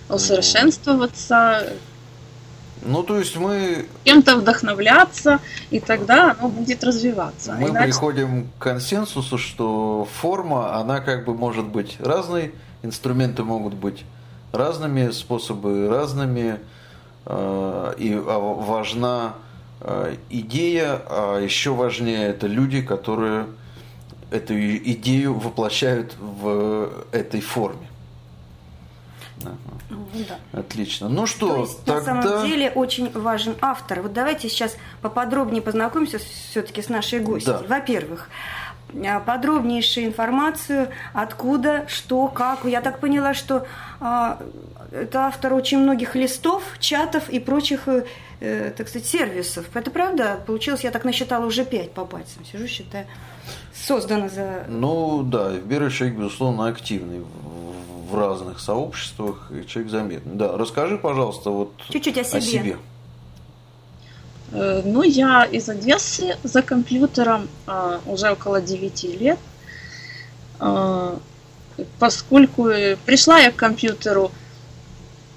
усовершенствоваться. 0.09 1.73
Ну, 2.83 3.03
то 3.03 3.19
есть 3.19 3.37
мы... 3.37 3.87
Кем-то 4.05 4.37
вдохновляться, 4.37 5.41
и 5.71 5.81
тогда 5.81 6.37
оно 6.39 6.49
будет 6.49 6.83
развиваться. 6.83 7.53
Мы 7.59 7.69
Иначе... 7.69 7.87
приходим 7.87 8.49
к 8.59 8.63
консенсусу, 8.63 9.39
что 9.39 10.09
форма, 10.21 10.77
она 10.77 11.01
как 11.01 11.25
бы 11.25 11.35
может 11.35 11.67
быть 11.67 11.97
разной, 12.01 12.55
инструменты 12.83 13.43
могут 13.45 13.75
быть 13.75 14.05
разными 14.53 15.11
способами, 15.11 15.87
разными, 15.87 16.59
э, 17.27 17.95
и 17.99 18.15
а, 18.15 18.39
важна 18.39 19.35
э, 19.81 20.17
идея, 20.31 21.03
а 21.07 21.39
еще 21.39 21.75
важнее 21.75 22.29
это 22.29 22.47
люди, 22.47 22.83
которые 22.83 23.47
эту 24.31 24.55
идею 24.55 25.35
воплощают 25.35 26.15
в 26.19 26.91
этой 27.13 27.41
форме. 27.41 27.89
Ну, 29.91 30.07
да. 30.29 30.59
Отлично. 30.59 31.09
Ну 31.09 31.27
что, 31.27 31.55
То 31.55 31.61
есть, 31.63 31.85
тогда... 31.85 32.15
на 32.15 32.23
самом 32.23 32.47
деле 32.47 32.71
очень 32.71 33.11
важен 33.13 33.57
автор. 33.61 34.03
Вот 34.03 34.13
давайте 34.13 34.49
сейчас 34.49 34.77
поподробнее 35.03 35.63
познакомимся 35.63 36.19
все-таки 36.19 36.83
с 36.83 36.89
нашей 36.89 37.21
гостьей. 37.21 37.55
Да. 37.55 37.63
Во-первых, 37.67 38.29
Э, 38.95 39.21
подробнейшую 39.21 40.07
информацию, 40.07 40.89
откуда, 41.13 41.85
что, 41.89 42.29
как. 42.29 42.65
Я 42.65 42.81
так 42.81 43.01
поняла, 43.01 43.35
что 43.35 43.67
а, 44.01 44.41
это 44.93 45.27
автор 45.27 45.55
очень 45.55 45.79
многих 45.79 46.15
листов, 46.15 46.63
чатов 46.79 47.29
и 47.29 47.39
прочих, 47.39 47.89
э, 48.41 48.73
так 48.77 48.89
сказать, 48.89 49.07
сервисов. 49.07 49.67
Это 49.75 49.91
правда? 49.91 50.41
Получилось, 50.47 50.85
я 50.85 50.91
так 50.91 51.05
насчитала 51.05 51.47
уже 51.47 51.65
пять 51.65 51.93
по 51.93 52.05
пальцам. 52.05 52.45
Сижу, 52.45 52.67
считаю. 52.67 53.07
Создано 53.75 54.29
за... 54.29 54.65
Ну 54.69 55.23
да, 55.23 55.53
человек, 55.91 56.19
безусловно, 56.19 56.67
активный 56.67 57.23
в, 58.11 58.19
разных 58.19 58.61
сообществах, 58.61 59.51
и 59.51 59.67
человек 59.67 59.91
заметный. 59.91 60.35
Да, 60.35 60.57
расскажи, 60.57 60.99
пожалуйста, 60.99 61.51
вот 61.51 61.73
Чуть-чуть 61.89 62.19
о 62.19 62.25
себе. 62.25 62.39
О 62.39 62.41
себе. 62.41 62.77
Э, 64.53 64.83
ну, 64.85 65.03
я 65.03 65.45
из 65.45 65.69
Одессы 65.69 66.37
за 66.43 66.63
компьютером 66.63 67.49
а, 67.67 68.01
уже 68.07 68.31
около 68.31 68.61
9 68.61 69.05
лет. 69.21 69.39
А, 70.59 71.19
поскольку 71.99 72.69
пришла 73.07 73.39
я 73.39 73.51
к 73.53 73.57
компьютеру, 73.57 74.31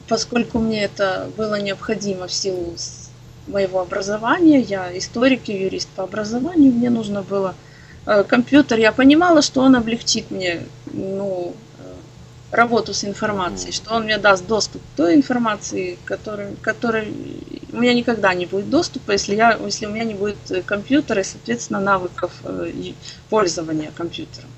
поскольку 0.07 0.59
мне 0.59 0.83
это 0.83 1.29
было 1.37 1.61
необходимо 1.61 2.27
в 2.27 2.33
силу 2.33 2.75
моего 3.47 3.81
образования, 3.81 4.59
я 4.59 4.97
историк 4.97 5.49
и 5.49 5.63
юрист 5.63 5.89
по 5.89 6.03
образованию, 6.03 6.71
мне 6.71 6.89
нужно 6.89 7.21
было 7.21 7.55
э, 8.05 8.23
компьютер, 8.23 8.79
я 8.79 8.91
понимала, 8.91 9.41
что 9.41 9.61
он 9.61 9.75
облегчит 9.75 10.31
мне 10.31 10.63
ну, 10.91 11.53
работу 12.53 12.93
с 12.93 13.03
информацией, 13.03 13.71
что 13.71 13.95
он 13.95 14.03
мне 14.03 14.17
даст 14.17 14.45
доступ 14.45 14.81
к 14.81 14.97
той 14.97 15.15
информации, 15.15 15.97
которой, 16.05 16.55
которой 16.61 17.11
у 17.71 17.77
меня 17.77 17.93
никогда 17.93 18.33
не 18.33 18.45
будет 18.45 18.69
доступа, 18.69 19.11
если, 19.11 19.35
я, 19.35 19.57
если 19.65 19.87
у 19.87 19.89
меня 19.89 20.03
не 20.03 20.13
будет 20.13 20.51
э, 20.51 20.61
компьютера 20.61 21.21
и, 21.21 21.23
соответственно, 21.23 21.79
навыков 21.79 22.31
э, 22.43 22.93
пользования 23.29 23.91
компьютером. 23.97 24.49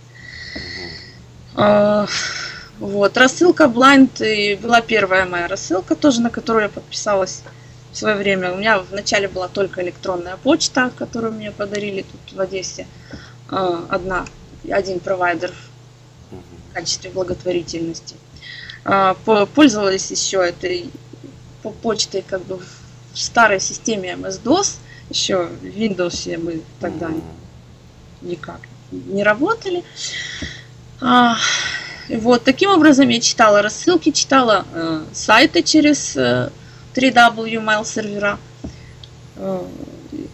А, 1.56 2.06
вот. 2.80 3.18
Рассылка 3.18 3.64
Blind 3.64 4.58
была 4.58 4.82
первая 4.82 5.26
моя 5.26 5.48
рассылка, 5.48 5.96
тоже 5.96 6.20
на 6.20 6.30
которую 6.30 6.64
я 6.64 6.70
подписалась 6.70 7.44
в 7.94 7.98
свое 7.98 8.16
время. 8.18 8.52
У 8.52 8.58
меня 8.58 8.80
вначале 8.80 9.30
была 9.30 9.48
только 9.48 9.82
электронная 9.82 10.36
почта, 10.36 10.92
которую 10.98 11.32
мне 11.32 11.52
подарили 11.52 12.02
тут 12.02 12.38
в 12.38 12.42
Одессе. 12.42 12.88
А, 13.50 13.86
одна, 13.90 14.26
один 14.70 15.00
провайдер 15.00 15.54
качестве 16.76 17.10
благотворительности. 17.10 18.16
А, 18.84 19.16
пользовались 19.56 20.12
еще 20.12 20.46
этой 20.46 20.92
почтой 21.82 22.22
как 22.22 22.44
бы 22.44 22.60
в 22.60 23.18
старой 23.18 23.60
системе 23.60 24.12
MS-DOS, 24.14 24.78
еще 25.10 25.46
в 25.46 25.64
Windows 25.64 26.38
мы 26.38 26.62
тогда 26.80 27.10
никак 28.22 28.60
не 28.92 29.24
работали. 29.24 29.84
А, 31.02 31.38
вот 32.10 32.44
таким 32.44 32.70
образом 32.70 33.10
я 33.10 33.20
читала 33.20 33.62
рассылки, 33.62 34.12
читала 34.12 34.66
э, 34.74 35.04
сайты 35.14 35.64
через 35.64 36.16
э, 36.16 36.52
3W 36.94 37.64
mail 37.64 37.86
сервера. 37.86 38.38
Э, 39.38 39.66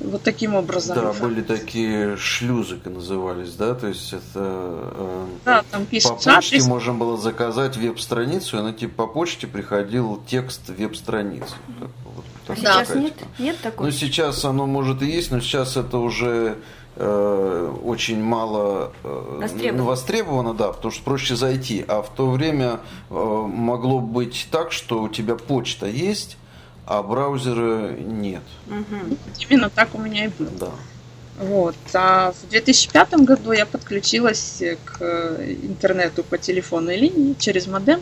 вот 0.04 0.24
таким 0.24 0.56
образом. 0.56 0.96
Да, 0.96 1.14
были 1.14 1.42
такие 1.42 2.18
шлюзы, 2.18 2.80
назывались, 2.86 3.54
да, 3.54 3.76
то 3.76 3.88
есть 3.88 4.14
это 4.14 4.22
э, 4.36 5.26
да, 5.46 5.64
там 5.72 5.86
по 5.86 5.92
почте 5.92 6.30
адрес. 6.30 6.66
можно 6.68 6.94
было 6.94 7.18
заказать 7.18 7.78
веб-страницу, 7.78 8.58
и 8.58 8.60
она 8.60 8.74
типа 8.74 9.06
по 9.06 9.14
почте 9.14 9.48
приходил 9.48 10.22
текст 10.28 10.70
веб-страницы. 10.70 11.54
Вот, 11.80 12.26
а 12.48 12.56
сейчас 12.56 12.96
нет, 12.96 13.14
нет 13.40 13.58
такого? 13.62 13.88
Ну, 13.88 13.92
сейчас 13.92 14.44
оно 14.46 14.66
может 14.68 15.02
и 15.02 15.06
есть, 15.06 15.32
но 15.32 15.40
сейчас 15.40 15.78
это 15.78 15.98
уже 15.98 16.58
э, 16.96 17.76
очень 17.84 18.22
мало 18.22 18.92
э, 19.04 19.38
востребовано. 19.42 19.84
востребовано, 19.84 20.54
да, 20.54 20.72
потому 20.72 20.92
что 20.92 21.04
проще 21.04 21.36
зайти. 21.36 21.86
А 21.88 22.02
в 22.02 22.10
то 22.14 22.30
время 22.30 22.80
э, 23.10 23.14
могло 23.14 24.00
быть 24.00 24.48
так, 24.52 24.72
что 24.72 25.02
у 25.02 25.10
тебя 25.10 25.36
почта 25.36 25.88
есть, 25.88 26.38
а 26.92 27.02
браузера 27.04 27.92
нет. 27.92 28.44
Угу. 28.68 29.18
Именно 29.48 29.70
так 29.70 29.96
у 29.96 29.98
меня 29.98 30.26
и 30.26 30.28
было. 30.28 30.50
Да. 30.60 30.72
Вот. 31.40 31.76
А 31.94 32.34
в 32.34 32.50
2005 32.50 33.14
году 33.24 33.54
я 33.54 33.66
подключилась 33.66 34.62
к 34.84 35.02
интернету 35.02 36.24
по 36.24 36.38
телефонной 36.38 36.98
линии 36.98 37.34
через 37.40 37.68
модем. 37.68 38.02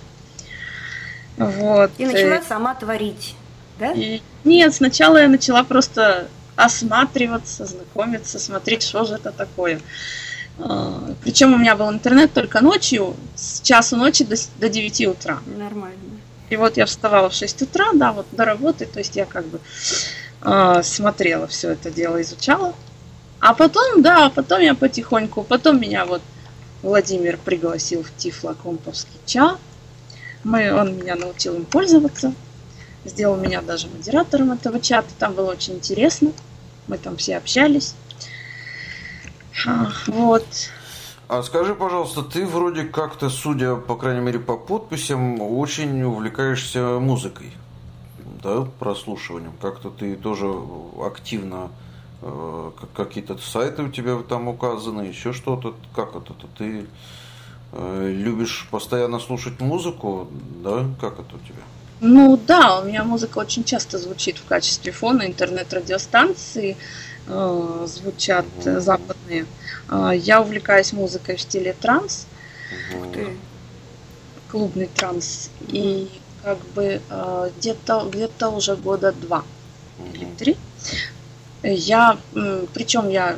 Вот. 1.38 1.92
И 2.00 2.06
начала 2.08 2.42
сама 2.42 2.74
творить, 2.74 3.36
да? 3.80 3.92
И... 3.92 4.22
Нет, 4.44 4.74
сначала 4.74 5.18
я 5.18 5.28
начала 5.28 5.64
просто 5.64 6.28
осматриваться, 6.56 7.66
знакомиться, 7.66 8.40
смотреть, 8.40 8.82
что 8.82 9.06
же 9.06 9.14
это 9.16 9.32
такое. 9.32 9.82
А, 10.58 11.14
Причем 11.24 11.54
у 11.54 11.58
меня 11.58 11.76
был 11.76 11.92
интернет 11.92 12.34
только 12.34 12.60
ночью, 12.60 13.16
с 13.36 13.62
часу 13.62 13.98
ночи 13.98 14.26
до, 14.26 14.36
до 14.58 14.68
9 14.68 15.08
утра. 15.08 15.40
Нормально. 15.46 16.20
И 16.50 16.58
вот 16.58 16.78
я 16.78 16.86
вставала 16.86 17.30
в 17.30 17.34
6 17.34 17.64
утра, 17.64 17.88
да, 17.94 18.12
вот 18.12 18.26
до 18.32 18.46
работы, 18.46 18.86
то 18.86 19.00
есть 19.00 19.16
я 19.16 19.26
как 19.26 19.46
бы 19.46 19.60
э, 20.42 20.82
смотрела 20.84 21.48
все 21.48 21.72
это 21.72 21.92
дело, 21.92 22.22
изучала. 22.22 22.74
А 23.40 23.54
потом, 23.54 24.02
да, 24.02 24.30
потом 24.30 24.60
я 24.62 24.74
потихоньку, 24.74 25.44
потом 25.44 25.80
меня 25.80 26.06
вот 26.06 26.22
Владимир 26.82 27.38
пригласил 27.38 28.04
в 28.04 28.12
Тифло-Комповский 28.18 29.20
чат. 29.26 29.58
Мы, 30.44 30.74
он 30.74 30.98
меня 30.98 31.16
научил 31.16 31.56
им 31.56 31.66
пользоваться, 31.66 32.34
сделал 33.06 33.36
меня 33.36 33.62
даже 33.62 33.88
модератором 33.88 34.52
этого 34.52 34.80
чата, 34.80 35.10
там 35.20 35.34
было 35.34 35.52
очень 35.52 35.76
интересно, 35.76 36.32
мы 36.88 36.98
там 36.98 37.18
все 37.18 37.38
общались. 37.38 37.94
А, 39.66 39.92
вот. 40.08 40.46
А 41.30 41.44
скажи, 41.44 41.76
пожалуйста, 41.76 42.24
ты 42.24 42.44
вроде 42.44 42.86
как-то, 42.86 43.30
судя, 43.30 43.76
по 43.76 43.96
крайней 43.96 44.22
мере, 44.22 44.40
по 44.40 44.58
подписям, 44.58 45.40
очень 45.40 46.02
увлекаешься 46.02 46.98
музыкой, 47.00 47.52
да, 48.42 48.66
прослушиванием. 48.80 49.54
Как-то 49.62 49.92
ты 49.92 50.16
тоже 50.16 50.52
активно, 51.00 51.70
э, 52.24 52.72
какие-то 52.96 53.38
сайты 53.38 53.84
у 53.84 53.90
тебя 53.90 54.18
там 54.28 54.48
указаны, 54.48 55.02
еще 55.02 55.32
что-то. 55.32 55.76
Как 55.96 56.16
это? 56.16 56.34
Ты 56.58 56.88
э, 57.74 58.12
любишь 58.12 58.68
постоянно 58.72 59.20
слушать 59.20 59.62
музыку, 59.62 60.28
да? 60.64 60.88
Как 61.00 61.20
это 61.20 61.36
у 61.36 61.40
тебя? 61.48 61.62
Ну 62.02 62.40
да, 62.48 62.80
у 62.80 62.86
меня 62.86 63.04
музыка 63.04 63.38
очень 63.38 63.64
часто 63.64 64.00
звучит 64.00 64.40
в 64.40 64.46
качестве 64.46 64.92
фона 64.92 65.28
интернет-радиостанции. 65.28 66.76
Звучат 67.30 68.46
mm-hmm. 68.60 68.80
западные. 68.80 69.46
Э, 69.90 70.12
я 70.16 70.42
увлекаюсь 70.42 70.94
музыкой 70.94 71.36
в 71.36 71.42
стиле 71.42 71.74
транс, 71.74 72.26
mm-hmm. 72.92 73.38
клубный 74.52 74.88
транс, 74.88 75.50
mm-hmm. 75.60 75.68
и 75.72 76.10
как 76.44 76.58
бы 76.76 77.02
э, 77.08 77.50
где-то 77.58 78.10
где-то 78.12 78.50
уже 78.50 78.76
года 78.76 79.12
два 79.12 79.44
mm-hmm. 80.00 80.14
или 80.14 80.26
три. 80.38 80.58
Я, 81.62 82.18
причем 82.74 83.10
я 83.10 83.38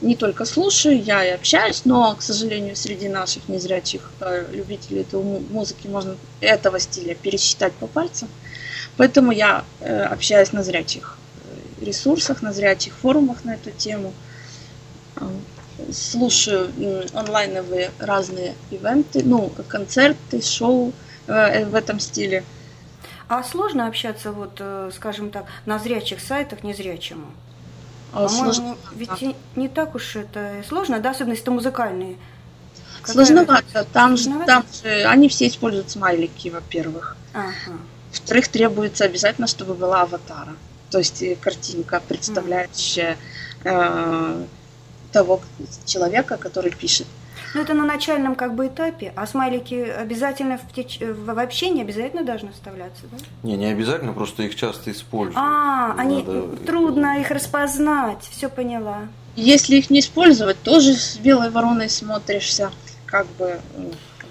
не 0.00 0.16
только 0.16 0.46
слушаю, 0.46 1.02
я 1.02 1.22
и 1.22 1.28
общаюсь, 1.28 1.82
но, 1.84 2.14
к 2.14 2.22
сожалению, 2.22 2.74
среди 2.76 3.08
наших 3.08 3.50
незрячих 3.50 4.10
любителей 4.52 5.02
этой 5.02 5.22
музыки 5.22 5.86
можно 5.86 6.16
этого 6.40 6.80
стиля 6.80 7.14
пересчитать 7.14 7.74
по 7.74 7.88
пальцам. 7.88 8.30
Поэтому 8.96 9.32
я 9.32 9.66
общаюсь 10.10 10.52
на 10.52 10.62
зрячих 10.62 11.18
ресурсах, 11.80 12.42
на 12.42 12.52
зрячих 12.52 12.94
форумах 12.94 13.44
на 13.44 13.54
эту 13.54 13.70
тему. 13.70 14.12
Слушаю 15.92 16.70
онлайновые 17.12 17.90
разные 17.98 18.54
ивенты, 18.70 19.22
ну, 19.24 19.52
концерты, 19.68 20.40
шоу 20.40 20.92
э, 21.26 21.66
в 21.66 21.74
этом 21.74 22.00
стиле. 22.00 22.44
А 23.28 23.42
сложно 23.42 23.86
общаться, 23.86 24.32
вот, 24.32 24.56
э, 24.58 24.90
скажем 24.94 25.30
так, 25.30 25.46
на 25.66 25.78
зрячих 25.78 26.20
сайтах 26.20 26.62
незрячему? 26.62 27.26
А, 28.12 28.28
сложно. 28.28 28.76
Ведь 28.94 29.10
да. 29.20 29.34
не 29.54 29.68
так 29.68 29.94
уж 29.94 30.16
это 30.16 30.62
сложно, 30.66 30.98
да, 31.00 31.10
особенно 31.10 31.32
если 31.32 31.44
это 31.44 31.50
музыкальные. 31.50 32.16
Сложновато. 33.04 33.86
Там 33.92 34.16
же, 34.16 34.30
там 34.46 34.64
же 34.82 35.04
они 35.04 35.28
все 35.28 35.46
используют 35.46 35.90
смайлики, 35.90 36.48
во-первых. 36.48 37.16
Ага. 37.34 37.76
Во-вторых, 38.12 38.48
требуется 38.48 39.04
обязательно, 39.04 39.46
чтобы 39.46 39.74
была 39.74 40.02
аватара 40.02 40.54
то 40.90 40.98
есть 40.98 41.22
э, 41.22 41.36
картинка, 41.36 42.02
представляющая 42.06 43.16
э, 43.64 44.44
того 45.12 45.40
человека, 45.84 46.36
который 46.36 46.70
пишет. 46.70 47.06
Ну, 47.54 47.62
это 47.62 47.74
на 47.74 47.86
начальном 47.86 48.34
как 48.34 48.54
бы 48.54 48.66
этапе, 48.66 49.12
а 49.16 49.26
смайлики 49.26 49.74
обязательно 49.74 50.58
в, 50.58 50.74
теч... 50.74 51.00
в 51.00 51.38
общении 51.38 51.82
обязательно 51.82 52.22
должны 52.22 52.52
вставляться, 52.52 53.04
да? 53.10 53.16
Не, 53.42 53.56
не 53.56 53.66
обязательно, 53.66 54.12
просто 54.12 54.42
их 54.42 54.54
часто 54.56 54.90
используют. 54.90 55.38
А, 55.38 55.94
Надо 55.94 56.02
они 56.02 56.24
трудно 56.66 57.20
их 57.20 57.30
распознать, 57.30 58.28
все 58.30 58.48
поняла. 58.48 59.08
Если 59.36 59.76
их 59.76 59.90
не 59.90 60.00
использовать, 60.00 60.60
тоже 60.62 60.94
с 60.94 61.16
белой 61.16 61.50
вороной 61.50 61.88
смотришься, 61.88 62.72
как 63.06 63.26
бы. 63.38 63.58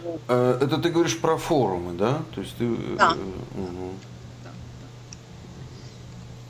Вот. 0.04 0.22
Э, 0.28 0.60
это 0.62 0.78
ты 0.78 0.90
говоришь 0.90 1.18
про 1.20 1.38
форумы, 1.38 1.94
да? 1.94 2.20
То 2.36 2.42
есть 2.42 2.56
ты. 2.58 2.76
Да. 2.98 3.12
Угу. 3.12 3.94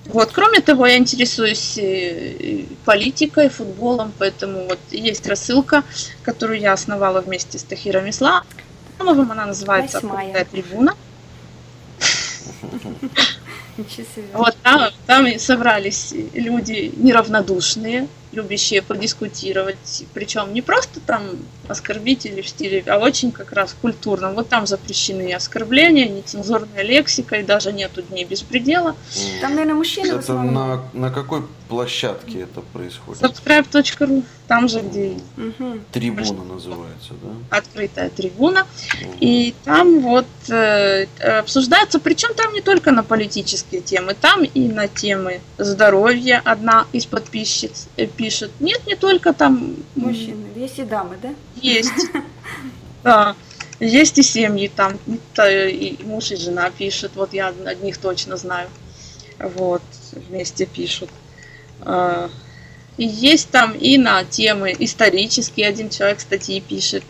Вот, 0.06 0.32
кроме 0.32 0.62
того, 0.62 0.86
я 0.86 0.98
интересуюсь 0.98 1.78
э, 1.78 2.66
политикой, 2.86 3.50
футболом, 3.50 4.14
поэтому 4.20 4.68
вот 4.68 4.80
есть 4.92 5.28
рассылка, 5.28 5.84
которую 6.24 6.60
я 6.60 6.74
основала 6.74 7.22
вместе 7.22 7.58
с 7.58 7.64
Тахиром 7.64 8.10
Исламовым, 8.10 9.32
она 9.32 9.48
называется 9.48 9.98
«Открытая 9.98 10.46
трибуна». 10.46 10.96
Вот 14.34 14.56
там, 14.64 14.90
там 15.06 15.38
собрались 15.38 16.14
люди 16.34 16.94
неравнодушные, 16.96 18.08
любящие 18.36 18.82
подискутировать, 18.82 20.04
причем 20.14 20.54
не 20.54 20.62
просто 20.62 21.00
там 21.00 21.24
оскорбители 21.68 22.42
в 22.42 22.48
стиле, 22.48 22.84
а 22.88 22.98
очень 22.98 23.32
как 23.32 23.52
раз 23.52 23.76
культурно. 23.82 24.32
Вот 24.32 24.50
там 24.50 24.68
запрещены 24.68 25.34
оскорбления, 25.34 26.08
нецензурная 26.08 26.84
лексика, 26.84 27.38
и 27.38 27.44
даже 27.44 27.72
нету 27.74 28.02
дней 28.02 28.26
беспредела. 28.26 28.96
Там, 29.42 29.52
наверное, 29.52 29.76
мужчины 29.76 30.14
это 30.14 30.34
на, 30.34 30.84
на 30.94 31.12
какой 31.12 31.44
площадке 31.68 32.42
это 32.42 32.62
происходит? 32.62 33.24
Subscribe.ru, 33.24 34.24
там 34.48 34.70
же, 34.70 34.82
где... 34.82 35.18
Угу. 35.38 35.80
Трибуна 35.92 36.44
называется, 36.44 37.14
да? 37.22 37.58
Открытая 37.58 38.10
трибуна. 38.10 38.62
Угу. 38.62 39.16
И 39.20 39.56
там 39.64 40.02
вот 40.02 40.28
э, 40.50 41.06
обсуждается, 41.40 42.00
причем 42.00 42.34
там 42.36 42.54
не 42.54 42.62
только 42.62 42.92
на 42.92 43.04
политические 43.04 43.82
темы, 43.82 44.16
там 44.20 44.44
и 44.44 44.68
на 44.68 44.88
темы 44.88 45.42
здоровья. 45.58 46.42
Одна 46.46 46.86
из 46.94 47.06
подписчиц 47.06 47.88
э, 47.98 48.08
пишет. 48.26 48.52
Нет, 48.60 48.82
не 48.88 48.96
только 48.96 49.34
там... 49.34 49.76
Мужчины, 49.96 50.48
есть 50.56 50.80
и 50.80 50.84
дамы, 50.84 51.18
да? 51.22 51.30
Есть. 51.62 51.92
Да. 53.04 53.36
Есть 53.80 54.18
и 54.18 54.24
семьи 54.24 54.68
там, 54.68 54.98
и 55.38 56.00
муж 56.04 56.32
и 56.32 56.38
жена 56.38 56.72
пишут, 56.72 57.12
вот 57.14 57.34
я 57.34 57.54
одних 57.66 58.00
точно 58.00 58.36
знаю. 58.36 58.68
Вот, 59.38 59.84
вместе 60.12 60.66
пишут. 60.66 61.12
А, 61.82 62.32
и 62.98 63.06
есть 63.06 63.52
там 63.52 63.74
и 63.74 64.00
на 64.00 64.24
темы 64.24 64.76
исторические, 64.80 65.68
один 65.68 65.92
человек 65.92 66.20
статьи 66.20 66.62
пишет. 66.62 67.04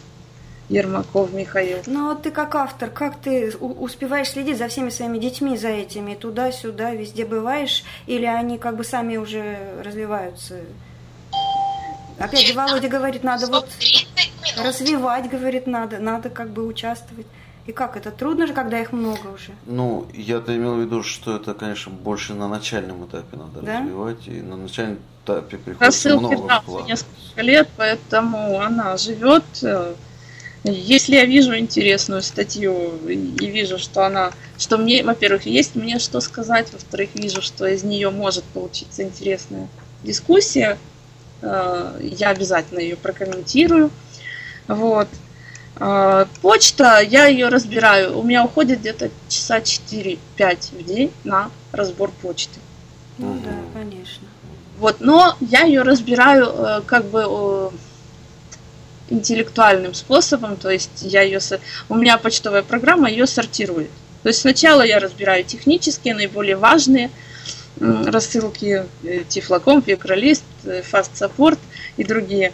Ермаков 0.68 1.32
Михаил. 1.32 1.78
Ну, 1.86 2.10
а 2.10 2.16
ты 2.16 2.32
как 2.32 2.56
автор, 2.56 2.90
как 2.90 3.22
ты 3.22 3.56
успеваешь 3.56 4.30
следить 4.30 4.58
за 4.58 4.68
всеми 4.68 4.90
своими 4.90 5.20
детьми, 5.20 5.56
за 5.56 5.70
этими, 5.70 6.16
туда-сюда, 6.16 6.92
везде 6.92 7.24
бываешь, 7.24 7.84
или 8.08 8.26
они 8.26 8.58
как 8.58 8.76
бы 8.76 8.84
сами 8.84 9.16
уже 9.16 9.60
развиваются? 9.82 10.56
Опять 12.18 12.48
же, 12.48 12.54
Володя 12.54 12.88
говорит, 12.88 13.24
надо 13.24 13.48
вот 13.48 13.68
развивать, 14.58 15.30
говорит, 15.30 15.68
надо, 15.68 16.00
надо 16.00 16.30
как 16.30 16.50
бы 16.50 16.66
участвовать. 16.66 17.28
И 17.66 17.72
как 17.72 17.98
это? 17.98 18.12
Трудно 18.12 18.46
же, 18.46 18.54
когда 18.54 18.80
их 18.80 18.92
много 18.92 19.28
уже? 19.28 19.54
Ну, 19.66 20.06
я-то 20.14 20.56
имел 20.56 20.76
в 20.76 20.82
виду, 20.82 21.02
что 21.02 21.36
это, 21.36 21.56
конечно, 21.56 21.92
больше 21.92 22.36
на 22.36 22.48
начальном 22.48 23.06
этапе 23.06 23.38
надо 23.38 23.62
да? 23.62 23.80
развивать. 23.80 24.28
И 24.28 24.42
на 24.42 24.56
начальном 24.56 25.00
этапе 25.24 25.58
приходится 25.58 26.10
Рассылки, 26.10 26.36
много 26.36 26.62
вкладывать. 26.62 26.88
несколько 26.88 27.42
лет, 27.42 27.68
поэтому 27.76 28.60
она 28.60 28.98
живет. 28.98 29.44
Если 30.64 31.16
я 31.16 31.26
вижу 31.26 31.56
интересную 31.58 32.22
статью 32.22 32.92
и 33.08 33.48
вижу, 33.48 33.78
что 33.78 34.06
она, 34.06 34.32
что 34.58 34.78
мне, 34.78 35.04
во-первых, 35.04 35.46
есть 35.46 35.76
мне 35.76 36.00
что 36.00 36.22
сказать, 36.22 36.72
во-вторых, 36.72 37.10
вижу, 37.14 37.42
что 37.42 37.68
из 37.68 37.84
нее 37.84 38.10
может 38.10 38.44
получиться 38.46 39.04
интересная 39.04 39.68
дискуссия, 40.04 40.78
я 41.42 42.30
обязательно 42.30 42.80
ее 42.80 42.96
прокомментирую. 42.96 43.92
Вот. 44.68 45.08
Э, 45.78 46.26
почта, 46.42 47.00
я 47.02 47.26
ее 47.26 47.50
разбираю. 47.50 48.18
У 48.18 48.24
меня 48.24 48.46
уходит 48.46 48.80
где-то 48.80 49.10
часа 49.28 49.60
4-5 49.60 50.18
в 50.72 50.86
день 50.86 51.12
на 51.24 51.52
разбор 51.72 52.12
почты. 52.22 52.60
Ну 53.18 53.40
да, 53.44 53.52
конечно. 53.74 54.28
Вот, 54.78 54.98
но 55.00 55.36
я 55.40 55.64
ее 55.64 55.84
разбираю 55.84 56.46
э, 56.48 56.82
как 56.86 57.06
бы 57.06 57.26
э, 57.28 57.70
интеллектуальным 59.10 59.94
способом, 59.94 60.58
то 60.58 60.70
есть 60.70 61.02
я 61.02 61.22
ее, 61.22 61.40
у 61.88 61.96
меня 61.96 62.18
почтовая 62.18 62.62
программа 62.62 63.10
ее 63.10 63.26
сортирует. 63.26 63.90
То 64.24 64.30
есть 64.30 64.42
сначала 64.42 64.82
я 64.82 65.00
разбираю 65.00 65.44
технические, 65.44 66.16
наиболее 66.16 66.56
важные 66.56 67.10
рассылки, 67.80 68.86
э, 69.04 69.24
Тифлокомп, 69.28 69.88
Викролист, 69.88 70.44
э, 70.64 70.82
Fast 70.82 71.14
Support 71.14 71.60
и 71.98 72.04
другие. 72.04 72.54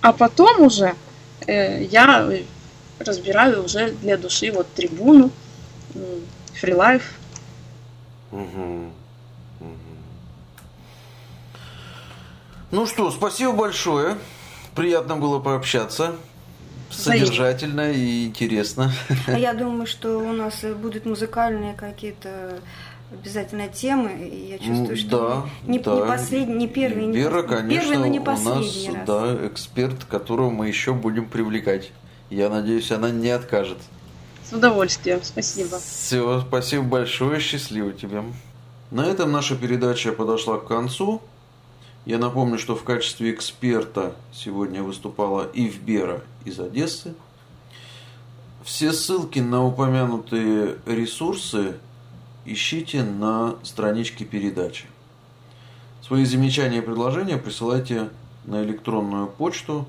А 0.00 0.12
потом 0.12 0.62
уже 0.62 0.94
э, 1.46 1.84
я 1.84 2.28
разбираю 2.98 3.64
уже 3.64 3.90
для 3.92 4.16
души 4.16 4.50
вот 4.52 4.66
трибуну, 4.72 5.30
фрилайф. 6.54 7.12
Ну 12.72 12.86
что, 12.86 13.10
спасибо 13.10 13.52
большое. 13.52 14.16
Приятно 14.74 15.16
было 15.16 15.38
пообщаться. 15.38 16.16
Содержательно 16.90 17.92
и 17.92 18.26
интересно. 18.26 18.92
А 19.26 19.38
я 19.38 19.54
думаю, 19.54 19.86
что 19.86 20.18
у 20.18 20.32
нас 20.32 20.62
будут 20.62 21.04
музыкальные 21.04 21.74
какие-то 21.74 22.60
обязательно 23.10 23.68
темы. 23.68 24.28
И 24.28 24.50
я 24.50 24.58
чувствую, 24.58 24.96
что 24.96 25.28
да, 25.64 25.70
не, 25.72 25.78
да. 25.78 25.94
не 25.94 26.06
последний, 26.06 26.54
не 26.54 26.68
первый, 26.68 27.06
не 27.06 27.16
Вера, 27.16 27.42
пос- 27.42 27.48
конечно, 27.48 27.90
первый, 27.90 27.98
но 27.98 28.06
не 28.06 28.18
у 28.20 28.24
последний 28.24 28.88
нас, 28.88 28.96
раз. 28.96 29.06
да, 29.06 29.46
эксперт, 29.46 30.04
которого 30.04 30.50
мы 30.50 30.68
еще 30.68 30.92
будем 30.92 31.28
привлекать. 31.28 31.92
Я 32.30 32.48
надеюсь, 32.48 32.90
она 32.90 33.10
не 33.10 33.30
откажет. 33.30 33.78
с 34.48 34.52
удовольствием, 34.52 35.20
спасибо. 35.22 35.78
Все, 35.78 36.40
спасибо 36.46 36.82
большое, 36.84 37.40
счастливо 37.40 37.92
тебе. 37.92 38.22
На 38.90 39.04
этом 39.06 39.32
наша 39.32 39.56
передача 39.56 40.12
подошла 40.12 40.58
к 40.58 40.66
концу. 40.66 41.20
Я 42.04 42.18
напомню, 42.18 42.56
что 42.58 42.76
в 42.76 42.84
качестве 42.84 43.32
эксперта 43.32 44.14
сегодня 44.32 44.82
выступала 44.82 45.48
Ивбера 45.52 46.22
из 46.44 46.60
Одессы. 46.60 47.14
Все 48.64 48.92
ссылки 48.92 49.38
на 49.40 49.64
упомянутые 49.64 50.76
ресурсы 50.86 51.76
ищите 52.46 53.02
на 53.02 53.56
страничке 53.62 54.24
передачи. 54.24 54.86
Свои 56.02 56.24
замечания 56.24 56.78
и 56.78 56.82
предложения 56.82 57.36
присылайте 57.36 58.10
на 58.44 58.62
электронную 58.62 59.26
почту 59.26 59.86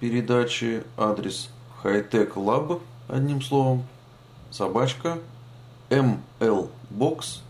передачи 0.00 0.82
адрес 0.96 1.50
hightechlab 1.82 2.80
одним 3.08 3.40
словом 3.40 3.84
собачка 4.50 5.18
mlbox.ru 5.90 7.42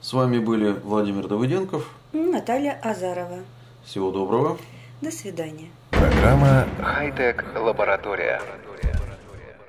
С 0.00 0.12
вами 0.12 0.38
были 0.38 0.72
Владимир 0.72 1.26
Давыденков. 1.26 1.90
Наталья 2.12 2.78
Азарова. 2.82 3.40
Всего 3.84 4.10
доброго. 4.10 4.58
До 5.00 5.10
свидания. 5.10 5.68
Программа 5.90 6.66
«Хай-тек 6.80 7.44
лаборатория». 7.54 8.40